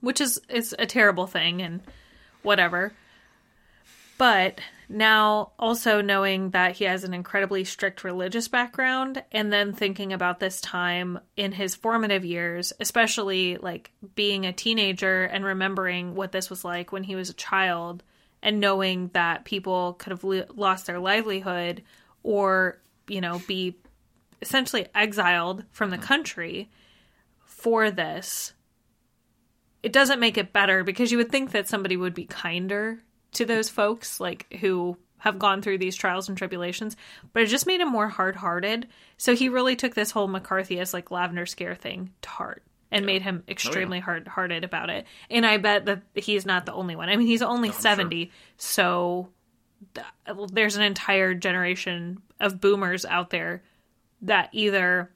which 0.00 0.20
is 0.20 0.40
is 0.48 0.74
a 0.78 0.86
terrible 0.86 1.26
thing 1.26 1.62
and 1.62 1.80
whatever. 2.42 2.92
But 4.18 4.60
now 4.88 5.52
also 5.58 6.00
knowing 6.00 6.50
that 6.50 6.76
he 6.76 6.84
has 6.84 7.04
an 7.04 7.14
incredibly 7.14 7.64
strict 7.64 8.04
religious 8.04 8.48
background 8.48 9.22
and 9.32 9.52
then 9.52 9.72
thinking 9.72 10.12
about 10.12 10.40
this 10.40 10.60
time 10.60 11.18
in 11.36 11.52
his 11.52 11.74
formative 11.74 12.24
years, 12.24 12.72
especially 12.78 13.56
like 13.56 13.90
being 14.14 14.46
a 14.46 14.52
teenager 14.52 15.24
and 15.24 15.44
remembering 15.44 16.14
what 16.14 16.32
this 16.32 16.48
was 16.48 16.64
like 16.64 16.92
when 16.92 17.04
he 17.04 17.16
was 17.16 17.30
a 17.30 17.34
child 17.34 18.02
and 18.42 18.60
knowing 18.60 19.10
that 19.12 19.44
people 19.44 19.94
could 19.94 20.10
have 20.12 20.24
lo- 20.24 20.44
lost 20.54 20.86
their 20.86 21.00
livelihood 21.00 21.82
or, 22.22 22.78
you 23.08 23.20
know, 23.20 23.40
be 23.48 23.76
essentially 24.40 24.86
exiled 24.94 25.64
from 25.72 25.90
the 25.90 25.98
country 25.98 26.70
for 27.44 27.90
this 27.90 28.52
it 29.82 29.92
doesn't 29.92 30.18
make 30.18 30.36
it 30.36 30.52
better 30.52 30.82
because 30.82 31.12
you 31.12 31.18
would 31.18 31.30
think 31.30 31.52
that 31.52 31.68
somebody 31.68 31.96
would 31.96 32.12
be 32.12 32.24
kinder 32.24 33.00
to 33.32 33.44
those 33.44 33.68
folks 33.68 34.20
like 34.20 34.52
who 34.60 34.96
have 35.18 35.38
gone 35.38 35.62
through 35.62 35.78
these 35.78 35.96
trials 35.96 36.28
and 36.28 36.38
tribulations 36.38 36.96
but 37.32 37.42
it 37.42 37.46
just 37.46 37.66
made 37.66 37.80
him 37.80 37.88
more 37.88 38.08
hard-hearted. 38.08 38.86
So 39.16 39.34
he 39.34 39.48
really 39.48 39.76
took 39.76 39.94
this 39.94 40.10
whole 40.10 40.28
mccarthyist 40.28 40.92
like 40.92 41.10
lavender 41.10 41.46
scare 41.46 41.74
thing 41.74 42.12
to 42.22 42.28
heart 42.28 42.62
and 42.90 43.04
made 43.04 43.22
him 43.22 43.42
oh, 43.46 43.50
extremely 43.50 43.98
hard-hearted 43.98 44.64
about 44.64 44.90
it. 44.90 45.06
And 45.30 45.44
i 45.44 45.56
bet 45.56 45.86
that 45.86 46.02
he's 46.14 46.46
not 46.46 46.66
the 46.66 46.72
only 46.72 46.96
one. 46.96 47.08
I 47.08 47.16
mean 47.16 47.26
he's 47.26 47.42
only 47.42 47.72
70 47.72 48.30
so 48.56 49.28
th- 49.94 50.06
there's 50.52 50.76
an 50.76 50.82
entire 50.82 51.34
generation 51.34 52.22
of 52.40 52.60
boomers 52.60 53.04
out 53.04 53.30
there 53.30 53.62
that 54.22 54.48
either 54.52 55.10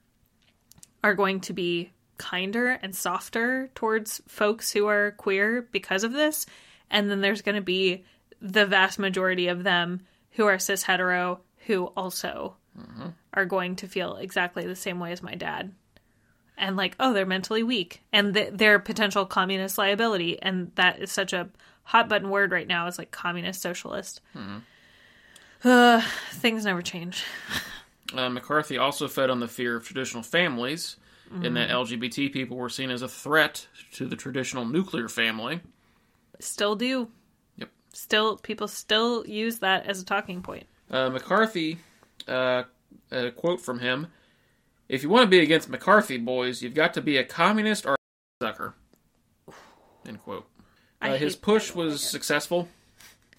are 1.03 1.15
going 1.15 1.41
to 1.41 1.53
be 1.53 1.91
kinder 2.17 2.79
and 2.83 2.95
softer 2.95 3.69
towards 3.73 4.21
folks 4.27 4.71
who 4.71 4.87
are 4.87 5.11
queer 5.11 5.67
because 5.71 6.03
of 6.03 6.13
this. 6.13 6.45
And 6.91 7.09
then 7.09 7.21
there's 7.21 7.41
going 7.41 7.55
to 7.55 7.61
be 7.61 8.03
the 8.39 8.67
vast 8.67 8.99
majority 8.99 9.47
of 9.47 9.63
them 9.63 10.01
who 10.31 10.45
are 10.45 10.59
cis 10.59 10.83
hetero 10.83 11.39
who 11.65 11.85
also 11.97 12.55
are 13.33 13.45
going 13.45 13.75
to 13.77 13.87
feel 13.87 14.17
exactly 14.17 14.65
the 14.67 14.75
same 14.75 14.99
way 14.99 15.11
as 15.11 15.23
my 15.23 15.33
dad. 15.35 15.71
And 16.57 16.75
like, 16.77 16.95
oh, 16.99 17.13
they're 17.13 17.25
mentally 17.25 17.63
weak 17.63 18.01
and 18.13 18.33
th- 18.33 18.51
they're 18.53 18.77
potential 18.79 19.25
communist 19.25 19.77
liability. 19.77 20.41
And 20.41 20.71
that 20.75 20.99
is 20.99 21.11
such 21.11 21.33
a 21.33 21.49
hot 21.83 22.07
button 22.07 22.29
word 22.29 22.51
right 22.51 22.67
now 22.67 22.87
is 22.87 22.97
like 22.99 23.09
communist 23.11 23.61
socialist. 23.61 24.21
Uh, 25.63 26.01
things 26.31 26.65
never 26.65 26.81
change. 26.81 27.23
Uh, 28.13 28.27
McCarthy 28.27 28.77
also 28.77 29.07
fed 29.07 29.29
on 29.29 29.39
the 29.39 29.47
fear 29.47 29.77
of 29.77 29.85
traditional 29.85 30.21
families, 30.21 30.97
in 31.43 31.53
that 31.53 31.69
LGBT 31.69 32.33
people 32.33 32.57
were 32.57 32.67
seen 32.67 32.91
as 32.91 33.01
a 33.01 33.07
threat 33.07 33.65
to 33.93 34.05
the 34.05 34.17
traditional 34.17 34.65
nuclear 34.65 35.07
family. 35.07 35.61
Still 36.41 36.75
do. 36.75 37.09
Yep. 37.57 37.69
Still, 37.93 38.37
people 38.37 38.67
still 38.67 39.25
use 39.27 39.59
that 39.59 39.85
as 39.85 40.01
a 40.01 40.05
talking 40.05 40.41
point. 40.41 40.65
Uh, 40.89 41.09
McCarthy, 41.09 41.77
uh, 42.27 42.63
a 43.11 43.31
quote 43.31 43.61
from 43.61 43.79
him 43.79 44.07
If 44.89 45.03
you 45.03 45.09
want 45.09 45.23
to 45.23 45.29
be 45.29 45.39
against 45.39 45.69
McCarthy, 45.69 46.17
boys, 46.17 46.61
you've 46.61 46.73
got 46.73 46.93
to 46.95 47.01
be 47.01 47.17
a 47.17 47.23
communist 47.23 47.85
or 47.85 47.93
a 47.93 48.45
sucker. 48.45 48.75
End 50.05 50.21
quote. 50.21 50.47
Uh, 51.01 51.15
his 51.15 51.35
push 51.35 51.73
was 51.73 52.03
successful. 52.03 52.67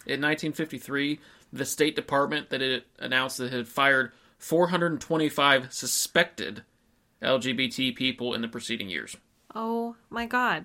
In 0.04 0.20
1953, 0.20 1.20
the 1.52 1.64
State 1.64 1.94
Department 1.94 2.50
that 2.50 2.62
it 2.62 2.86
announced 2.98 3.38
that 3.38 3.46
it 3.46 3.52
had 3.52 3.68
fired 3.68 4.12
425 4.38 5.72
suspected 5.72 6.64
LGBT 7.22 7.94
people 7.94 8.34
in 8.34 8.40
the 8.40 8.48
preceding 8.48 8.88
years. 8.88 9.16
Oh 9.54 9.94
my 10.10 10.26
god. 10.26 10.64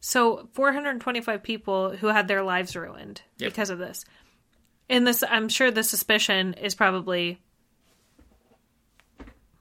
So 0.00 0.48
425 0.52 1.42
people 1.42 1.90
who 1.96 2.06
had 2.08 2.26
their 2.26 2.42
lives 2.42 2.74
ruined 2.74 3.22
Yep. 3.38 3.50
because 3.52 3.70
of 3.70 3.78
this. 3.78 4.04
And 4.88 5.06
this 5.06 5.22
I'm 5.28 5.48
sure 5.48 5.70
the 5.70 5.84
suspicion 5.84 6.54
is 6.54 6.74
probably 6.74 7.38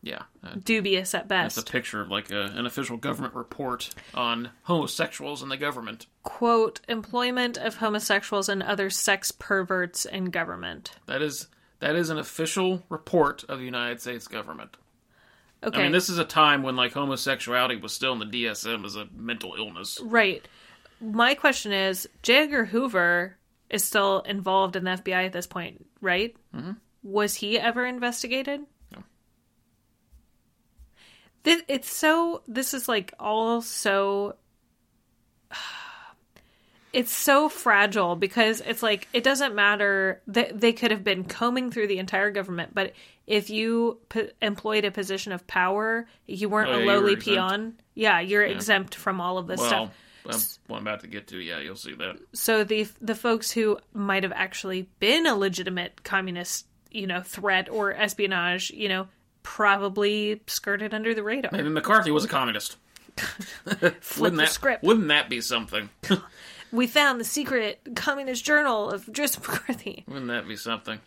Yeah, 0.02 0.24
uh, 0.44 0.56
dubious 0.64 1.14
at 1.14 1.28
best. 1.28 1.58
it's 1.58 1.70
a 1.70 1.72
picture 1.72 2.00
of 2.02 2.10
like 2.10 2.32
a, 2.32 2.44
an 2.56 2.66
official 2.66 2.96
government 2.96 3.36
report 3.36 3.90
on 4.14 4.50
homosexuals 4.64 5.44
in 5.44 5.50
the 5.50 5.58
government. 5.58 6.06
Quote, 6.24 6.80
employment 6.88 7.58
of 7.58 7.76
homosexuals 7.76 8.48
and 8.48 8.64
other 8.64 8.90
sex 8.90 9.32
perverts 9.34 10.06
in 10.06 10.26
government. 10.26 10.96
That 11.06 11.22
is 11.22 11.48
that 11.80 11.96
is 11.96 12.10
an 12.10 12.18
official 12.18 12.84
report 12.90 13.44
of 13.50 13.60
the 13.60 13.66
United 13.66 14.00
States 14.02 14.28
government. 14.28 14.78
Okay. 15.62 15.80
I 15.80 15.84
mean, 15.84 15.92
this 15.92 16.10
is 16.10 16.18
a 16.18 16.26
time 16.26 16.64
when 16.64 16.76
like 16.76 16.94
homosexuality 16.94 17.76
was 17.78 17.92
still 17.92 18.14
in 18.14 18.20
the 18.20 18.26
DSM 18.46 18.86
as 18.86 18.96
a 18.96 19.08
mental 19.14 19.56
illness. 19.58 20.00
Right. 20.02 20.48
My 21.02 21.34
question 21.34 21.72
is 21.72 22.08
J. 22.24 22.44
Edgar 22.44 22.66
Hoover 22.66 23.38
is 23.70 23.84
still 23.84 24.22
involved 24.22 24.76
in 24.76 24.84
the 24.84 24.92
FBI 24.92 25.26
at 25.26 25.34
this 25.34 25.48
point, 25.48 25.86
right? 26.02 26.36
Mm-hmm. 26.56 26.72
Was 27.04 27.36
he 27.36 27.60
ever 27.60 27.86
investigated? 27.86 28.62
No. 28.94 29.04
This, 31.44 31.62
it's 31.68 31.92
so. 31.92 32.42
This 32.48 32.74
is 32.74 32.88
like 32.88 33.14
all 33.20 33.62
so. 33.62 34.36
It's 36.92 37.12
so 37.12 37.50
fragile 37.50 38.16
because 38.16 38.62
it's 38.62 38.82
like 38.82 39.08
it 39.14 39.24
doesn't 39.24 39.54
matter 39.54 40.24
that 40.26 40.60
they 40.60 40.74
could 40.74 40.90
have 40.90 41.04
been 41.04 41.24
combing 41.24 41.70
through 41.70 41.86
the 41.86 42.00
entire 42.00 42.32
government, 42.32 42.74
but 42.74 42.94
if 43.30 43.50
you 43.50 44.00
p- 44.10 44.30
employed 44.42 44.84
a 44.84 44.92
position 44.92 45.32
of 45.32 45.46
power, 45.48 46.06
you 46.28 46.50
weren't 46.50 46.70
Oh, 46.70 46.74
a 46.74 46.80
yeah, 46.80 46.86
were 46.86 46.94
lowly 47.00 47.14
exempt. 47.14 47.26
peon. 47.26 47.74
Yeah, 47.94 48.20
you're 48.20 48.44
exempt 48.44 48.96
from 48.96 49.22
all 49.22 49.38
of 49.38 49.48
this 49.48 49.62
stuff. 49.62 49.92
Well, 50.26 50.38
what 50.68 50.78
I'm 50.78 50.84
about 50.88 51.00
to 51.02 51.08
get 51.08 51.28
to, 51.28 51.38
yeah, 51.40 51.60
you'll 51.60 51.76
see 51.78 51.94
that. 51.96 52.18
so 52.34 52.64
the 52.66 52.88
the 53.00 53.16
folks 53.16 53.52
who 53.52 53.78
might 53.94 54.24
have 54.24 54.34
actually 54.36 54.90
been 55.00 55.26
a 55.26 55.36
legitimate 55.36 56.04
communist, 56.04 56.66
you 56.92 57.08
know, 57.08 57.22
threat 57.22 57.70
or 57.70 57.94
espionage, 57.94 58.70
you 58.72 58.90
know, 58.90 59.08
probably 59.44 60.42
skirted 60.48 60.94
under 60.94 61.14
the 61.14 61.24
radar. 61.24 61.52
Maybe 61.52 61.70
McCarthy 61.70 62.12
was 62.12 62.26
a 62.26 62.28
communist. 62.28 62.78
Flip 63.18 63.96
wouldn't 64.20 64.38
the 64.38 64.44
that 64.46 64.50
script. 64.50 64.84
Wouldn't 64.84 65.08
that 65.10 65.30
be 65.30 65.42
something? 65.42 65.90
We 66.72 66.86
found 66.86 67.20
the 67.20 67.26
secret 67.26 67.80
communist 67.96 68.46
journal 68.46 68.92
of 68.92 69.12
Joseph 69.12 69.42
McCarthy. 69.50 70.04
wouldn't 70.08 70.28
that 70.28 70.48
be 70.48 70.56
something? 70.56 71.00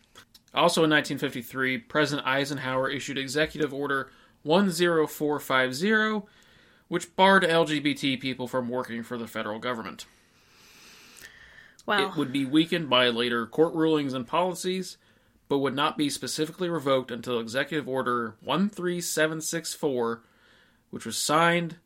Also 0.54 0.84
in 0.84 0.90
1953, 0.90 1.78
President 1.78 2.26
Eisenhower 2.26 2.90
issued 2.90 3.16
Executive 3.16 3.72
Order 3.72 4.10
10450, 4.44 6.26
which 6.88 7.16
barred 7.16 7.44
LGBT 7.44 8.20
people 8.20 8.46
from 8.46 8.68
working 8.68 9.02
for 9.02 9.16
the 9.16 9.26
federal 9.26 9.58
government. 9.58 10.04
Wow. 11.86 12.08
It 12.08 12.16
would 12.16 12.32
be 12.32 12.44
weakened 12.44 12.90
by 12.90 13.08
later 13.08 13.46
court 13.46 13.74
rulings 13.74 14.12
and 14.12 14.26
policies, 14.26 14.98
but 15.48 15.58
would 15.58 15.74
not 15.74 15.96
be 15.96 16.10
specifically 16.10 16.68
revoked 16.68 17.10
until 17.10 17.40
Executive 17.40 17.88
Order 17.88 18.36
13764, 18.44 20.22
which 20.90 21.06
was 21.06 21.16
signed 21.16 21.76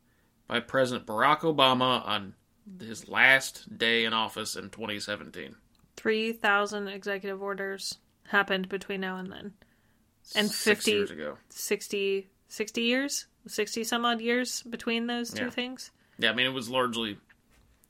by 0.49 0.61
President 0.61 1.07
Barack 1.07 1.41
Obama 1.41 2.07
on 2.07 2.35
his 2.81 3.09
last 3.09 3.79
day 3.79 4.05
in 4.05 4.13
office 4.13 4.57
in 4.57 4.71
2017. 4.71 5.55
3,000 5.97 6.89
executive 6.89 7.41
orders 7.41 7.99
happened 8.29 8.69
between 8.69 9.01
now 9.01 9.17
and 9.19 9.31
then. 9.31 9.53
And 10.35 10.49
Six 10.51 10.85
50 10.85 10.91
years 10.91 11.11
ago. 11.11 11.39
60, 11.51 12.27
60 12.49 12.81
years? 12.83 13.27
60 13.47 13.85
some 13.85 14.05
odd 14.05 14.21
years 14.21 14.63
between 14.63 15.07
those 15.07 15.31
two 15.33 15.45
Yeah. 15.45 15.51
things? 15.51 15.91
Yeah, 16.19 16.31
I 16.31 16.35
mean, 16.35 16.47
it 16.47 16.53
was 16.55 16.69
largely 16.69 17.19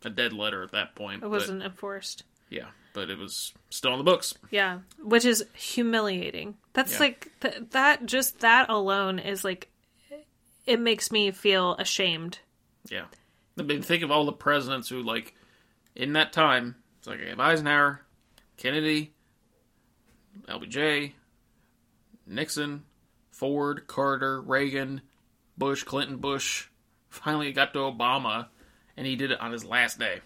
a 0.04 0.10
dead 0.10 0.32
letter 0.32 0.62
at 0.62 0.72
that 0.72 0.94
point. 0.94 1.22
It 1.22 1.28
wasn't 1.28 1.62
enforced. 1.62 2.24
yeah, 2.50 2.66
but 2.92 3.08
it 3.10 3.18
was 3.18 3.52
still 3.70 3.92
on 3.92 3.98
the 3.98 4.04
books. 4.04 4.34
Yeah, 4.50 4.80
which 4.98 5.24
is 5.24 5.46
humiliating. 5.54 6.56
That's 6.74 6.94
Yeah. 6.94 6.98
like 7.00 7.40
th- 7.40 7.56
that. 7.70 8.04
Just 8.06 8.40
that 8.40 8.68
alone 8.68 9.18
is 9.18 9.44
like, 9.44 9.70
it 10.66 10.78
makes 10.80 11.10
me 11.10 11.30
feel 11.30 11.74
ashamed. 11.78 12.40
Yeah. 12.90 13.06
I 13.58 13.62
mean, 13.62 13.80
think 13.82 14.02
of 14.02 14.10
all 14.10 14.24
the 14.26 14.32
presidents 14.32 14.88
who, 14.88 15.02
like, 15.02 15.34
in 15.94 16.12
that 16.12 16.32
time, 16.34 16.76
it's 16.98 17.06
like 17.06 17.20
have 17.20 17.40
Eisenhower, 17.40 18.02
Kennedy, 18.58 19.14
LBJ, 20.48 21.12
Nixon, 22.26 22.84
Ford, 23.30 23.86
Carter, 23.86 24.40
Reagan, 24.40 25.00
Bush, 25.58 25.84
Clinton, 25.84 26.16
Bush. 26.18 26.66
Finally, 27.08 27.48
it 27.48 27.52
got 27.52 27.72
to 27.72 27.78
Obama, 27.80 28.46
and 28.96 29.06
he 29.06 29.16
did 29.16 29.30
it 29.30 29.40
on 29.40 29.52
his 29.52 29.64
last 29.64 29.98
day. 29.98 30.20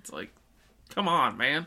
It's 0.00 0.12
like, 0.12 0.30
come 0.94 1.08
on, 1.08 1.36
man. 1.36 1.66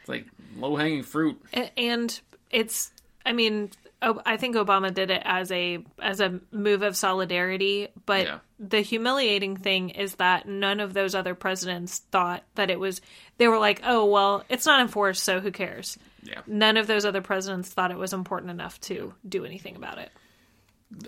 It's 0.00 0.08
like 0.08 0.26
low 0.56 0.76
hanging 0.76 1.02
fruit. 1.02 1.40
And 1.76 2.18
it's 2.50 2.90
i 3.24 3.32
mean 3.32 3.70
I 4.02 4.36
think 4.38 4.56
obama 4.56 4.92
did 4.92 5.10
it 5.10 5.22
as 5.24 5.52
a 5.52 5.78
as 6.00 6.20
a 6.20 6.40
move 6.50 6.82
of 6.82 6.96
solidarity 6.96 7.86
but 8.06 8.24
Yeah. 8.26 8.38
the 8.58 8.80
humiliating 8.80 9.56
thing 9.58 9.90
is 9.90 10.14
that 10.16 10.48
none 10.48 10.80
of 10.80 10.94
those 10.94 11.14
other 11.14 11.34
presidents 11.36 11.98
thought 12.10 12.42
that 12.56 12.70
it 12.70 12.80
was 12.80 13.00
they 13.38 13.46
were 13.46 13.58
like 13.58 13.82
oh 13.84 14.06
well 14.06 14.42
it's 14.48 14.64
not 14.66 14.80
enforced 14.80 15.22
so 15.22 15.38
who 15.38 15.52
cares 15.52 15.96
Yeah. 16.22 16.40
none 16.46 16.76
of 16.76 16.86
those 16.86 17.04
other 17.04 17.22
presidents 17.22 17.68
thought 17.70 17.90
it 17.90 17.96
was 17.98 18.12
important 18.12 18.50
enough 18.50 18.80
to 18.82 19.14
do 19.28 19.44
anything 19.44 19.76
about 19.76 19.98
it 19.98 20.10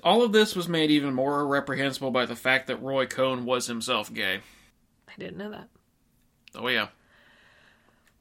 All 0.03 0.23
of 0.23 0.33
this 0.33 0.57
was 0.57 0.69
made 0.69 0.91
even 0.91 1.13
more 1.15 1.47
reprehensible 1.47 2.11
by 2.11 2.25
the 2.27 2.37
fact 2.37 2.67
that 2.69 2.83
Roy 2.83 3.07
Cohn 3.07 3.45
was 3.45 3.67
himself 3.67 4.13
gay. 4.13 4.41
i 5.09 5.13
didn't 5.19 5.37
know 5.39 5.51
that 5.51 5.69
Oh, 6.55 6.69
yeah. 6.69 6.89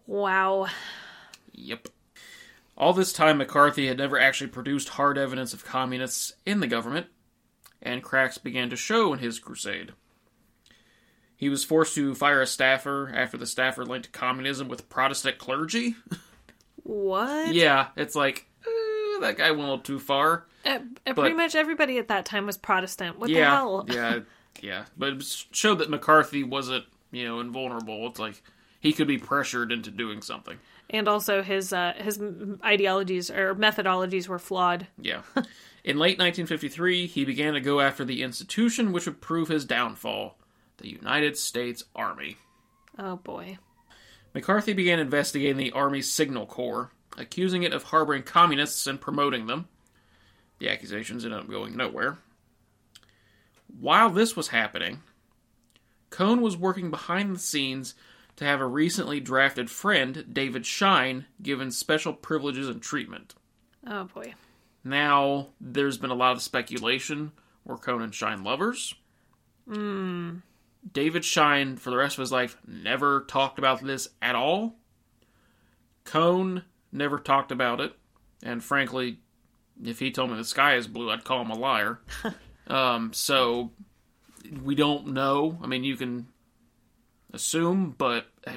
wow 0.07 0.67
Yep. 1.53 1.87
All 2.77 2.93
this 2.93 3.13
time, 3.13 3.37
McCarthy 3.37 3.87
had 3.87 3.97
never 3.97 4.17
actually 4.19 4.49
produced 4.49 4.89
hard 4.89 5.17
evidence 5.17 5.53
of 5.53 5.65
communists 5.65 6.33
in 6.45 6.61
the 6.61 6.67
government, 6.67 7.07
and 7.81 8.01
cracks 8.01 8.37
began 8.37 8.69
to 8.69 8.75
show 8.77 9.13
in 9.13 9.19
his 9.19 9.37
crusade. 9.37 9.91
He 11.35 11.49
was 11.49 11.63
forced 11.65 11.93
to 11.95 12.15
fire 12.15 12.41
a 12.41 12.47
staffer 12.47 13.11
after 13.13 13.37
the 13.37 13.45
staffer 13.45 13.85
linked 13.85 14.11
communism 14.13 14.67
with 14.69 14.89
Protestant 14.89 15.37
clergy. 15.37 15.95
what 16.83 17.53
yeah, 17.53 17.87
it's 17.95 18.15
like, 18.15 18.45
uh, 18.65 19.19
that 19.21 19.37
guy 19.37 19.49
went 19.51 19.61
a 19.61 19.63
little 19.63 19.79
too 19.79 19.99
far. 19.99 20.45
Uh, 20.65 20.79
uh, 21.07 21.13
pretty 21.13 21.35
much 21.35 21.55
everybody 21.55 21.97
at 21.97 22.07
that 22.09 22.25
time 22.25 22.45
was 22.45 22.57
protestant 22.57 23.17
what 23.19 23.27
the 23.27 23.33
yeah, 23.35 23.55
hell 23.55 23.85
yeah, 23.89 24.19
yeah. 24.61 24.85
But 24.97 25.13
it 25.13 25.23
showed 25.51 25.79
that 25.79 25.89
McCarthy 25.89 26.43
wasn't, 26.43 26.85
you 27.11 27.25
know, 27.25 27.39
invulnerable. 27.39 28.05
It's 28.07 28.19
like 28.19 28.41
he 28.79 28.93
could 28.93 29.07
be 29.07 29.17
pressured 29.17 29.71
into 29.71 29.89
doing 29.91 30.21
something. 30.21 30.57
and 30.89 31.07
also 31.07 31.41
his 31.41 31.71
uh 31.73 31.93
his 31.97 32.21
ideologies 32.63 33.29
or 33.31 33.55
methodologies 33.55 34.27
were 34.27 34.39
flawed 34.39 34.87
Yeah. 34.99 35.21
In 35.83 35.97
late 35.97 36.19
1953, 36.19 37.07
he 37.07 37.25
began 37.25 37.53
to 37.53 37.59
go 37.59 37.79
after 37.81 38.05
the 38.05 38.21
institution 38.21 38.91
which 38.91 39.07
would 39.07 39.19
prove 39.19 39.47
his 39.47 39.65
downfall 39.65 40.37
the 40.77 40.89
United 40.89 41.37
States 41.37 41.83
Army. 41.95 42.37
oh 42.99 43.15
boy 43.15 43.57
McCarthy 44.33 44.73
began 44.73 44.99
investigating 44.99 45.57
the 45.57 45.71
Army's 45.71 46.11
Signal 46.11 46.45
Corps, 46.45 46.91
accusing 47.17 47.63
it 47.63 47.73
of 47.73 47.83
harboring 47.83 48.23
communists 48.23 48.87
and 48.87 49.01
promoting 49.01 49.47
them. 49.47 49.67
The 50.59 50.69
accusations 50.69 51.25
ended 51.25 51.39
up 51.39 51.49
going 51.49 51.75
nowhere. 51.75 52.19
While 53.79 54.09
this 54.09 54.35
was 54.35 54.49
happening, 54.49 55.01
Cohn 56.09 56.41
was 56.41 56.55
working 56.57 56.91
behind 56.91 57.35
the 57.35 57.39
scenes 57.39 57.95
to 58.37 58.45
have 58.45 58.61
a 58.61 58.67
recently 58.67 59.19
drafted 59.19 59.69
friend, 59.69 60.25
David 60.31 60.65
Schine, 60.65 61.25
given 61.41 61.71
special 61.71 62.13
privileges 62.13 62.67
and 62.69 62.81
treatment. 62.81 63.35
oh 63.87 64.05
boy 64.05 64.33
Now, 64.83 65.49
there's 65.59 65.97
been 65.97 66.09
a 66.09 66.15
lot 66.15 66.33
of 66.33 66.41
speculation 66.41 67.31
were 67.65 67.77
Cohn 67.77 68.01
and 68.01 68.13
Schine 68.13 68.43
lovers. 68.43 68.95
Hmm. 69.67 70.37
David 70.89 71.23
Schine, 71.23 71.77
for 71.77 71.89
the 71.89 71.97
rest 71.97 72.17
of 72.17 72.21
his 72.21 72.31
life, 72.31 72.57
never 72.67 73.21
talked 73.21 73.59
about 73.59 73.83
this 73.83 74.07
at 74.21 74.35
all. 74.35 74.75
Cohn 76.03 76.63
never 76.91 77.19
talked 77.19 77.51
about 77.51 77.79
it. 77.79 77.93
And 78.43 78.63
frankly, 78.63 79.19
if 79.83 79.99
he 79.99 80.11
told 80.11 80.31
me 80.31 80.37
the 80.37 80.43
sky 80.43 80.75
is 80.75 80.87
blue, 80.87 81.11
I'd 81.11 81.23
call 81.23 81.41
him 81.41 81.51
a 81.51 81.57
liar. 81.57 81.99
um, 82.67 83.13
so, 83.13 83.71
we 84.63 84.75
don't 84.75 85.07
know. 85.07 85.59
I 85.61 85.67
mean, 85.67 85.83
you 85.83 85.95
can 85.95 86.27
assume, 87.33 87.95
but 87.97 88.25
uh, 88.47 88.53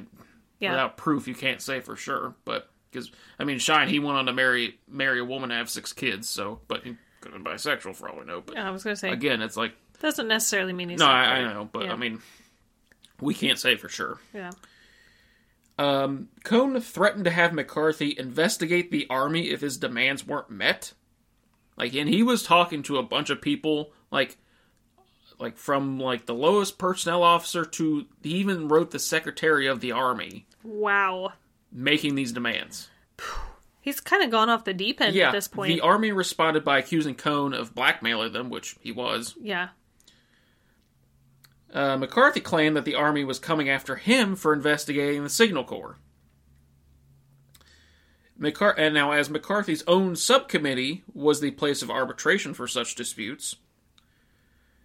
yeah 0.59 0.71
without 0.71 0.97
proof, 0.97 1.29
you 1.29 1.35
can't 1.35 1.61
say 1.61 1.81
for 1.81 1.97
sure. 1.97 2.35
But 2.45 2.71
because 2.91 3.11
I 3.39 3.45
mean, 3.45 3.59
Schine 3.59 3.89
he 3.89 3.99
went 3.99 4.19
on 4.19 4.27
to 4.27 4.33
marry 4.33 4.79
marry 4.89 5.21
a 5.21 5.25
woman 5.25 5.51
and 5.51 5.59
have 5.59 5.71
six 5.71 5.93
kids. 5.93 6.29
So, 6.29 6.61
but 6.69 6.85
he 6.85 6.97
could 7.21 7.33
have 7.33 7.43
been 7.43 7.53
bisexual 7.53 7.97
for 7.97 8.09
all 8.09 8.19
we 8.19 8.25
know. 8.25 8.41
But 8.41 8.57
i 8.57 8.71
was 8.71 8.85
gonna 8.85 8.97
say 8.97 9.11
again, 9.11 9.43
it's 9.43 9.57
like 9.57 9.75
doesn't 10.05 10.29
necessarily 10.29 10.73
mean 10.73 10.91
he's 10.91 11.01
no, 11.01 11.07
not 11.07 11.15
I, 11.15 11.37
I 11.39 11.53
know, 11.53 11.69
but 11.71 11.87
Yeah. 11.87 11.93
I 11.93 11.97
mean, 11.97 12.21
we 13.21 13.35
can't 13.35 13.59
say 13.59 13.77
for 13.77 13.89
sure. 13.89 14.19
yeah 14.33 14.51
Um, 15.79 16.29
Cohn 16.45 16.81
threatened 16.81 17.25
to 17.25 17.31
have 17.31 17.53
McCarthy 17.53 18.15
investigate 18.17 18.91
the 18.91 19.07
army 19.11 19.51
if 19.51 19.61
his 19.61 19.77
demands 19.77 20.27
weren't 20.27 20.51
met. 20.51 20.93
Like, 21.77 21.95
and 21.95 22.09
he 22.09 22.23
was 22.23 22.45
talking 22.45 22.83
to 22.85 22.99
a 22.99 23.03
bunch 23.03 23.31
of 23.31 23.43
people, 23.43 23.93
like, 24.13 24.37
like 25.41 25.57
from 25.57 25.99
like 25.99 26.27
the 26.27 26.35
lowest 26.35 26.79
personnel 26.79 27.23
officer 27.23 27.65
to 27.65 28.07
he 28.23 28.35
even 28.35 28.69
wrote 28.69 28.91
the 28.93 28.99
secretary 28.99 29.67
of 29.67 29.81
the 29.81 29.91
army 29.91 30.47
wow 30.63 31.33
making 31.73 32.15
these 32.15 32.31
demands. 32.31 32.89
he's 33.81 34.01
kind 34.01 34.23
of 34.23 34.31
gone 34.31 34.49
off 34.49 34.65
the 34.65 34.73
deep 34.73 35.01
end 35.01 35.15
yeah, 35.15 35.29
at 35.29 35.33
this 35.33 35.49
point 35.49 35.75
the 35.75 35.81
army 35.81 36.13
responded 36.13 36.65
by 36.65 36.79
accusing 36.79 37.15
Cohn 37.17 37.53
of 37.53 37.75
blackmailing 37.75 38.33
them, 38.33 38.49
which 38.49 38.77
he 38.81 38.93
was. 38.93 39.35
yeah 39.41 39.71
Uh, 41.75 41.97
McCarthy 41.97 42.41
claimed 42.41 42.77
that 42.77 42.85
the 42.85 42.95
army 42.95 43.25
was 43.25 43.41
coming 43.41 43.69
after 43.69 43.97
him 43.97 44.37
for 44.37 44.53
investigating 44.53 45.25
the 45.25 45.29
Signal 45.29 45.65
Corps. 45.65 45.99
McCar- 48.41 48.75
and 48.79 48.95
now, 48.95 49.13
as 49.13 49.29
McCarthy's 49.29 49.83
own 49.87 50.17
subcommittee 50.17 51.03
was 51.13 51.41
the 51.41 51.51
place 51.51 51.83
of 51.83 51.91
arbitration 51.91 52.55
for 52.55 52.67
such 52.69 52.95
disputes, 52.95 53.57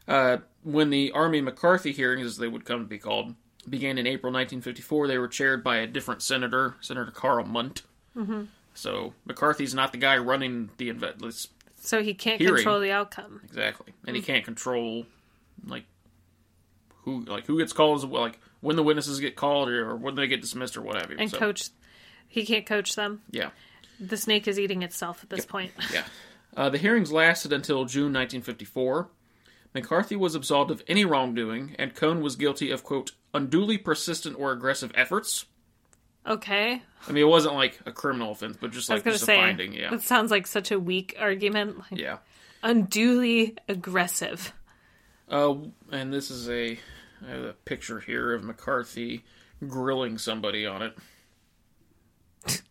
uh, 0.08 0.38
when 0.64 0.90
the 0.90 1.12
Army 1.12 1.42
McCarthy 1.42 1.92
hearings, 1.92 2.26
as 2.26 2.38
they 2.38 2.48
would 2.48 2.66
come 2.66 2.80
to 2.82 2.88
be 2.88 2.98
called, 2.98 3.36
began 3.70 3.98
in 3.98 4.08
April 4.08 4.32
1954, 4.34 5.08
they 5.08 5.18
were 5.18 5.28
chaired 5.28 5.64
by 5.64 5.78
a 5.78 5.88
different 5.88 6.22
senator, 6.22 6.76
Senator 6.82 7.12
Karl 7.12 7.46
Mundt. 7.46 7.84
Mm-hmm. 8.18 8.44
So 8.74 9.14
McCarthy's 9.26 9.74
not 9.76 9.92
the 9.92 9.98
guy 9.98 10.18
running 10.18 10.70
the 10.78 10.92
inve- 10.92 11.48
so 11.82 12.04
he 12.04 12.14
can't 12.14 12.42
Hearing. 12.42 12.56
control 12.56 12.80
the 12.80 12.92
outcome 12.92 13.42
Exactly, 13.46 13.94
and 14.06 14.16
he 14.16 14.22
can't 14.22 14.44
control 14.44 15.06
like 15.66 15.86
who 17.04 17.22
like 17.26 17.46
who 17.46 17.58
gets 17.60 17.74
called, 17.74 17.98
as 17.98 18.06
like 18.06 18.40
when 18.62 18.76
the 18.76 18.84
witnesses 18.84 19.20
get 19.20 19.36
called 19.36 19.70
or, 19.70 19.92
or 19.92 19.96
when 19.96 20.16
they 20.16 20.28
get 20.28 20.42
dismissed 20.42 20.78
or 20.78 20.82
whatever. 20.82 21.14
and 21.14 21.32
so, 21.32 21.38
coach 21.38 21.70
he 22.28 22.46
can't 22.46 22.66
coach 22.66 22.96
them 22.96 23.22
yeah, 23.32 23.50
the 24.00 24.18
snake 24.18 24.48
is 24.48 24.60
eating 24.60 24.84
itself 24.84 25.24
at 25.24 25.30
this 25.30 25.46
point 25.46 25.72
yeah. 25.94 26.04
Uh, 26.58 26.68
the 26.68 26.80
hearings 26.80 27.12
lasted 27.12 27.54
until 27.54 27.86
June 27.86 28.12
1954. 28.12 29.08
McCarthy 29.76 30.16
was 30.16 30.34
absolved 30.34 30.72
of 30.72 30.84
any 30.88 31.06
wrongdoing, 31.06 31.76
and 31.78 31.94
Cohn 31.94 32.22
was 32.22 32.36
guilty 32.36 32.72
of 32.72 32.84
quote 32.84 33.12
unduly 33.36 33.78
persistent 33.78 34.38
or 34.38 34.52
aggressive 34.52 34.92
efforts. 34.96 35.46
okay 36.26 36.82
I 37.08 37.12
mean, 37.12 37.24
it 37.24 37.28
wasn't 37.28 37.54
like 37.54 37.80
a 37.86 37.92
criminal 37.92 38.32
offense, 38.32 38.58
but 38.60 38.72
just 38.72 38.90
like 38.90 39.04
just 39.04 39.24
a 39.24 39.28
finding. 39.28 39.74
Yeah, 39.74 39.92
that 39.92 40.02
sounds 40.02 40.32
like 40.32 40.48
such 40.48 40.72
a 40.72 40.80
weak 40.80 41.16
argument 41.18 41.80
like 41.80 42.00
yeah. 42.00 42.18
unduly 42.62 43.56
aggressive 43.70 44.52
Uh, 45.30 45.56
and 45.92 46.12
this 46.14 46.32
is 46.32 46.50
a, 46.50 46.72
I 47.26 47.30
have 47.32 47.44
a 47.44 47.54
picture 47.66 48.00
here 48.00 48.34
of 48.34 48.44
McCarthy 48.44 49.24
grilling 49.68 50.18
somebody 50.18 50.66
on 50.66 50.82
it. 50.82 50.98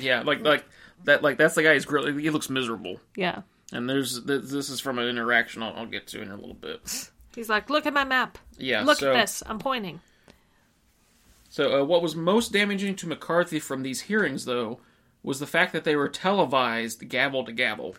yeah, 0.00 0.22
like 0.22 0.40
like 0.42 0.64
that 1.04 1.22
like 1.22 1.36
that's 1.38 1.54
the 1.54 1.62
guy 1.62 1.74
he's 1.74 1.84
grilling. 1.84 2.18
He 2.18 2.30
looks 2.30 2.50
miserable. 2.50 3.00
yeah 3.16 3.42
And 3.72 3.88
there's 3.88 4.22
this 4.24 4.70
is 4.70 4.80
from 4.80 4.98
an 4.98 5.08
interaction 5.08 5.62
I'll, 5.62 5.74
I'll 5.76 5.86
get 5.86 6.06
to 6.08 6.22
in 6.22 6.30
a 6.30 6.36
little 6.36 6.54
bit. 6.54 7.10
He's 7.34 7.48
like, 7.48 7.70
look 7.70 7.86
at 7.86 7.92
my 7.92 8.04
map. 8.04 8.38
Yeah, 8.58 8.82
Look 8.82 8.98
so- 8.98 9.12
at 9.12 9.20
this. 9.20 9.42
I'm 9.46 9.58
pointing. 9.58 10.00
So, 11.48 11.80
uh, 11.80 11.84
what 11.84 12.00
was 12.02 12.14
most 12.14 12.52
damaging 12.52 12.94
to 12.96 13.08
McCarthy 13.08 13.58
from 13.58 13.82
these 13.82 14.02
hearings, 14.02 14.44
though, 14.44 14.78
was 15.24 15.40
the 15.40 15.48
fact 15.48 15.72
that 15.72 15.82
they 15.82 15.96
were 15.96 16.08
televised 16.08 17.08
gavel 17.08 17.44
to 17.44 17.50
gavel. 17.52 17.96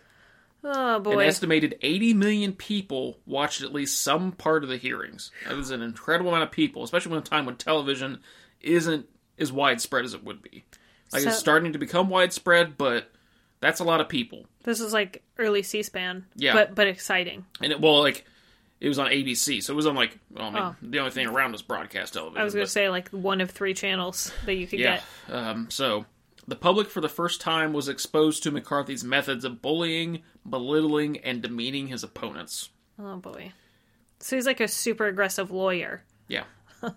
Oh 0.64 1.02
An 1.10 1.20
estimated 1.20 1.76
80 1.82 2.14
million 2.14 2.52
people 2.52 3.18
watched 3.26 3.62
at 3.62 3.72
least 3.72 4.00
some 4.00 4.32
part 4.32 4.62
of 4.62 4.68
the 4.68 4.76
hearings. 4.76 5.30
That 5.48 5.58
is 5.58 5.70
an 5.70 5.82
incredible 5.82 6.30
amount 6.30 6.44
of 6.44 6.52
people, 6.52 6.84
especially 6.84 7.12
in 7.12 7.18
a 7.18 7.22
time 7.22 7.46
when 7.46 7.56
television 7.56 8.20
isn't 8.60 9.06
as 9.38 9.50
widespread 9.52 10.04
as 10.04 10.14
it 10.14 10.22
would 10.24 10.40
be. 10.42 10.64
Like, 11.12 11.24
it's 11.26 11.38
starting 11.38 11.72
to 11.72 11.78
become 11.78 12.08
widespread, 12.08 12.78
but 12.78 13.10
that's 13.60 13.80
a 13.80 13.84
lot 13.84 14.00
of 14.00 14.08
people. 14.08 14.46
This 14.62 14.80
is 14.80 14.92
like 14.92 15.22
early 15.38 15.62
C-SPAN. 15.62 16.26
Yeah. 16.36 16.52
But 16.54 16.74
but 16.74 16.86
exciting. 16.86 17.44
And 17.60 17.72
it, 17.72 17.80
well, 17.80 18.00
like, 18.00 18.24
it 18.80 18.88
was 18.88 18.98
on 18.98 19.08
ABC, 19.10 19.62
so 19.62 19.72
it 19.72 19.76
was 19.76 19.86
on, 19.86 19.94
like, 19.94 20.18
well, 20.30 20.46
I 20.46 20.50
mean, 20.50 20.62
Oh. 20.62 20.76
the 20.82 20.98
only 21.00 21.10
thing 21.10 21.26
around 21.26 21.52
was 21.52 21.62
broadcast 21.62 22.14
television. 22.14 22.40
I 22.40 22.44
was 22.44 22.54
going 22.54 22.66
to 22.66 22.70
say 22.70 22.88
like 22.88 23.08
one 23.10 23.40
of 23.40 23.50
three 23.50 23.74
channels 23.74 24.32
that 24.46 24.54
you 24.54 24.66
could 24.66 24.78
Yeah. 24.80 25.00
get. 25.28 25.34
Um, 25.34 25.70
so 25.70 26.06
the 26.48 26.56
public 26.56 26.88
for 26.88 27.00
the 27.00 27.08
first 27.08 27.40
time 27.40 27.72
was 27.72 27.88
exposed 27.88 28.42
to 28.44 28.50
McCarthy's 28.50 29.04
methods 29.04 29.44
of 29.44 29.60
bullying, 29.62 30.22
belittling, 30.48 31.18
and 31.18 31.42
demeaning 31.42 31.88
his 31.88 32.02
opponents. 32.02 32.70
Oh 32.98 33.16
boy. 33.16 33.52
So 34.20 34.36
he's 34.36 34.46
like 34.46 34.60
a 34.60 34.68
super 34.68 35.06
aggressive 35.06 35.50
lawyer. 35.50 36.04
Yeah. 36.28 36.44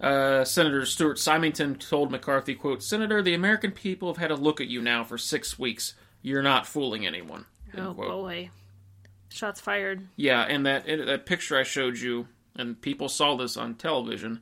Uh, 0.00 0.46
Senator 0.46 0.86
Stuart 0.86 1.18
Symington 1.18 1.74
told 1.74 2.10
McCarthy, 2.10 2.54
quote, 2.54 2.82
Senator, 2.82 3.20
the 3.20 3.34
American 3.34 3.70
people 3.70 4.08
have 4.08 4.16
had 4.16 4.30
a 4.30 4.34
look 4.34 4.58
at 4.58 4.66
you 4.66 4.80
now 4.80 5.04
for 5.04 5.18
six 5.18 5.58
weeks. 5.58 5.92
You're 6.22 6.40
not 6.40 6.66
fooling 6.66 7.06
anyone. 7.06 7.44
Oh 7.76 7.92
quote. 7.92 8.08
boy. 8.08 8.50
Shots 9.28 9.60
fired. 9.60 10.08
Yeah, 10.16 10.40
and 10.42 10.64
that 10.64 10.86
that 10.86 11.26
picture 11.26 11.58
I 11.58 11.64
showed 11.64 11.98
you, 11.98 12.28
and 12.56 12.80
people 12.80 13.10
saw 13.10 13.36
this 13.36 13.58
on 13.58 13.74
television, 13.74 14.40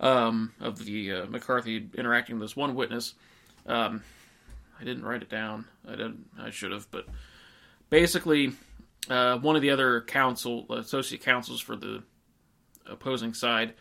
um, 0.00 0.52
of 0.60 0.84
the 0.84 1.12
uh, 1.12 1.26
McCarthy 1.26 1.88
interacting 1.96 2.38
with 2.38 2.48
this 2.48 2.56
one 2.56 2.74
witness. 2.74 3.14
Um, 3.66 4.02
I 4.80 4.84
didn't 4.84 5.04
write 5.04 5.22
it 5.22 5.30
down. 5.30 5.66
I 5.86 5.92
didn't. 5.92 6.26
I 6.38 6.50
should 6.50 6.72
have, 6.72 6.90
but 6.90 7.06
basically, 7.90 8.52
uh, 9.08 9.38
one 9.38 9.56
of 9.56 9.62
the 9.62 9.70
other 9.70 10.00
counsel, 10.02 10.66
associate 10.72 11.22
counsels 11.22 11.60
for 11.60 11.76
the 11.76 12.02
opposing 12.86 13.34
side, 13.34 13.74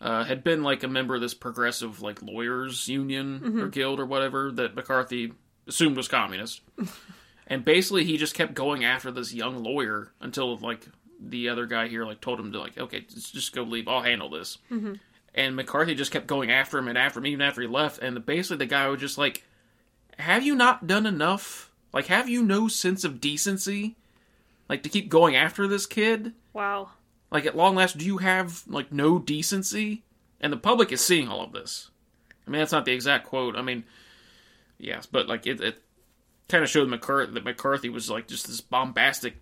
uh, 0.00 0.24
had 0.24 0.42
been 0.42 0.62
like 0.62 0.82
a 0.82 0.88
member 0.88 1.14
of 1.14 1.20
this 1.20 1.34
progressive 1.34 2.02
like 2.02 2.20
lawyers 2.22 2.88
union 2.88 3.40
or 3.60 3.68
guild 3.68 4.00
or 4.00 4.06
whatever 4.06 4.50
that 4.52 4.74
McCarthy 4.74 5.32
assumed 5.66 5.96
was 5.96 6.08
communist. 6.08 6.60
And 7.48 7.64
basically, 7.64 8.04
he 8.04 8.16
just 8.16 8.34
kept 8.34 8.54
going 8.54 8.84
after 8.84 9.10
this 9.10 9.34
young 9.34 9.62
lawyer 9.62 10.12
until 10.20 10.56
like 10.58 10.86
the 11.20 11.48
other 11.48 11.66
guy 11.66 11.88
here 11.88 12.06
like 12.06 12.20
told 12.20 12.38
him 12.40 12.52
to 12.52 12.58
like, 12.60 12.78
okay, 12.78 13.00
just, 13.00 13.34
just 13.34 13.52
go 13.52 13.62
leave. 13.62 13.88
I'll 13.88 14.00
handle 14.00 14.30
this. 14.30 14.58
And 15.34 15.56
McCarthy 15.56 15.94
just 15.94 16.12
kept 16.12 16.28
going 16.28 16.50
after 16.50 16.78
him 16.78 16.88
and 16.88 16.96
after 16.96 17.18
him, 17.18 17.26
even 17.26 17.42
after 17.42 17.60
he 17.60 17.66
left. 17.66 17.98
And 17.98 18.24
basically, 18.24 18.58
the 18.58 18.66
guy 18.66 18.86
was 18.88 19.00
just 19.00 19.18
like, 19.18 19.42
"Have 20.18 20.44
you 20.44 20.54
not 20.54 20.86
done 20.86 21.04
enough? 21.04 21.70
Like, 21.92 22.06
have 22.06 22.28
you 22.28 22.42
no 22.42 22.68
sense 22.68 23.04
of 23.04 23.20
decency? 23.20 23.96
Like 24.68 24.82
to 24.84 24.88
keep 24.88 25.08
going 25.08 25.36
after 25.36 25.66
this 25.66 25.86
kid? 25.86 26.32
Wow. 26.52 26.90
Like 27.30 27.46
at 27.46 27.56
long 27.56 27.74
last, 27.74 27.98
do 27.98 28.04
you 28.06 28.18
have 28.18 28.62
like 28.66 28.92
no 28.92 29.18
decency?" 29.18 30.02
And 30.40 30.52
the 30.52 30.56
public 30.56 30.90
is 30.92 31.00
seeing 31.00 31.28
all 31.28 31.42
of 31.44 31.52
this. 31.52 31.90
I 32.46 32.50
mean, 32.50 32.58
that's 32.60 32.72
not 32.72 32.84
the 32.84 32.92
exact 32.92 33.26
quote. 33.26 33.54
I 33.56 33.62
mean, 33.62 33.84
yes, 34.78 35.06
but 35.06 35.28
like 35.28 35.46
it, 35.46 35.60
it 35.60 35.82
kind 36.48 36.64
of 36.64 36.70
showed 36.70 36.88
McCarthy 36.88 37.32
that 37.32 37.44
McCarthy 37.44 37.88
was 37.88 38.10
like 38.10 38.26
just 38.28 38.46
this 38.46 38.60
bombastic 38.60 39.36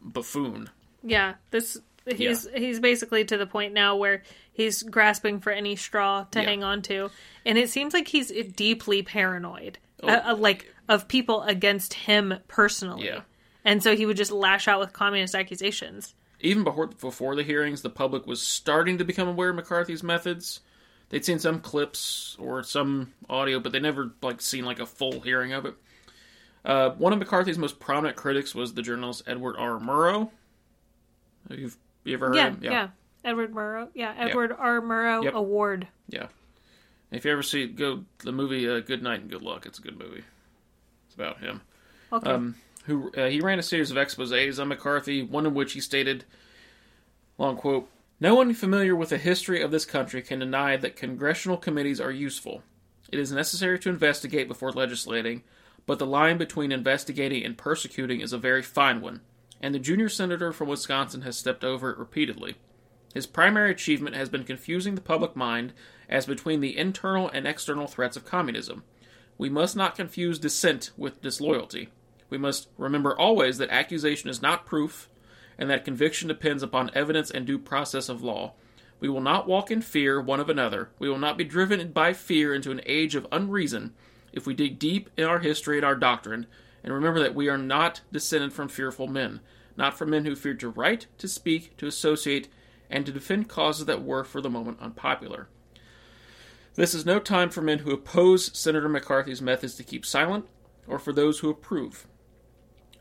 buffoon. 0.00 0.70
Yeah. 1.02 1.34
This 1.50 1.78
he's 2.06 2.48
he's 2.54 2.80
basically 2.80 3.24
to 3.24 3.36
the 3.36 3.46
point 3.46 3.72
now 3.72 3.96
where 3.96 4.22
he's 4.52 4.82
grasping 4.82 5.40
for 5.40 5.50
any 5.52 5.76
straw 5.76 6.24
to 6.32 6.40
Yeah. 6.40 6.46
hang 6.46 6.64
on 6.64 6.82
to. 6.82 7.10
And 7.46 7.58
it 7.58 7.70
seems 7.70 7.94
like 7.94 8.08
he's 8.08 8.30
deeply 8.54 9.02
paranoid. 9.02 9.78
Oh. 10.02 10.08
uh, 10.08 10.22
uh, 10.26 10.36
like 10.36 10.71
of 10.88 11.08
people 11.08 11.42
against 11.42 11.94
him 11.94 12.34
personally. 12.48 13.06
Yeah. 13.06 13.20
And 13.64 13.82
so 13.82 13.94
he 13.96 14.06
would 14.06 14.16
just 14.16 14.32
lash 14.32 14.66
out 14.68 14.80
with 14.80 14.92
communist 14.92 15.34
accusations. 15.34 16.14
even 16.40 16.64
before 16.64 16.88
before 16.88 17.36
the 17.36 17.42
hearings, 17.44 17.82
the 17.82 17.90
public 17.90 18.26
was 18.26 18.42
starting 18.42 18.98
to 18.98 19.04
become 19.04 19.28
aware 19.28 19.50
of 19.50 19.56
McCarthy's 19.56 20.02
methods. 20.02 20.60
They'd 21.10 21.24
seen 21.24 21.38
some 21.38 21.60
clips 21.60 22.36
or 22.40 22.62
some 22.64 23.12
audio, 23.28 23.60
but 23.60 23.70
they 23.72 23.80
never 23.80 24.12
like 24.22 24.40
seen 24.40 24.64
like 24.64 24.80
a 24.80 24.86
full 24.86 25.20
hearing 25.20 25.52
of 25.52 25.66
it. 25.66 25.74
Uh, 26.64 26.90
one 26.90 27.12
of 27.12 27.18
McCarthy's 27.18 27.58
most 27.58 27.78
prominent 27.80 28.16
critics 28.16 28.54
was 28.54 28.74
the 28.74 28.82
journalist 28.82 29.22
Edward 29.26 29.56
R. 29.58 29.78
Murrow. 29.78 30.30
You've 31.50 31.76
you 32.04 32.14
ever 32.14 32.28
heard 32.28 32.36
Yeah, 32.36 32.46
of 32.48 32.62
yeah. 32.64 32.82
him? 32.84 32.92
Edward 33.24 33.52
Murrow. 33.54 33.88
Yeah, 33.94 34.14
Edward 34.16 34.52
R. 34.58 34.80
Murrow 34.80 35.22
Yep. 35.24 35.34
Award. 35.34 35.86
Yeah. 36.08 36.26
If 37.10 37.24
you 37.24 37.30
ever 37.32 37.42
see 37.42 37.66
go 37.66 38.04
the 38.24 38.32
movie 38.32 38.68
uh, 38.68 38.80
Good 38.80 39.02
Night 39.02 39.20
and 39.20 39.30
Good 39.30 39.42
Luck, 39.42 39.66
it's 39.66 39.78
a 39.78 39.82
good 39.82 39.98
movie. 39.98 40.24
It's 41.12 41.20
about 41.20 41.40
him. 41.40 41.60
Okay. 42.10 42.30
Um, 42.30 42.54
who 42.86 43.12
uh, 43.12 43.26
he 43.26 43.40
ran 43.40 43.58
a 43.58 43.62
series 43.62 43.90
of 43.90 43.98
exposés 43.98 44.58
on 44.58 44.68
McCarthy, 44.68 45.22
one 45.22 45.44
in 45.44 45.52
which 45.52 45.74
he 45.74 45.80
stated, 45.80 46.24
long 47.36 47.56
quote, 47.56 47.90
"No 48.18 48.34
one 48.34 48.54
familiar 48.54 48.96
with 48.96 49.10
the 49.10 49.18
history 49.18 49.60
of 49.60 49.70
this 49.70 49.84
country 49.84 50.22
can 50.22 50.38
deny 50.38 50.78
that 50.78 50.96
congressional 50.96 51.58
committees 51.58 52.00
are 52.00 52.10
useful. 52.10 52.62
It 53.10 53.18
is 53.18 53.30
necessary 53.30 53.78
to 53.80 53.90
investigate 53.90 54.48
before 54.48 54.72
legislating, 54.72 55.42
but 55.84 55.98
the 55.98 56.06
line 56.06 56.38
between 56.38 56.72
investigating 56.72 57.44
and 57.44 57.58
persecuting 57.58 58.22
is 58.22 58.32
a 58.32 58.38
very 58.38 58.62
fine 58.62 59.02
one, 59.02 59.20
and 59.60 59.74
the 59.74 59.78
junior 59.78 60.08
senator 60.08 60.50
from 60.50 60.68
Wisconsin 60.68 61.22
has 61.22 61.36
stepped 61.36 61.62
over 61.62 61.90
it 61.90 61.98
repeatedly." 61.98 62.56
His 63.12 63.26
primary 63.26 63.70
achievement 63.70 64.16
has 64.16 64.30
been 64.30 64.44
confusing 64.44 64.94
the 64.94 65.02
public 65.02 65.36
mind 65.36 65.74
as 66.08 66.24
between 66.24 66.60
the 66.60 66.78
internal 66.78 67.28
and 67.28 67.46
external 67.46 67.86
threats 67.86 68.16
of 68.16 68.24
communism. 68.24 68.84
We 69.38 69.48
must 69.48 69.76
not 69.76 69.96
confuse 69.96 70.38
dissent 70.38 70.90
with 70.96 71.22
disloyalty. 71.22 71.88
We 72.30 72.38
must 72.38 72.68
remember 72.78 73.18
always 73.18 73.58
that 73.58 73.70
accusation 73.70 74.30
is 74.30 74.40
not 74.40 74.66
proof, 74.66 75.08
and 75.58 75.68
that 75.68 75.84
conviction 75.84 76.28
depends 76.28 76.62
upon 76.62 76.90
evidence 76.94 77.30
and 77.30 77.46
due 77.46 77.58
process 77.58 78.08
of 78.08 78.22
law. 78.22 78.54
We 79.00 79.08
will 79.08 79.20
not 79.20 79.48
walk 79.48 79.70
in 79.70 79.82
fear 79.82 80.20
one 80.20 80.40
of 80.40 80.48
another. 80.48 80.90
We 80.98 81.08
will 81.08 81.18
not 81.18 81.36
be 81.36 81.44
driven 81.44 81.90
by 81.92 82.12
fear 82.12 82.54
into 82.54 82.70
an 82.70 82.80
age 82.86 83.14
of 83.14 83.26
unreason 83.32 83.94
if 84.32 84.46
we 84.46 84.54
dig 84.54 84.78
deep 84.78 85.10
in 85.16 85.24
our 85.24 85.40
history 85.40 85.76
and 85.76 85.84
our 85.84 85.96
doctrine, 85.96 86.46
and 86.82 86.92
remember 86.92 87.20
that 87.20 87.34
we 87.34 87.48
are 87.48 87.58
not 87.58 88.00
descended 88.10 88.52
from 88.52 88.68
fearful 88.68 89.08
men, 89.08 89.40
not 89.76 89.96
from 89.96 90.10
men 90.10 90.24
who 90.24 90.34
feared 90.34 90.60
to 90.60 90.68
write, 90.68 91.06
to 91.18 91.28
speak, 91.28 91.76
to 91.76 91.86
associate, 91.86 92.48
and 92.88 93.04
to 93.06 93.12
defend 93.12 93.48
causes 93.48 93.86
that 93.86 94.04
were 94.04 94.24
for 94.24 94.40
the 94.40 94.50
moment 94.50 94.78
unpopular. 94.80 95.48
This 96.74 96.94
is 96.94 97.04
no 97.04 97.18
time 97.18 97.50
for 97.50 97.60
men 97.60 97.80
who 97.80 97.92
oppose 97.92 98.56
Senator 98.56 98.88
McCarthy's 98.88 99.42
methods 99.42 99.74
to 99.74 99.82
keep 99.82 100.06
silent, 100.06 100.46
or 100.86 100.98
for 100.98 101.12
those 101.12 101.40
who 101.40 101.50
approve. 101.50 102.06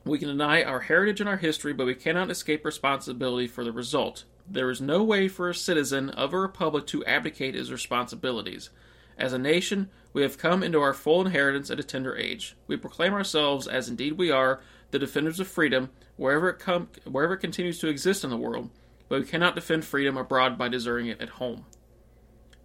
We 0.04 0.20
can 0.20 0.28
deny 0.28 0.62
our 0.62 0.82
heritage 0.82 1.22
and 1.22 1.30
our 1.30 1.38
history, 1.38 1.72
but 1.72 1.86
we 1.86 1.96
cannot 1.96 2.30
escape 2.30 2.66
responsibility 2.66 3.48
for 3.48 3.64
the 3.64 3.72
result. 3.72 4.26
There 4.46 4.70
is 4.70 4.82
no 4.82 5.04
way 5.04 5.30
for 5.30 5.50
a 5.50 5.56
citizen 5.56 6.10
of 6.10 6.34
a 6.34 6.40
republic 6.40 6.86
to 6.88 7.06
abdicate 7.06 7.56
his 7.56 7.72
responsibilities. 7.72 8.72
As 9.18 9.32
a 9.32 9.40
nation, 9.40 9.90
we 10.12 10.22
have 10.24 10.38
come 10.38 10.64
into 10.64 10.82
our 10.82 10.94
full 10.94 11.26
inheritance 11.26 11.72
at 11.72 11.80
a 11.80 11.84
tender 11.84 12.18
age. 12.18 12.58
We 12.68 12.76
proclaim 12.76 13.14
ourselves, 13.14 13.68
as 13.68 13.88
indeed 13.88 14.14
we 14.14 14.32
are, 14.32 14.62
the 14.90 15.00
defenders 15.00 15.40
of 15.40 15.48
freedom 15.48 15.92
wherever 16.18 16.50
it 16.50 16.60
com- 16.60 16.90
wherever 17.06 17.36
it 17.36 17.40
continues 17.40 17.80
to 17.80 17.88
exist 17.88 18.26
in 18.26 18.30
the 18.30 18.38
world, 18.38 18.70
but 19.08 19.22
we 19.22 19.26
cannot 19.26 19.56
defend 19.56 19.86
freedom 19.86 20.18
abroad 20.18 20.58
by 20.58 20.68
deserting 20.68 21.08
it 21.08 21.22
at 21.22 21.30
home. 21.30 21.66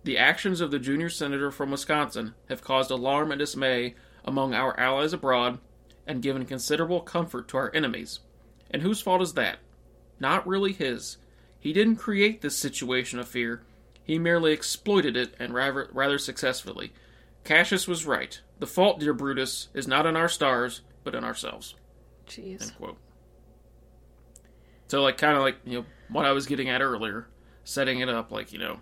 The 0.07 0.19
actions 0.19 0.61
of 0.61 0.71
the 0.71 0.79
junior 0.79 1.09
senator 1.09 1.51
from 1.51 1.73
Wisconsin 1.73 2.37
have 2.49 2.63
caused 2.63 2.93
alarm 2.93 3.33
and 3.33 3.41
dismay 3.41 3.97
among 4.25 4.55
our 4.55 4.79
allies 4.79 5.13
abroad 5.13 5.59
and 6.07 6.23
given 6.23 6.47
considerable 6.47 7.01
comfort 7.01 7.49
to 7.49 7.57
our 7.57 7.75
enemies. 7.75 8.21
And 8.71 8.83
whose 8.83 9.01
fault 9.01 9.21
is 9.21 9.33
that? 9.33 9.59
Not 10.21 10.47
really 10.47 10.73
his. 10.73 11.17
He 11.59 11.73
didn't 11.73 11.97
create 11.97 12.41
this 12.41 12.57
situation 12.57 13.19
of 13.19 13.27
fear. 13.27 13.65
He 14.05 14.17
merely 14.17 14.53
exploited 14.53 15.17
it, 15.17 15.35
and 15.41 15.53
rather, 15.53 15.91
rather 15.93 16.19
successfully. 16.19 16.93
Cassius 17.43 17.89
was 17.89 18.07
right. 18.07 18.41
The 18.61 18.67
fault, 18.69 19.01
dear 19.01 19.13
Brutus, 19.13 19.71
is 19.75 19.89
not 19.89 20.07
in 20.07 20.15
our 20.15 20.29
stars, 20.29 20.83
but 21.03 21.17
in 21.17 21.25
ourselves. 21.25 21.75
Jeez. 22.29 22.63
End 22.63 22.77
quote. 22.79 22.99
So, 24.87 25.03
like, 25.03 25.19
kind 25.19 25.37
of 25.37 25.43
like 25.43 25.57
you 25.65 25.81
know 25.81 25.87
what 26.11 26.27
I 26.27 26.31
was 26.31 26.47
getting 26.47 26.69
at 26.69 26.81
earlier, 26.81 27.27
setting 27.65 27.99
it 27.99 28.09
up 28.09 28.31
like 28.31 28.53
you 28.53 28.61
know 28.61 28.79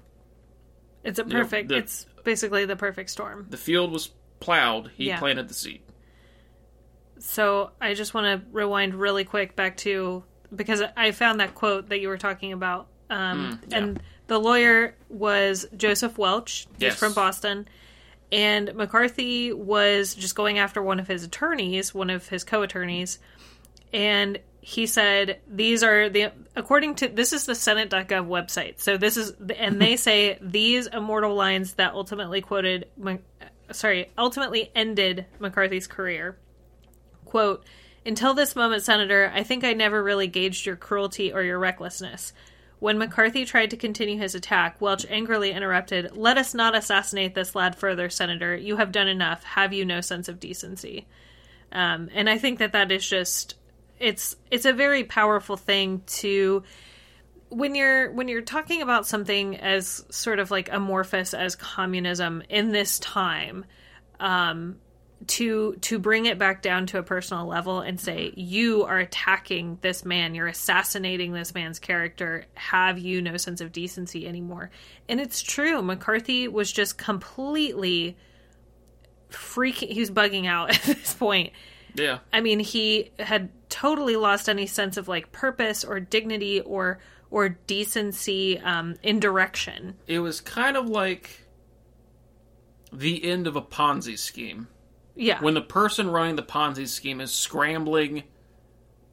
It's 1.05 1.19
a 1.19 1.25
know, 1.25 1.41
perfect. 1.41 1.69
the- 1.69 1.77
it's 1.77 2.07
basically 2.25 2.65
the 2.65 2.77
perfect 2.77 3.11
storm. 3.11 3.47
the 3.51 3.57
field 3.57 3.93
was 3.93 4.11
plowed, 4.41 4.91
he 4.97 5.07
Yeah. 5.09 5.19
planted 5.19 5.49
the 5.49 5.55
seed. 5.55 5.83
So 7.19 7.71
I 7.81 7.95
just 7.95 8.15
want 8.15 8.27
to 8.43 8.47
rewind 8.53 8.95
really 8.95 9.25
quick 9.25 9.57
back 9.57 9.77
to 9.79 10.25
because 10.55 10.83
I 10.97 11.11
found 11.13 11.41
that 11.41 11.55
quote 11.55 11.89
that 11.89 12.01
you 12.01 12.09
were 12.09 12.19
talking 12.19 12.53
about, 12.53 12.89
um, 13.11 13.59
Mm, 13.65 13.71
yeah. 13.73 13.79
and 13.79 14.03
the 14.27 14.39
lawyer 14.39 14.95
was 15.09 15.67
Joseph 15.77 16.19
Welch. 16.19 16.67
He's 16.75 16.83
Yes. 16.83 16.99
from 16.99 17.13
Boston, 17.15 17.69
and 18.31 18.75
McCarthy 18.75 19.53
was 19.53 20.15
just 20.15 20.35
going 20.35 20.59
after 20.59 20.83
one 20.83 21.01
of 21.01 21.09
his 21.09 21.25
attorneys, 21.25 21.95
one 21.95 22.11
of 22.11 22.29
his 22.29 22.45
co-attorneys, 22.45 23.19
and 23.93 24.39
he 24.65 24.87
said 24.87 25.41
these 25.47 25.83
are 25.83 26.09
the 26.09 26.33
according 26.57 26.95
to 26.95 27.07
this 27.07 27.35
is 27.35 27.45
the 27.45 27.55
senate.gov 27.55 28.27
website. 28.27 28.81
So 28.81 28.97
this 28.97 29.19
is 29.19 29.35
and 29.59 29.79
they 29.79 29.97
say 29.97 30.39
these 30.41 30.87
immortal 30.87 31.35
lines 31.35 31.75
that 31.75 31.93
ultimately 31.93 32.41
quoted 32.41 32.89
sorry 33.73 34.11
ultimately 34.17 34.73
ended 34.75 35.27
mccarthy's 35.39 35.87
career. 35.87 36.39
Quote 37.27 37.63
until 38.07 38.33
this 38.33 38.57
moment 38.57 38.83
senator 38.83 39.31
i 39.35 39.43
think 39.43 39.65
i 39.65 39.75
never 39.75 40.03
really 40.03 40.29
gauged 40.29 40.65
your 40.65 40.77
cruelty 40.77 41.31
or 41.31 41.43
your 41.43 41.59
recklessness. 41.59 42.33
When 42.79 42.97
mccarthy 42.97 43.45
tried 43.45 43.71
to 43.73 43.77
continue 43.77 44.17
his 44.17 44.35
attack 44.35 44.81
welch 44.81 45.05
angrily 45.11 45.51
interrupted 45.51 46.17
let 46.17 46.39
us 46.39 46.55
not 46.55 46.75
assassinate 46.75 47.35
this 47.35 47.55
lad 47.55 47.77
further 47.77 48.09
senator. 48.09 48.57
You 48.57 48.79
have 48.79 48.93
done 48.93 49.09
enough. 49.09 49.45
Have 49.45 49.75
you 49.75 49.85
no 49.85 50.01
sense 50.01 50.27
of 50.27 50.41
decency? 50.41 51.07
Um, 51.71 52.09
and 52.15 52.31
i 52.31 52.39
think 52.39 52.61
that 52.61 52.73
that 52.73 52.91
is 52.91 53.07
just 53.07 53.57
it's 53.99 54.37
it's 54.51 54.65
a 54.65 54.73
very 54.73 55.05
powerful 55.05 55.57
thing 55.57 56.03
to 56.07 56.63
when 57.49 57.75
you're 57.75 58.11
when 58.13 58.29
you're 58.29 58.43
talking 58.43 58.83
about 58.83 59.07
something 59.07 59.57
as 59.57 60.05
sort 60.11 60.39
of 60.39 60.51
like 60.51 60.73
amorphous 60.73 61.35
as 61.35 61.55
communism 61.55 62.43
in 62.49 62.73
this 62.73 62.99
time 62.99 63.65
um, 64.19 64.77
to 65.27 65.75
to 65.81 65.99
bring 65.99 66.27
it 66.27 66.39
back 66.39 66.63
down 66.63 66.87
to 66.87 66.99
a 66.99 67.03
personal 67.03 67.47
level 67.47 67.81
and 67.81 68.01
say 68.01 68.33
you 68.37 68.85
are 68.85 68.99
attacking 68.99 69.79
this 69.81 70.05
man. 70.05 70.35
You're 70.35 70.49
assassinating 70.49 71.33
this 71.33 71.55
man's 71.55 71.79
character. 71.79 72.47
Have 72.55 72.99
you 72.99 73.23
no 73.23 73.37
sense 73.37 73.61
of 73.61 73.73
decency 73.73 74.27
anymore? 74.27 74.71
And 75.09 75.21
it's 75.21 75.41
true. 75.43 75.81
Mccarthy 75.83 76.49
was 76.49 76.73
just 76.73 76.99
completely 76.99 78.17
freaking 79.31 79.91
he 79.91 80.01
was 80.01 80.11
bugging 80.11 80.47
out 80.47 80.71
at 80.75 80.83
this 80.83 81.15
point. 81.15 81.53
Yeah. 81.95 82.19
I 82.33 82.41
mean, 82.41 82.59
he 82.59 83.13
had 83.19 83.51
totally 83.75 84.15
lost 84.15 84.49
any 84.49 84.67
sense 84.67 84.97
of 84.97 85.09
like 85.09 85.33
purpose 85.33 85.83
or 85.83 85.99
dignity 85.99 86.61
or 86.61 87.01
or 87.29 87.49
decency 87.49 88.57
um, 88.61 88.95
in 89.03 89.19
direction. 89.19 89.97
It 90.07 90.21
was 90.21 90.41
kind 90.41 90.77
of 90.77 90.89
like 90.89 91.49
the 92.93 93.25
end 93.25 93.49
of 93.49 93.57
a 93.57 93.63
Ponzi 93.63 94.17
scheme. 94.17 94.69
Yeah. 95.17 95.43
When 95.43 95.55
the 95.55 95.61
person 95.61 96.09
running 96.09 96.37
the 96.37 96.45
Ponzi 96.45 96.87
scheme 96.87 97.21
is 97.21 97.33
scrambling 97.33 98.23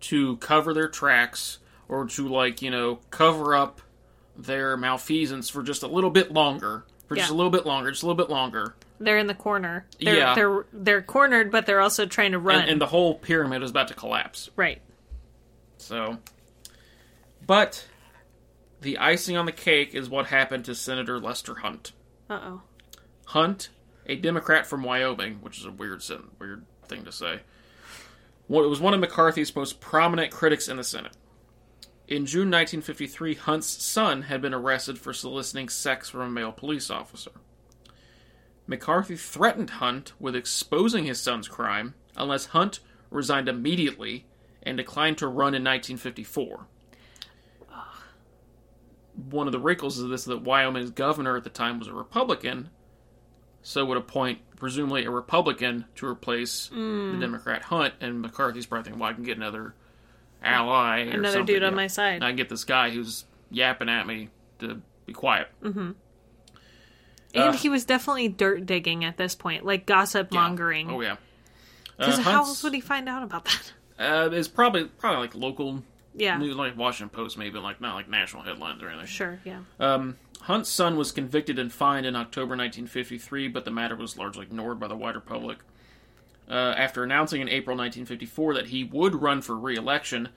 to 0.02 0.38
cover 0.38 0.76
their 0.76 0.90
tracks 0.90 1.58
or 1.88 2.06
to 2.10 2.28
like, 2.28 2.62
you 2.62 2.70
know, 2.70 3.00
cover 3.10 3.56
up 3.56 3.82
their 4.38 4.78
malfeasance 4.78 5.50
for 5.50 5.64
just 5.64 5.82
a 5.82 5.88
little 5.88 6.12
bit 6.12 6.32
longer, 6.32 6.86
for 7.08 7.16
just 7.16 7.32
a 7.32 7.34
little 7.34 7.52
bit 7.52 7.66
longer, 7.66 7.90
just 7.90 8.04
a 8.04 8.06
little 8.06 8.24
bit 8.24 8.30
longer. 8.30 8.76
They're 9.04 9.18
in 9.18 9.28
the 9.28 9.36
corner. 9.36 9.86
They're, 10.00 10.16
Yeah. 10.16 10.36
They're 10.36 10.66
they're 10.72 11.02
cornered, 11.02 11.52
but 11.52 11.66
they're 11.66 11.82
also 11.82 12.06
trying 12.06 12.32
to 12.32 12.40
run. 12.40 12.62
And, 12.62 12.70
and 12.72 12.82
the 12.82 12.88
whole 12.88 13.16
pyramid 13.16 13.64
is 13.64 13.72
about 13.72 13.88
to 13.90 13.94
collapse. 13.94 14.50
right. 14.56 14.82
So, 15.78 16.20
but 17.46 17.86
the 18.82 18.98
icing 19.00 19.36
on 19.36 19.46
the 19.46 19.52
cake 19.52 19.96
is 19.96 20.10
what 20.10 20.28
happened 20.28 20.66
to 20.66 20.76
Senator 20.76 21.20
Lester 21.20 21.56
Hunt. 21.56 21.92
Uh 22.30 22.40
oh. 22.44 22.62
Hunt, 23.26 23.70
a 24.06 24.16
Democrat 24.16 24.68
from 24.68 24.84
Wyoming, 24.84 25.40
which 25.42 25.58
is 25.58 25.66
a 25.66 25.72
weird 25.72 26.04
weird 26.40 26.66
thing 26.88 27.04
to 27.06 27.12
say. 27.12 27.42
Well, 28.48 28.66
it 28.66 28.70
was 28.70 28.80
one 28.82 28.94
of 28.94 29.00
McCarthy's 29.00 29.56
most 29.56 29.80
prominent 29.80 30.32
critics 30.32 30.68
in 30.68 30.78
the 30.78 30.84
Senate. 30.84 31.14
In 32.08 32.26
June 32.26 32.52
1953, 32.52 33.36
Hunt's 33.36 33.68
son 33.68 34.24
had 34.24 34.42
been 34.42 34.54
arrested 34.54 35.00
for 35.00 35.14
soliciting 35.14 35.70
sex 35.70 36.10
from 36.10 36.22
a 36.22 36.30
male 36.30 36.52
police 36.52 36.90
officer. 36.90 37.32
McCarthy 38.68 39.16
threatened 39.16 39.72
Hunt 39.72 40.14
with 40.20 40.36
exposing 40.36 41.06
his 41.06 41.20
son's 41.20 41.48
crime 41.48 41.94
unless 42.16 42.48
Hunt 42.48 42.80
resigned 43.10 43.50
immediately 43.50 44.26
and 44.64 44.78
declined 44.78 45.18
to 45.20 45.28
run 45.28 45.54
in 45.54 45.64
1954. 45.64 46.68
One 49.30 49.48
of 49.48 49.52
the 49.52 49.60
wrinkles 49.60 50.00
of 50.00 50.10
this 50.10 50.22
is 50.22 50.28
that 50.28 50.44
Wyoming's 50.44 50.92
governor 50.92 51.36
at 51.36 51.44
the 51.44 51.50
time 51.50 51.80
was 51.80 51.88
a 51.88 51.94
Republican, 51.94 52.70
so 53.62 53.86
would 53.86 53.98
appoint 53.98 54.40
presumably 54.56 55.06
a 55.06 55.12
Republican 55.12 55.86
to 55.96 56.08
replace 56.08 56.70
the 56.70 56.76
hmm. 56.76 57.20
Democrat 57.20 57.64
Hunt, 57.64 57.94
and 58.00 58.22
McCarthy's 58.22 58.66
probably 58.66 58.86
thinking, 58.86 59.00
well, 59.00 59.10
I 59.10 59.14
can 59.14 59.24
get 59.24 59.38
another 59.38 59.76
ally, 60.42 61.00
Another 61.00 61.44
dude 61.44 61.64
on 61.64 61.74
yeah. 61.74 61.76
my 61.76 61.88
side. 61.88 62.24
I 62.24 62.30
can 62.30 62.36
get 62.36 62.50
this 62.50 62.64
guy 62.64 62.90
who's 62.90 63.26
yapping 63.50 63.90
at 63.90 64.08
me 64.08 64.30
to 64.60 64.82
be 65.06 65.14
quiet. 65.14 65.48
Mm-hmm. 65.62 65.92
And 67.34 67.44
Uh, 67.50 67.52
he 67.54 67.70
was 67.70 67.86
definitely 67.86 68.28
dirt 68.28 68.66
digging 68.66 69.04
at 69.06 69.18
this 69.18 69.36
point, 69.36 69.66
like 69.66 69.86
gossip 69.86 70.32
mongering. 70.32 70.90
Oh 70.90 71.02
yeah. 71.02 71.16
Because 71.98 72.20
Uh, 72.20 72.24
how 72.24 72.32
else 72.46 72.64
would 72.64 72.74
he 72.74 72.82
find 72.82 73.08
out 73.10 73.24
about 73.24 73.46
that? 73.46 73.74
Uh, 74.00 74.30
it's 74.34 74.48
probably 74.48 74.86
probably 74.86 75.20
like 75.20 75.36
local 75.36 75.84
Yeah. 76.16 76.36
news, 76.40 76.56
like 76.56 76.76
Washington 76.76 77.10
Post, 77.16 77.38
maybe 77.38 77.60
like 77.60 77.80
not 77.82 77.94
like 77.94 78.10
national 78.10 78.42
headlines 78.42 78.82
or 78.82 78.90
anything. 78.90 79.06
Sure. 79.06 79.40
Yeah. 79.46 79.60
Um, 79.80 80.18
Hunt's 80.42 80.70
son 80.72 80.96
was 80.98 81.12
convicted 81.12 81.60
and 81.60 81.72
fined 81.72 82.08
in 82.08 82.16
October 82.16 82.56
1953, 82.56 83.48
but 83.50 83.64
the 83.64 83.70
matter 83.70 83.96
was 83.96 84.18
largely 84.18 84.44
ignored 84.48 84.80
by 84.80 84.88
the 84.88 84.96
wider 84.96 85.20
public. 85.20 85.60
Uh, 86.50 86.74
after 86.76 87.04
announcing 87.04 87.42
in 87.42 87.48
April 87.48 87.78
1954 87.78 88.56
that 88.56 88.68
he 88.68 88.84
would 88.84 89.22
run 89.22 89.40
for 89.40 89.56
re-election, 89.56 90.30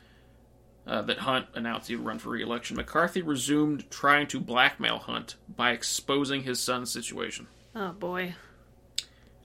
uh, 0.86 1.02
that 1.02 1.18
Hunt 1.18 1.46
announced 1.54 1.88
he 1.88 1.96
would 1.96 2.06
run 2.06 2.18
for 2.18 2.30
re-election, 2.30 2.76
McCarthy 2.76 3.22
resumed 3.22 3.90
trying 3.90 4.26
to 4.28 4.40
blackmail 4.40 4.98
Hunt 4.98 5.36
by 5.54 5.70
exposing 5.70 6.42
his 6.42 6.60
son's 6.60 6.90
situation. 6.90 7.46
Oh 7.74 7.92
boy. 7.92 8.34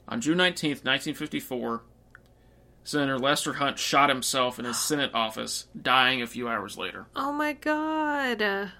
On 0.08 0.22
June 0.22 0.38
19th, 0.38 0.84
1954, 0.84 1.82
Senator 2.84 3.20
Lester 3.20 3.54
Hunt 3.54 3.78
shot 3.78 4.10
himself 4.10 4.58
in 4.60 4.66
his 4.66 4.78
Senate 4.84 5.12
office, 5.14 5.68
dying 5.80 6.22
a 6.22 6.28
few 6.28 6.48
hours 6.48 6.78
later. 6.78 7.06
Oh 7.16 7.32
my 7.32 7.54
god. 7.54 8.72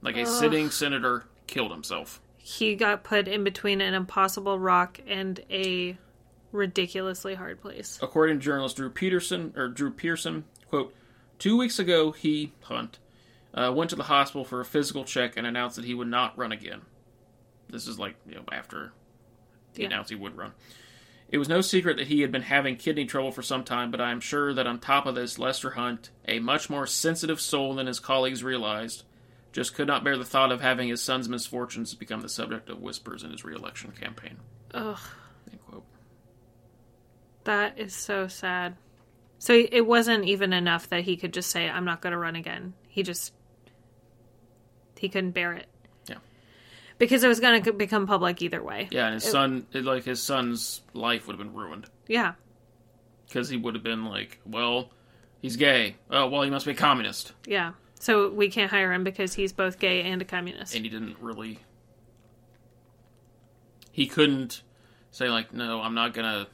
Like 0.00 0.16
a 0.16 0.26
sitting 0.26 0.70
senator 0.70 1.24
killed 1.46 1.70
himself. 1.70 2.20
he 2.38 2.74
got 2.74 3.04
put 3.04 3.28
in 3.28 3.44
between 3.44 3.80
an 3.80 3.94
impossible 3.94 4.58
rock 4.58 4.98
and 5.06 5.38
a 5.50 5.96
ridiculously 6.50 7.34
hard 7.34 7.60
place. 7.60 7.98
According 8.02 8.38
to 8.38 8.44
journalist 8.44 8.76
Drew 8.76 8.90
Peterson 8.90 9.52
or 9.56 9.68
Drew 9.68 9.90
Pearson, 9.92 10.44
quote, 10.68 10.92
two 11.42 11.56
weeks 11.56 11.80
ago 11.80 12.12
he 12.12 12.52
Hunt 12.62 13.00
uh, 13.52 13.72
went 13.74 13.90
to 13.90 13.96
the 13.96 14.04
hospital 14.04 14.44
for 14.44 14.60
a 14.60 14.64
physical 14.64 15.04
check 15.04 15.36
and 15.36 15.44
announced 15.44 15.74
that 15.74 15.84
he 15.84 15.92
would 15.92 16.06
not 16.06 16.38
run 16.38 16.52
again. 16.52 16.82
This 17.68 17.88
is 17.88 17.98
like 17.98 18.14
you 18.26 18.36
know 18.36 18.44
after 18.52 18.92
he 19.74 19.82
Yeah. 19.82 19.88
announced 19.88 20.10
he 20.10 20.16
would 20.16 20.36
run. 20.36 20.52
It 21.28 21.38
was 21.38 21.48
no 21.48 21.60
secret 21.62 21.96
that 21.96 22.06
he 22.06 22.20
had 22.20 22.30
been 22.30 22.42
having 22.42 22.76
kidney 22.76 23.06
trouble 23.06 23.32
for 23.32 23.42
some 23.42 23.64
time, 23.64 23.90
but 23.90 24.00
I 24.00 24.12
am 24.12 24.20
sure 24.20 24.54
that 24.54 24.66
on 24.68 24.78
top 24.78 25.04
of 25.06 25.14
this, 25.16 25.38
Lester 25.38 25.70
Hunt, 25.70 26.10
a 26.28 26.38
much 26.38 26.68
more 26.70 26.86
sensitive 26.86 27.40
soul 27.40 27.74
than 27.74 27.86
his 27.86 27.98
colleagues 27.98 28.44
realized, 28.44 29.02
just 29.50 29.74
could 29.74 29.86
not 29.86 30.04
bear 30.04 30.16
the 30.18 30.26
thought 30.26 30.52
of 30.52 30.60
having 30.60 30.88
his 30.88 31.02
son's 31.02 31.28
misfortunes 31.30 31.94
become 31.94 32.20
the 32.20 32.28
subject 32.28 32.68
of 32.68 32.80
whispers 32.82 33.24
in 33.24 33.30
his 33.32 33.44
reelection 33.44 33.90
campaign. 33.92 34.36
Ugh. 34.74 34.98
That 37.44 37.78
is 37.78 37.94
so 37.94 38.28
sad. 38.28 38.76
So 39.42 39.54
it 39.54 39.84
wasn't 39.84 40.24
even 40.26 40.52
enough 40.52 40.88
that 40.90 41.02
he 41.02 41.16
could 41.16 41.32
just 41.32 41.50
say, 41.50 41.68
I'm 41.68 41.84
not 41.84 42.00
going 42.00 42.12
to 42.12 42.16
run 42.16 42.36
again. 42.36 42.74
He 42.86 43.02
just. 43.02 43.32
He 44.96 45.08
couldn't 45.08 45.32
bear 45.32 45.54
it. 45.54 45.66
Yeah. 46.06 46.18
Because 46.98 47.24
it 47.24 47.26
was 47.26 47.40
going 47.40 47.60
to 47.60 47.72
become 47.72 48.06
public 48.06 48.40
either 48.40 48.62
way. 48.62 48.86
Yeah, 48.92 49.06
and 49.06 49.14
his 49.14 49.24
son, 49.24 49.66
it, 49.72 49.84
like 49.84 50.04
his 50.04 50.22
son's 50.22 50.82
life 50.94 51.26
would 51.26 51.32
have 51.36 51.44
been 51.44 51.56
ruined 51.56 51.86
Yeah. 52.06 52.34
because 53.26 53.48
he 53.48 53.56
would 53.56 53.74
have 53.74 53.82
been 53.82 54.04
like, 54.04 54.38
well, 54.46 54.90
he's 55.40 55.56
gay. 55.56 55.96
Oh, 56.08 56.28
well, 56.28 56.42
he 56.42 56.50
must 56.50 56.64
be 56.64 56.70
a 56.70 56.76
communist, 56.76 57.32
Yeah. 57.44 57.72
So 57.98 58.30
we 58.30 58.48
can't 58.48 58.70
hire 58.70 58.92
him 58.92 59.02
because 59.02 59.34
he's 59.34 59.52
both 59.52 59.80
gay 59.80 60.02
and 60.02 60.22
a 60.22 60.24
communist. 60.24 60.76
and 60.76 60.84
he 60.84 60.88
didn't 60.88 61.16
really. 61.20 61.58
He 63.90 64.06
couldn't 64.06 64.62
say 65.10 65.28
like, 65.28 65.52
no, 65.52 65.80
I'm 65.80 65.94
not 65.94 66.14
gonna, 66.14 66.46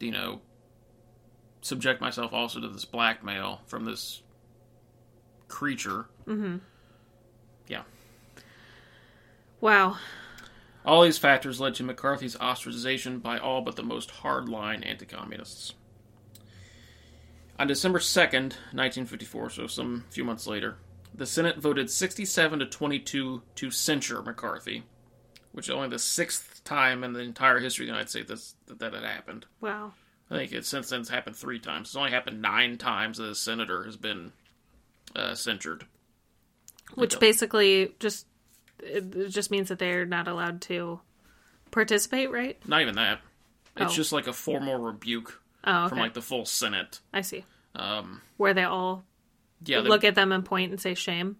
you 0.00 0.10
know, 0.10 0.40
subject 1.68 2.00
myself 2.00 2.32
also 2.32 2.60
to 2.60 2.68
this 2.68 2.84
blackmail 2.84 3.60
from 3.66 3.84
this 3.84 4.22
creature. 5.48 6.06
Mm-hmm. 6.26 6.56
Yeah. 7.68 7.82
Wow. 9.60 9.96
All 10.84 11.02
these 11.02 11.18
factors 11.18 11.60
led 11.60 11.74
to 11.76 11.82
McCarthy's 11.82 12.36
ostracization 12.36 13.20
by 13.20 13.38
all 13.38 13.60
but 13.60 13.76
the 13.76 13.82
most 13.82 14.10
hardline 14.10 14.86
anti 14.86 15.06
communists. 15.06 15.74
On 17.58 17.66
December 17.66 17.98
2nd, 17.98 18.54
1954, 18.72 19.50
so 19.50 19.66
some 19.66 20.04
few 20.10 20.24
months 20.24 20.46
later, 20.46 20.76
the 21.12 21.26
Senate 21.26 21.58
voted 21.58 21.90
67 21.90 22.60
to 22.60 22.66
22 22.66 23.42
to 23.56 23.70
censure 23.70 24.22
McCarthy, 24.22 24.84
which 25.50 25.66
is 25.68 25.74
only 25.74 25.88
the 25.88 25.98
sixth 25.98 26.62
time 26.62 27.02
in 27.02 27.12
the 27.12 27.20
entire 27.20 27.58
history 27.58 27.84
of 27.84 27.88
the 27.88 27.92
United 27.92 28.10
States 28.10 28.54
that 28.66 28.78
that 28.78 28.94
had 28.94 29.02
happened. 29.02 29.46
Wow. 29.60 29.92
I 30.30 30.36
think 30.36 30.52
it 30.52 30.66
since 30.66 30.90
then 30.90 31.00
it's 31.00 31.08
happened 31.08 31.36
three 31.36 31.58
times. 31.58 31.88
It's 31.88 31.96
only 31.96 32.10
happened 32.10 32.42
nine 32.42 32.76
times 32.76 33.18
that 33.18 33.30
a 33.30 33.34
senator 33.34 33.84
has 33.84 33.96
been 33.96 34.32
uh, 35.16 35.34
censured. 35.34 35.86
Which 36.94 37.18
basically 37.20 37.94
just 37.98 38.26
it 38.80 39.28
just 39.30 39.50
means 39.50 39.68
that 39.68 39.78
they're 39.78 40.06
not 40.06 40.28
allowed 40.28 40.60
to 40.62 41.00
participate, 41.70 42.30
right? 42.30 42.58
Not 42.68 42.82
even 42.82 42.94
that. 42.96 43.20
It's 43.76 43.92
Oh. 43.92 43.94
just 43.94 44.12
like 44.12 44.26
a 44.26 44.32
formal 44.32 44.76
rebuke 44.78 45.40
Oh, 45.64 45.80
okay. 45.84 45.88
from 45.90 45.98
like 45.98 46.14
the 46.14 46.22
full 46.22 46.44
Senate. 46.44 47.00
I 47.12 47.20
see. 47.22 47.44
Um, 47.74 48.20
Where 48.36 48.54
they 48.54 48.64
all 48.64 49.04
yeah, 49.64 49.80
look 49.80 50.04
at 50.04 50.14
them 50.14 50.32
and 50.32 50.44
point 50.44 50.70
and 50.72 50.80
say 50.80 50.94
shame. 50.94 51.36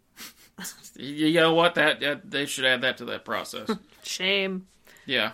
you 0.97 1.27
you 1.29 1.41
know 1.41 1.55
what? 1.55 1.75
That, 1.77 2.01
that 2.01 2.31
they 2.31 2.47
should 2.47 2.65
add 2.65 2.83
that 2.83 2.97
to 2.99 3.05
that 3.07 3.25
process. 3.25 3.71
Shame. 4.03 4.67
yeah. 5.07 5.33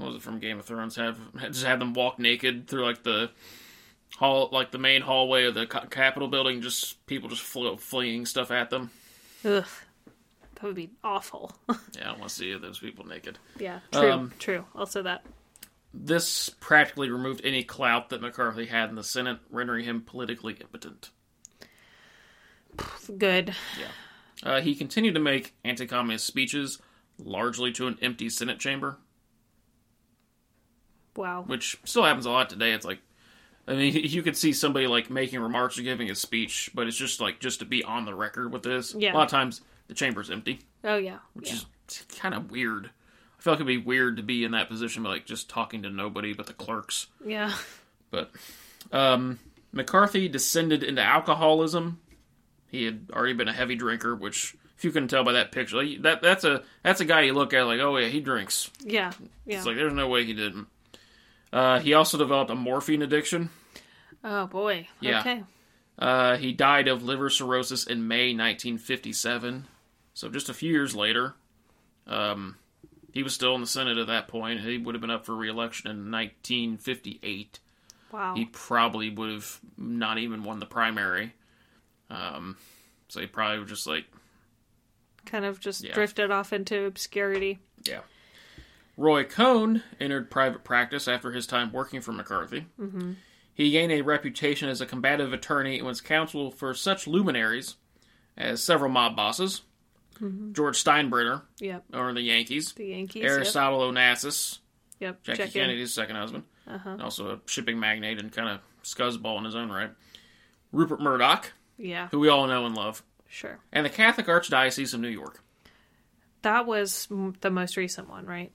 What 0.00 0.08
was 0.08 0.16
it 0.16 0.22
from 0.22 0.38
Game 0.38 0.58
of 0.58 0.64
Thrones? 0.64 0.96
Have 0.96 1.18
just 1.50 1.64
have 1.64 1.78
them 1.78 1.92
walk 1.94 2.18
naked 2.18 2.66
through 2.68 2.84
like 2.84 3.02
the 3.02 3.30
hall, 4.16 4.48
like 4.50 4.70
the 4.70 4.78
main 4.78 5.02
hallway 5.02 5.44
of 5.44 5.54
the 5.54 5.66
Capitol 5.66 6.28
building. 6.28 6.62
Just 6.62 7.04
people 7.06 7.28
just 7.28 7.42
fl- 7.42 7.76
fleeing 7.76 8.24
stuff 8.26 8.50
at 8.50 8.70
them. 8.70 8.90
Ugh. 9.44 9.64
That 10.54 10.62
would 10.62 10.74
be 10.76 10.90
awful. 11.04 11.52
Yeah, 11.96 12.02
I 12.02 12.04
don't 12.10 12.18
want 12.20 12.30
to 12.30 12.34
see 12.36 12.56
those 12.56 12.78
people 12.78 13.06
naked. 13.06 13.38
yeah, 13.58 13.80
true. 13.92 14.10
Um, 14.12 14.32
true. 14.38 14.64
Also 14.74 15.02
that. 15.02 15.24
This 15.92 16.48
practically 16.60 17.10
removed 17.10 17.40
any 17.44 17.62
clout 17.64 18.10
that 18.10 18.20
McCarthy 18.22 18.66
had 18.66 18.90
in 18.90 18.94
the 18.94 19.02
Senate, 19.04 19.38
rendering 19.50 19.84
him 19.84 20.02
politically 20.02 20.54
impotent. 20.60 21.10
Good. 23.18 23.54
Uh, 24.42 24.60
he 24.60 24.74
continued 24.74 25.14
to 25.14 25.20
make 25.20 25.54
anti-communist 25.64 26.26
speeches, 26.26 26.78
largely 27.18 27.72
to 27.72 27.86
an 27.88 27.98
empty 28.00 28.30
Senate 28.30 28.58
chamber, 28.58 28.98
Wow. 31.20 31.44
which 31.46 31.78
still 31.84 32.04
happens 32.04 32.26
a 32.26 32.30
lot 32.30 32.50
today. 32.50 32.72
It's 32.72 32.84
like, 32.84 32.98
I 33.68 33.74
mean, 33.74 33.94
you 34.04 34.22
could 34.22 34.36
see 34.36 34.52
somebody 34.52 34.86
like 34.86 35.10
making 35.10 35.40
remarks 35.40 35.78
or 35.78 35.82
giving 35.82 36.10
a 36.10 36.14
speech, 36.14 36.70
but 36.74 36.86
it's 36.86 36.96
just 36.96 37.20
like 37.20 37.40
just 37.40 37.60
to 37.60 37.64
be 37.64 37.84
on 37.84 38.04
the 38.04 38.14
record 38.14 38.52
with 38.52 38.62
this. 38.62 38.94
Yeah. 38.94 39.12
A 39.12 39.14
lot 39.14 39.24
of 39.24 39.30
times 39.30 39.60
the 39.88 39.94
chamber's 39.94 40.30
empty, 40.30 40.60
Oh 40.84 40.96
yeah. 40.96 41.18
which 41.34 41.50
yeah. 41.50 41.58
is 41.88 42.04
kind 42.18 42.34
of 42.34 42.50
weird. 42.50 42.90
I 43.38 43.42
feel 43.42 43.52
like 43.54 43.58
it'd 43.58 43.66
be 43.66 43.78
weird 43.78 44.18
to 44.18 44.22
be 44.22 44.44
in 44.44 44.52
that 44.52 44.68
position, 44.68 45.02
but 45.02 45.08
like 45.08 45.26
just 45.26 45.48
talking 45.48 45.82
to 45.84 45.90
nobody 45.90 46.34
but 46.34 46.46
the 46.46 46.52
clerks. 46.52 47.06
Yeah. 47.24 47.54
But 48.10 48.30
um, 48.92 49.38
McCarthy 49.72 50.28
descended 50.28 50.82
into 50.82 51.02
alcoholism. 51.02 52.00
He 52.68 52.84
had 52.84 53.06
already 53.12 53.32
been 53.32 53.48
a 53.48 53.52
heavy 53.52 53.76
drinker, 53.76 54.14
which 54.14 54.54
if 54.76 54.84
you 54.84 54.90
can 54.92 55.08
tell 55.08 55.24
by 55.24 55.32
that 55.32 55.52
picture, 55.52 55.76
like, 55.82 56.02
that 56.02 56.22
that's 56.22 56.44
a 56.44 56.62
that's 56.82 57.00
a 57.00 57.04
guy 57.04 57.22
you 57.22 57.32
look 57.34 57.52
at 57.54 57.62
like, 57.66 57.80
oh 57.80 57.96
yeah, 57.96 58.08
he 58.08 58.20
drinks. 58.20 58.70
Yeah. 58.84 59.12
Yeah. 59.46 59.56
It's 59.58 59.66
like 59.66 59.76
there's 59.76 59.92
no 59.92 60.08
way 60.08 60.24
he 60.24 60.34
didn't. 60.34 60.66
Uh, 61.52 61.80
he 61.80 61.94
also 61.94 62.16
developed 62.18 62.50
a 62.50 62.54
morphine 62.54 63.02
addiction. 63.02 63.50
oh 64.24 64.46
boy. 64.46 64.88
Yeah. 65.00 65.20
Okay. 65.20 65.42
Uh, 65.98 66.36
he 66.36 66.52
died 66.52 66.88
of 66.88 67.02
liver 67.02 67.28
cirrhosis 67.28 67.84
in 67.86 68.06
May 68.08 68.28
1957. 68.34 69.66
So 70.14 70.28
just 70.28 70.48
a 70.48 70.54
few 70.54 70.70
years 70.70 70.94
later, 70.96 71.34
um, 72.06 72.56
he 73.12 73.22
was 73.22 73.34
still 73.34 73.54
in 73.54 73.60
the 73.60 73.66
Senate 73.66 73.98
at 73.98 74.06
that 74.06 74.28
point. 74.28 74.60
He 74.60 74.78
would 74.78 74.94
have 74.94 75.02
been 75.02 75.10
up 75.10 75.26
for 75.26 75.34
re-election 75.34 75.90
in 75.90 76.10
1958. 76.10 77.58
Wow. 78.12 78.34
he 78.34 78.44
probably 78.46 79.08
would 79.08 79.30
have 79.30 79.60
not 79.78 80.18
even 80.18 80.42
won 80.42 80.58
the 80.58 80.66
primary. 80.66 81.32
Um, 82.10 82.56
so 83.08 83.20
he 83.20 83.26
probably 83.28 83.60
was 83.60 83.68
just 83.68 83.86
like, 83.86 84.04
kind 85.26 85.44
of 85.44 85.60
just 85.60 85.84
Yeah. 85.84 85.94
drifted 85.94 86.30
off 86.32 86.52
into 86.52 86.84
obscurity. 86.86 87.58
yeah. 87.84 88.00
Roy 89.00 89.24
Cohn 89.24 89.82
entered 89.98 90.30
private 90.30 90.62
practice 90.62 91.08
after 91.08 91.32
his 91.32 91.46
time 91.46 91.72
working 91.72 92.02
for 92.02 92.12
McCarthy. 92.12 92.66
Mm-hmm. 92.78 93.12
He 93.54 93.70
gained 93.70 93.92
a 93.92 94.02
reputation 94.02 94.68
as 94.68 94.82
a 94.82 94.86
combative 94.86 95.32
attorney 95.32 95.78
and 95.78 95.86
was 95.86 96.02
counsel 96.02 96.50
for 96.50 96.74
such 96.74 97.06
luminaries 97.06 97.76
as 98.36 98.62
several 98.62 98.90
mob 98.90 99.16
bosses, 99.16 99.62
George 100.52 100.82
Steinbrenner, 100.84 101.42
Yep. 101.60 101.84
or 101.94 102.12
the 102.12 102.20
Yankees, 102.20 102.72
The 102.74 102.88
Yankees. 102.88 103.22
Yep. 103.22 103.30
Aristotle 103.32 103.80
Onassis, 103.90 104.58
Yep. 104.98 105.22
Jackie 105.22 105.36
Check 105.38 105.46
in. 105.56 105.62
Kennedy's 105.62 105.94
second 105.94 106.16
husband, 106.16 106.44
Uh-huh. 106.66 106.98
also 107.00 107.30
a 107.34 107.40
shipping 107.46 107.80
magnate 107.80 108.18
and 108.18 108.30
kind 108.30 108.50
of 108.50 108.60
scuzzball 108.84 109.38
in 109.38 109.44
his 109.44 109.54
own 109.54 109.70
right. 109.72 109.90
Rupert 110.72 111.00
Murdoch, 111.00 111.52
Yeah. 111.78 112.08
who 112.08 112.20
we 112.20 112.28
all 112.28 112.46
know 112.46 112.66
and 112.66 112.74
love. 112.76 113.02
Sure. 113.32 113.60
and 113.72 113.86
the 113.86 113.90
Catholic 113.90 114.26
Archdiocese 114.26 114.92
of 114.92 115.00
New 115.00 115.08
York. 115.08 115.42
That 116.42 116.66
was 116.66 117.06
the 117.40 117.50
most 117.50 117.76
recent 117.76 118.08
one, 118.10 118.26
right? 118.26 118.52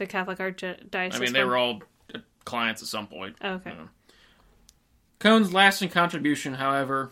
The 0.00 0.06
Catholic 0.06 0.38
Archdiocese. 0.38 1.14
I 1.14 1.18
mean, 1.18 1.34
they 1.34 1.44
were 1.44 1.58
all 1.58 1.82
clients 2.46 2.80
at 2.80 2.88
some 2.88 3.06
point. 3.06 3.36
Okay. 3.44 3.70
Yeah. 3.70 3.86
Cohn's 5.18 5.52
lasting 5.52 5.90
contribution, 5.90 6.54
however, 6.54 7.10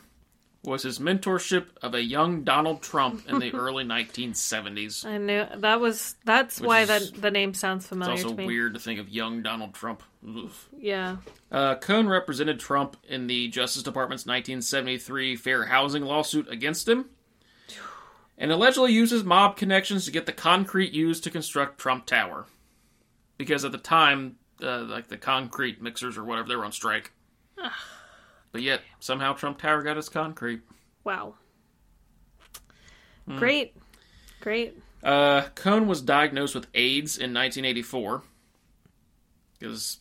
was 0.64 0.84
his 0.84 0.99
mentorship 0.99 1.66
of 1.82 1.95
a 1.95 2.03
young 2.03 2.45
Donald 2.45 2.80
Trump 2.80 3.28
in 3.28 3.41
the 3.41 3.53
early 3.55 3.84
1970s. 3.84 5.05
I 5.05 5.18
knew 5.18 5.45
that 5.59 5.80
was. 5.80 6.14
That's 6.24 6.62
why 6.62 6.80
is- 6.80 6.89
that 7.12 7.20
the 7.20 7.30
name 7.30 7.53
sounds 7.53 7.86
familiar. 7.86 8.14
It's 8.14 8.24
also 8.24 8.34
to 8.36 8.47
weird 8.47 8.72
to 8.72 8.80
think 8.80 8.99
of 9.01 9.11
young 9.11 9.43
Donald 9.43 9.74
Trump. 9.74 10.03
Oof. 10.26 10.70
Yeah. 10.78 11.18
Uh, 11.53 11.74
Cohn 11.74 12.09
represented 12.09 12.59
Trump 12.59 12.97
in 13.07 13.26
the 13.26 13.49
Justice 13.49 13.82
Department's 13.82 14.24
1973 14.24 15.36
fair 15.36 15.66
housing 15.66 16.05
lawsuit 16.05 16.49
against 16.51 16.89
him, 16.89 17.05
and 18.39 18.51
allegedly 18.51 18.93
uses 18.95 19.24
mob 19.24 19.59
connections 19.59 20.07
to 20.07 20.11
get 20.11 20.24
the 20.24 20.32
concrete 20.32 20.93
used 20.95 21.22
to 21.24 21.30
construct 21.30 21.78
Trump 21.78 22.07
Tower. 22.07 22.47
Because 23.39 23.64
at 23.64 23.72
the 23.72 23.78
time, 23.78 24.36
uh, 24.62 24.82
like 24.82 25.09
the 25.09 25.16
concrete 25.16 25.80
mixers 25.80 26.18
or 26.18 26.24
whatever, 26.24 26.49
they 26.49 26.57
were 26.57 26.64
on 26.64 26.72
strike. 26.72 27.12
but 28.53 28.62
yet, 28.62 28.82
somehow 29.01 29.32
Trump 29.32 29.59
Tower 29.59 29.82
got 29.82 29.97
his 29.97 30.09
concrete. 30.09 30.61
Wow. 31.05 31.34
Hmm. 33.26 33.39
Great. 33.39 33.76
Great. 34.41 34.76
Uh, 35.03 35.43
Cohn 35.55 35.86
was 35.86 36.03
diagnosed 36.03 36.55
with 36.55 36.66
AIDS 36.74 37.16
in 37.16 37.32
1984 37.32 38.22
because 39.59 39.99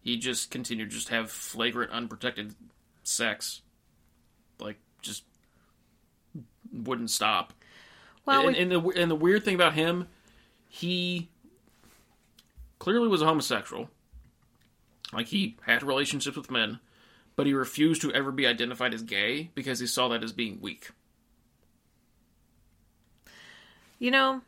he 0.00 0.16
just 0.16 0.50
continued 0.50 0.90
to 0.90 0.96
just 0.96 1.10
have 1.10 1.30
flagrant, 1.30 1.92
unprotected 1.92 2.54
sex, 3.02 3.62
like 4.58 4.78
just 5.02 5.24
wouldn't 6.72 7.10
stop. 7.10 7.52
Well, 8.24 8.46
and, 8.46 8.56
we, 8.56 8.62
and 8.62 8.70
the 8.70 9.00
and 9.00 9.10
the 9.10 9.16
weird 9.16 9.44
thing 9.44 9.54
about 9.54 9.74
him, 9.74 10.08
he 10.68 11.30
clearly 12.78 13.08
was 13.08 13.22
a 13.22 13.26
homosexual. 13.26 13.88
Like 15.12 15.26
he 15.28 15.56
had 15.62 15.82
relationships 15.82 16.36
with 16.36 16.50
men, 16.50 16.80
but 17.36 17.46
he 17.46 17.54
refused 17.54 18.02
to 18.02 18.12
ever 18.12 18.30
be 18.30 18.46
identified 18.46 18.92
as 18.94 19.02
gay 19.02 19.50
because 19.54 19.78
he 19.80 19.86
saw 19.86 20.08
that 20.08 20.22
as 20.24 20.32
being 20.32 20.60
weak. 20.60 20.90
you 24.00 24.12
know, 24.12 24.40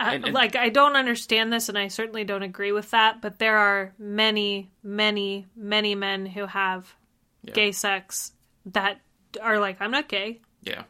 I, 0.00 0.14
And- 0.14 0.24
and- 0.24 0.34
like 0.34 0.56
I 0.56 0.70
don't 0.70 0.96
understand 0.96 1.52
this, 1.52 1.68
and 1.68 1.76
I 1.76 1.88
certainly 1.88 2.24
don't 2.24 2.42
agree 2.42 2.72
with 2.72 2.90
that. 2.92 3.20
But 3.20 3.38
there 3.38 3.56
are 3.58 3.92
many, 3.98 4.70
many, 4.82 5.46
many 5.54 5.94
men 5.94 6.24
who 6.26 6.46
have 6.46 6.94
Yeah. 7.42 7.52
gay 7.52 7.72
sex 7.72 8.32
that 8.66 9.00
are 9.42 9.58
like, 9.58 9.80
I'm 9.80 9.90
not 9.90 10.08
gay. 10.08 10.40
Yeah. 10.62 10.84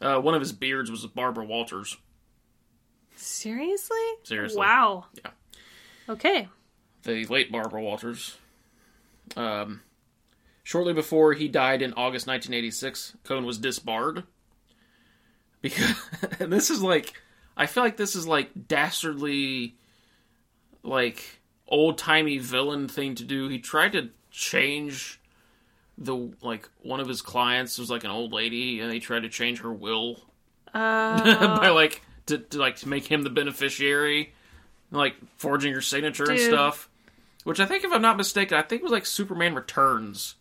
Uh, 0.00 0.20
one 0.20 0.34
of 0.34 0.40
his 0.40 0.52
beards 0.52 0.90
was 0.90 1.06
Barbara 1.06 1.44
Walters. 1.46 1.96
Seriously? 3.16 3.96
Seriously. 4.24 4.58
Wow. 4.58 5.06
Yeah. 5.14 5.30
Okay. 6.08 6.48
the 7.04 7.24
late 7.26 7.50
Barbara 7.50 7.82
Walters. 7.82 8.36
Um, 9.36 9.80
shortly 10.62 10.92
before 10.92 11.32
he 11.32 11.48
died 11.48 11.82
in 11.82 11.92
August 11.92 12.26
1986, 12.26 13.16
Cohn 13.24 13.44
was 13.44 13.58
disbarred. 13.58 14.24
Because, 15.60 15.94
and 16.40 16.52
this 16.52 16.70
is 16.70 16.82
like, 16.82 17.14
I 17.56 17.66
feel 17.66 17.82
like 17.82 17.96
this 17.96 18.16
is 18.16 18.26
like 18.26 18.50
dastardly, 18.66 19.76
like 20.82 21.40
old 21.68 21.98
timey 21.98 22.38
villain 22.38 22.88
thing 22.88 23.14
to 23.16 23.24
do. 23.24 23.48
He 23.48 23.58
tried 23.58 23.92
to 23.92 24.10
change 24.30 25.20
the 25.98 26.32
like 26.42 26.68
one 26.82 27.00
of 27.00 27.06
his 27.08 27.22
clients 27.22 27.78
was 27.78 27.90
like 27.90 28.02
an 28.04 28.10
old 28.10 28.32
lady, 28.32 28.80
and 28.80 28.92
he 28.92 28.98
tried 28.98 29.22
to 29.22 29.28
change 29.28 29.60
her 29.60 29.72
will 29.72 30.20
Uh, 30.74 31.58
by 31.60 31.68
like 31.68 32.02
to, 32.26 32.38
to 32.38 32.58
like 32.58 32.76
to 32.76 32.88
make 32.88 33.06
him 33.06 33.22
the 33.22 33.30
beneficiary, 33.30 34.32
like 34.92 35.16
forging 35.36 35.74
her 35.74 35.80
signature 35.80 36.30
and 36.30 36.38
stuff. 36.38 36.88
Which 37.44 37.58
I 37.58 37.66
think, 37.66 37.82
if 37.82 37.92
I'm 37.92 38.02
not 38.02 38.16
mistaken, 38.16 38.56
I 38.56 38.62
think 38.62 38.82
it 38.82 38.84
was 38.84 38.92
like 38.92 39.04
Superman 39.04 39.56
Returns, 39.56 40.36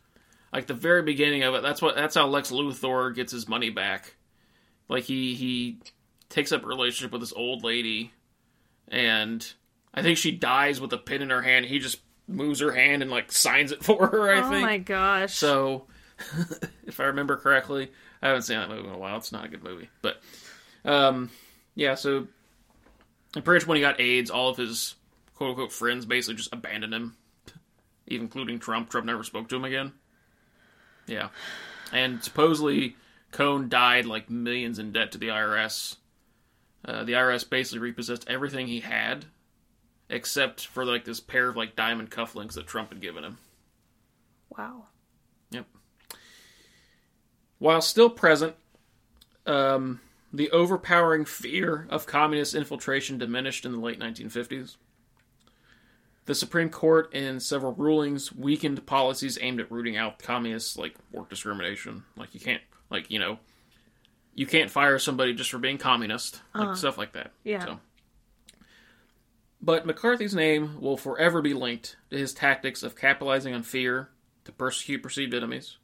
like 0.54 0.68
the 0.68 0.76
very 0.76 1.02
beginning 1.02 1.41
of 1.41 1.56
it. 1.56 1.64
That's 1.64 1.82
what 1.82 1.95
that's 1.95 2.14
how 2.14 2.28
Lex 2.28 2.52
Luthor 2.52 3.16
gets 3.16 3.32
his 3.32 3.47
money 3.47 3.72
back. 3.72 4.16
Like 4.88 5.06
he 5.06 5.34
he 5.34 5.80
takes 6.30 6.52
up 6.52 6.64
a 6.64 6.68
relationship 6.68 7.12
with 7.12 7.22
this 7.22 7.34
old 7.34 7.64
lady, 7.64 8.12
and 8.88 9.52
I 9.93 10.04
think 10.04 10.18
she 10.18 10.32
dies 10.32 10.80
with 10.80 10.93
a 10.93 10.97
pin 10.97 11.24
in 11.24 11.32
her 11.32 11.41
hand. 11.41 11.66
He 11.66 11.80
just 11.80 11.99
moves 12.28 12.60
her 12.60 12.72
hand 12.72 13.02
and 13.02 13.10
like 13.10 13.32
signs 13.32 13.72
it 13.72 13.84
for 13.84 14.08
her. 14.08 14.32
I 14.32 14.41
oh 14.41 14.49
think 14.49 14.62
my 14.62 14.78
gosh. 14.78 15.34
so, 15.34 15.88
if 16.86 16.99
I 16.99 17.06
remember 17.06 17.36
correctly, 17.36 17.91
I 18.22 18.28
haven't 18.28 18.43
seen 18.43 18.58
that 18.58 18.70
movie 18.70 18.88
in 18.88 18.93
a 18.93 18.97
while. 18.97 19.18
It's 19.18 19.32
not 19.32 19.45
a 19.45 19.47
good 19.47 19.64
movie, 19.64 19.89
but 20.02 20.22
um, 20.86 21.32
yeah. 21.74 21.95
So, 21.95 22.28
and 23.36 23.44
pretty 23.46 23.64
much 23.64 23.68
when 23.68 23.78
he 23.78 23.82
got 23.82 24.00
AIDS, 24.00 24.30
all 24.30 24.50
of 24.50 24.58
his 24.58 24.96
quote 25.36 25.52
unquote 25.52 25.72
friends 25.72 26.06
basically 26.06 26.36
just 26.36 26.54
abandoned 26.54 26.94
him, 26.94 27.18
even 28.08 28.26
including 28.26 28.60
Trump. 28.60 28.90
Trump 28.90 29.06
never 29.06 29.24
spoke 29.24 29.50
to 29.50 29.56
him 29.56 29.66
again. 29.66 29.94
Yeah, 31.08 31.30
and 31.92 32.24
supposedly 32.24 32.96
Cohn 33.32 33.70
died 33.70 34.06
like 34.06 34.30
millions 34.30 34.80
in 34.80 34.92
debt 34.92 35.12
to 35.14 35.18
the 35.18 35.30
IRS. 35.30 35.96
Uh, 36.84 37.04
the 37.04 37.14
IRS 37.14 37.48
basically 37.50 37.80
repossessed 37.80 38.28
everything 38.28 38.68
he 38.68 38.80
had, 38.80 39.26
except 40.10 40.66
for 40.66 40.84
like 40.86 41.06
this 41.06 41.20
pair 41.20 41.48
of 41.50 41.56
like 41.56 41.76
diamond 41.76 42.10
cufflinks 42.12 42.54
that 42.54 42.68
Trump 42.68 42.90
had 42.90 43.02
given 43.02 43.24
him. 43.24 43.38
wow. 44.58 44.86
Yep. 45.52 45.66
While 47.60 47.82
still 47.82 48.10
present, 48.10 48.56
um, 49.46 50.00
the 50.34 50.50
overpowering 50.52 51.26
fear 51.26 51.88
of 51.90 52.06
communist 52.06 52.56
infiltration 52.56 53.18
diminished 53.18 53.66
in 53.66 53.72
the 53.74 53.80
late 53.80 54.00
1950s. 54.00 54.78
The 56.26 56.36
Supreme 56.36 56.70
Court, 56.70 57.14
in 57.14 57.40
several 57.40 57.74
rulings, 57.74 58.32
weakened 58.34 58.86
policies 58.86 59.38
aimed 59.42 59.60
at 59.60 59.72
rooting 59.72 59.98
out 59.98 60.20
communists, 60.20 60.78
like 60.78 60.96
work 61.12 61.30
discrimination. 61.30 62.04
Like 62.16 62.34
you 62.34 62.40
can't, 62.40 62.62
like 62.90 63.10
you 63.10 63.20
know, 63.20 63.40
you 64.36 64.46
can't 64.46 64.72
fire 64.72 65.00
somebody 65.00 65.34
just 65.34 65.50
for 65.50 65.58
being 65.58 65.78
communist, 65.78 66.42
like 66.54 66.64
uh-huh. 66.64 66.76
stuff 66.76 66.98
like 66.98 67.14
that. 67.14 67.32
Yeah. 67.44 67.66
So. 67.66 67.80
But 69.62 69.86
McCarthy's 69.86 70.34
name 70.34 70.80
will 70.80 70.98
forever 70.98 71.42
be 71.42 71.54
linked 71.54 71.98
to 72.10 72.18
his 72.18 72.34
tactics 72.34 72.82
of 72.82 72.96
capitalizing 72.96 73.54
on 73.54 73.64
fear 73.64 74.10
to 74.46 74.52
persecute 74.52 75.04
perceived 75.04 75.34
enemies, 75.34 75.78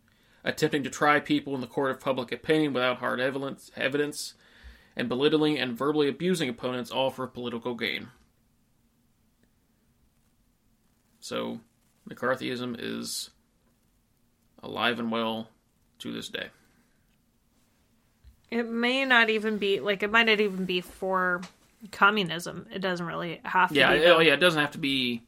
attempting 0.47 0.83
to 0.83 0.89
try 0.89 1.19
people 1.19 1.53
in 1.55 1.61
the 1.61 1.67
court 1.67 1.91
of 1.91 1.99
public 1.99 2.31
opinion 2.31 2.73
without 2.73 2.97
hard 2.97 3.19
evidence, 3.19 3.69
evidence 3.75 4.33
and 4.95 5.09
belittling 5.09 5.59
and 5.59 5.77
verbally 5.77 6.07
abusing 6.07 6.49
opponents, 6.49 6.89
all 6.89 7.11
for 7.11 7.27
political 7.27 7.75
gain. 7.75 8.07
So, 11.19 11.59
McCarthyism 12.09 12.77
is 12.79 13.29
alive 14.63 14.99
and 14.99 15.11
well 15.11 15.49
to 15.99 16.13
this 16.13 16.29
day. 16.29 16.47
It 18.49 18.69
may 18.69 19.03
not 19.03 19.29
even 19.29 19.57
be 19.57 19.81
like 19.81 20.01
it 20.03 20.11
might 20.11 20.27
not 20.27 20.39
even 20.39 20.63
be 20.63 20.79
for 20.79 21.41
communism. 21.91 22.67
It 22.73 22.79
doesn't 22.79 23.05
really 23.05 23.41
have 23.43 23.69
to. 23.69 23.75
Yeah, 23.75 23.91
be, 23.91 23.99
it, 23.99 24.07
oh, 24.07 24.19
yeah, 24.19 24.33
it 24.35 24.39
doesn't 24.39 24.61
have 24.61 24.71
to 24.71 24.77
be 24.77 25.21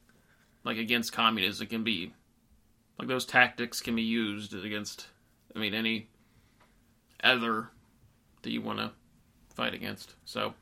like 0.64 0.78
against 0.78 1.12
communism. 1.12 1.66
It 1.66 1.70
can 1.70 1.84
be 1.84 2.14
like 3.00 3.08
those 3.08 3.26
tactics 3.26 3.82
can 3.82 3.96
be 3.96 4.04
used 4.04 4.54
against. 4.54 5.08
I 5.56 5.60
mean, 5.60 5.74
any 5.74 6.10
other 7.24 7.70
that 8.44 8.52
you 8.52 8.62
want 8.62 8.80
to 8.80 8.92
fight 9.56 9.74
against. 9.74 10.16
So, 10.26 10.54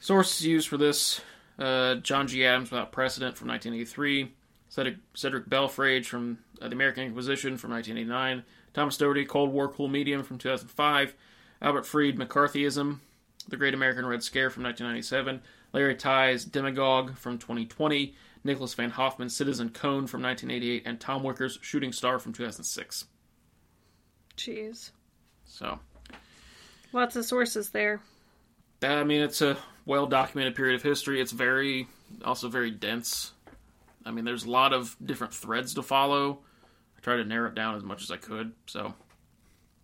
sources 0.00 0.44
used 0.44 0.68
for 0.68 0.76
this: 0.76 1.20
uh, 1.58 1.96
John 1.96 2.26
G. 2.26 2.44
Adams, 2.44 2.70
Without 2.70 2.92
Precedent 2.92 3.38
from 3.38 3.48
1983, 3.48 4.32
Cedric, 4.68 4.96
Cedric 5.14 5.48
Belfrage 5.48 6.06
from 6.06 6.38
uh, 6.60 6.68
the 6.68 6.74
American 6.74 7.04
Inquisition 7.04 7.56
from 7.56 7.70
1989, 7.70 8.44
Thomas 8.74 8.96
Doherty, 8.98 9.24
Cold 9.24 9.52
War 9.52 9.68
Cool 9.68 9.88
Medium 9.88 10.22
from 10.22 10.36
2005, 10.36 11.14
Albert 11.62 11.86
Fried, 11.86 12.16
McCarthyism, 12.16 12.98
The 13.48 13.56
Great 13.56 13.72
American 13.72 14.04
Red 14.04 14.22
Scare 14.22 14.50
from 14.50 14.64
1997, 14.64 15.40
Larry 15.72 15.94
Tye's, 15.94 16.44
Demagogue 16.44 17.16
from 17.16 17.38
2020, 17.38 18.14
Nicholas 18.46 18.74
Van 18.74 18.90
Hoffman, 18.90 19.28
Citizen 19.28 19.68
Cohn 19.70 20.06
from 20.06 20.22
1988, 20.22 20.82
and 20.86 20.98
Tom 21.00 21.22
Wicker's 21.22 21.58
Shooting 21.62 21.92
Star 21.92 22.18
from 22.18 22.32
2006. 22.32 23.04
Jeez, 24.36 24.90
So, 25.44 25.78
lots 26.92 27.16
of 27.16 27.24
sources 27.24 27.70
there. 27.70 28.00
I 28.82 29.04
mean, 29.04 29.22
it's 29.22 29.40
a 29.40 29.56
well 29.86 30.06
documented 30.06 30.54
period 30.54 30.74
of 30.76 30.82
history. 30.82 31.20
It's 31.20 31.32
very, 31.32 31.88
also 32.24 32.48
very 32.48 32.70
dense. 32.70 33.32
I 34.04 34.10
mean, 34.10 34.24
there's 34.24 34.44
a 34.44 34.50
lot 34.50 34.72
of 34.72 34.94
different 35.04 35.32
threads 35.34 35.74
to 35.74 35.82
follow. 35.82 36.40
I 36.96 37.00
tried 37.00 37.16
to 37.16 37.24
narrow 37.24 37.48
it 37.48 37.54
down 37.54 37.74
as 37.76 37.82
much 37.82 38.02
as 38.02 38.10
I 38.10 38.16
could. 38.16 38.52
So, 38.66 38.94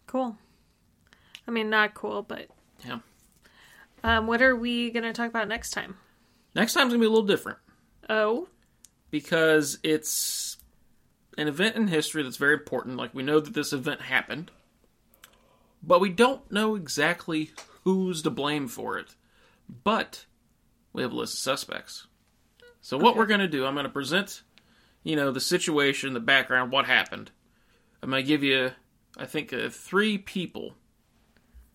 Cool. 0.07 0.37
I 1.49 1.51
mean, 1.51 1.71
not 1.71 1.95
cool, 1.95 2.23
but 2.23 2.49
yeah. 2.87 2.99
um, 4.05 4.27
what 4.27 4.43
are 4.43 4.55
we 4.55 4.91
gonna 4.91 5.13
talk 5.13 5.31
about 5.31 5.49
next 5.49 5.71
time? 5.71 5.97
Next 6.55 6.75
time's 6.75 6.93
gonna 6.93 7.01
be 7.01 7.07
a 7.07 7.11
little 7.11 7.27
different 7.27 7.59
Oh, 8.15 8.49
because 9.11 9.79
it's 9.83 10.59
an 11.39 11.49
event 11.49 11.77
in 11.77 11.89
history 11.89 12.23
that's 12.23 12.37
very 12.37 12.53
important. 12.53 12.99
Like, 12.99 13.15
we 13.15 13.23
know 13.23 13.41
that 13.41 13.55
this 13.55 13.73
event 13.73 14.03
happened, 14.03 14.51
but 15.83 15.99
we 15.99 16.11
don't 16.11 16.51
know 16.53 16.75
exactly 16.75 17.53
who's 17.85 18.21
to 18.23 18.31
blame 18.31 18.69
for 18.69 18.99
it. 18.99 19.15
But 19.83 20.27
we 20.93 21.01
have 21.01 21.13
a 21.13 21.17
list 21.17 21.33
of 21.35 21.39
suspects. 21.39 22.07
So, 22.83 22.99
what 22.99 23.11
Okay. 23.13 23.19
we're 23.21 23.27
going 23.27 23.41
to 23.41 23.49
do, 23.49 23.65
I'm 23.65 23.73
going 23.75 23.85
to 23.85 23.91
present, 23.91 24.43
you 25.05 25.17
know, 25.17 25.31
the 25.31 25.41
situation, 25.41 26.13
the 26.13 26.21
background, 26.21 26.71
what 26.71 26.85
happened. 26.85 27.31
I'm 28.03 28.11
going 28.11 28.23
to 28.23 28.29
give 28.29 28.43
you, 28.43 28.73
I 29.17 29.25
think, 29.25 29.55
uh, 29.55 29.71
three 29.71 30.19
people 30.19 30.75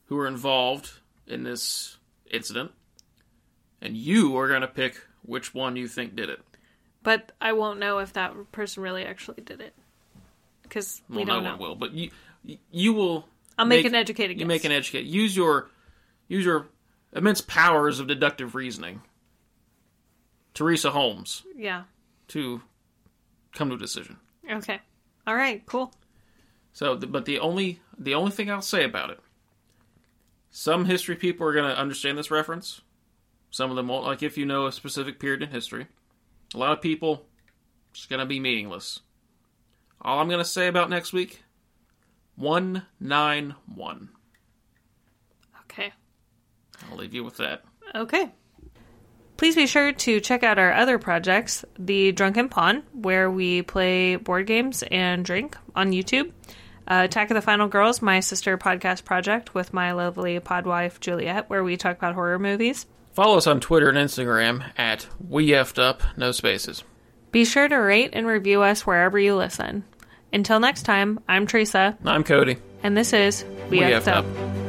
who 0.06 0.18
were 0.18 0.28
involved 0.28 0.92
in 1.26 1.42
this 1.44 1.98
incident, 2.30 2.74
and 3.82 3.98
you 3.98 4.38
are 4.38 4.48
going 4.48 4.62
to 4.62 4.68
pick 4.68 5.02
which 5.28 5.54
one 5.54 5.76
you 5.76 5.88
think 5.88 6.16
did 6.16 6.30
it. 6.30 6.40
but 7.04 7.32
I 7.40 7.54
won't 7.54 7.80
know 7.80 8.00
if 8.00 8.14
that 8.14 8.34
person 8.52 8.82
really 8.82 9.06
actually 9.06 9.42
did 9.44 9.62
it 9.62 9.74
because 10.64 11.02
we 11.10 11.18
Well, 11.18 11.26
don't 11.26 11.44
no 11.44 11.50
know. 11.52 11.58
one 11.58 11.60
will, 11.60 11.76
but 11.76 11.94
you 11.94 12.10
you 12.72 12.94
will. 12.94 13.28
I'll 13.58 13.66
make, 13.66 13.86
an 13.86 13.96
educated 13.96 14.38
guess. 14.38 14.42
You 14.42 14.48
make 14.48 14.64
an 14.66 14.72
educated. 14.72 15.08
Use 15.08 15.36
your 15.36 15.70
use 16.28 16.44
your 16.46 16.68
immense 17.14 17.42
powers 17.42 18.00
of 18.00 18.08
deductive 18.08 18.56
reasoning. 18.56 19.02
Teresa 20.54 20.92
Holmes 20.92 21.44
Yeah. 21.56 21.84
to 22.30 22.62
come 23.54 23.70
to 23.70 23.76
a 23.76 23.80
decision. 23.80 24.18
Okay. 24.50 24.80
All 25.26 25.36
right. 25.36 25.66
Cool. 25.66 25.94
So, 26.74 26.96
but 26.96 27.26
the 27.26 27.40
only 27.40 27.80
the 27.98 28.14
only 28.16 28.32
thing 28.32 28.50
I'll 28.52 28.62
say 28.62 28.84
about 28.84 29.10
it, 29.10 29.20
some 30.52 30.86
history 30.86 31.16
people 31.16 31.48
are 31.48 31.54
going 31.54 31.70
to 31.70 31.78
understand 31.80 32.18
this 32.18 32.32
reference. 32.32 32.82
Some 33.52 33.70
of 33.70 33.76
them 33.76 33.88
won't. 33.88 34.06
Like 34.06 34.24
if 34.24 34.38
you 34.38 34.46
know 34.46 34.68
a 34.68 34.72
specific 34.72 35.20
period 35.20 35.42
in 35.42 35.50
history, 35.50 35.88
a 36.54 36.58
lot 36.58 36.74
of 36.74 36.82
people 36.82 37.26
it's 37.92 38.06
going 38.06 38.20
to 38.20 38.26
be 38.26 38.40
meaningless. 38.40 39.00
All 40.02 40.20
I'm 40.20 40.28
going 40.28 40.40
to 40.40 40.46
say 40.46 40.68
about 40.68 40.90
next 40.90 41.14
week, 41.14 41.44
one 42.36 42.86
nine 43.00 43.56
one. 43.74 44.10
Okay. 45.64 45.92
I'll 46.90 46.98
leave 46.98 47.14
you 47.14 47.24
with 47.24 47.38
that. 47.38 47.64
Okay. 47.96 48.32
Please 49.38 49.56
be 49.56 49.68
sure 49.68 49.92
to 49.92 50.20
check 50.20 50.44
out 50.44 50.58
our 50.58 50.74
other 50.74 50.98
projects, 50.98 51.64
The 51.78 52.12
Drunken 52.12 52.50
Pawn, 52.50 52.84
where 52.92 53.30
we 53.30 53.62
play 53.62 54.16
board 54.16 54.48
games 54.48 54.84
and 54.90 55.24
drink 55.24 55.58
on 55.76 55.92
YouTube. 55.92 56.32
Uh, 56.88 57.02
Attack 57.04 57.30
of 57.32 57.36
the 57.36 57.42
Final 57.42 57.68
Girls, 57.68 58.02
my 58.02 58.20
sister 58.20 58.58
podcast 58.58 59.04
project 59.04 59.54
with 59.54 59.74
my 59.74 59.92
lovely 59.92 60.40
podwife 60.40 61.00
Juliet, 61.00 61.50
where 61.50 61.64
we 61.64 61.78
talk 61.78 61.98
about 61.98 62.16
horror 62.16 62.40
movies. 62.40 62.86
Follow 63.18 63.38
us 63.38 63.48
on 63.48 63.60
Twitter 63.60 63.90
and 63.90 63.98
Instagram 63.98 64.64
at 64.78 65.08
We 65.28 65.48
Effed 65.48 65.82
Up, 65.82 66.04
no 66.18 66.32
spaces. 66.32 66.84
Be 67.32 67.46
sure 67.46 67.68
to 67.68 67.76
rate 67.76 68.12
and 68.14 68.28
review 68.28 68.62
us 68.62 68.86
wherever 68.86 69.18
you 69.18 69.36
listen. 69.36 69.86
Until 70.32 70.60
next 70.60 70.84
time, 70.84 71.20
I'm 71.28 71.48
Teresa, 71.48 71.98
I'm 72.06 72.24
Cody. 72.24 72.58
and 72.84 72.96
this 72.96 73.14
is 73.14 73.44
We, 73.72 73.80
We 73.80 73.86
Effed 73.86 74.04
Effed 74.04 74.08
Up. 74.10 74.26
Up. 74.26 74.67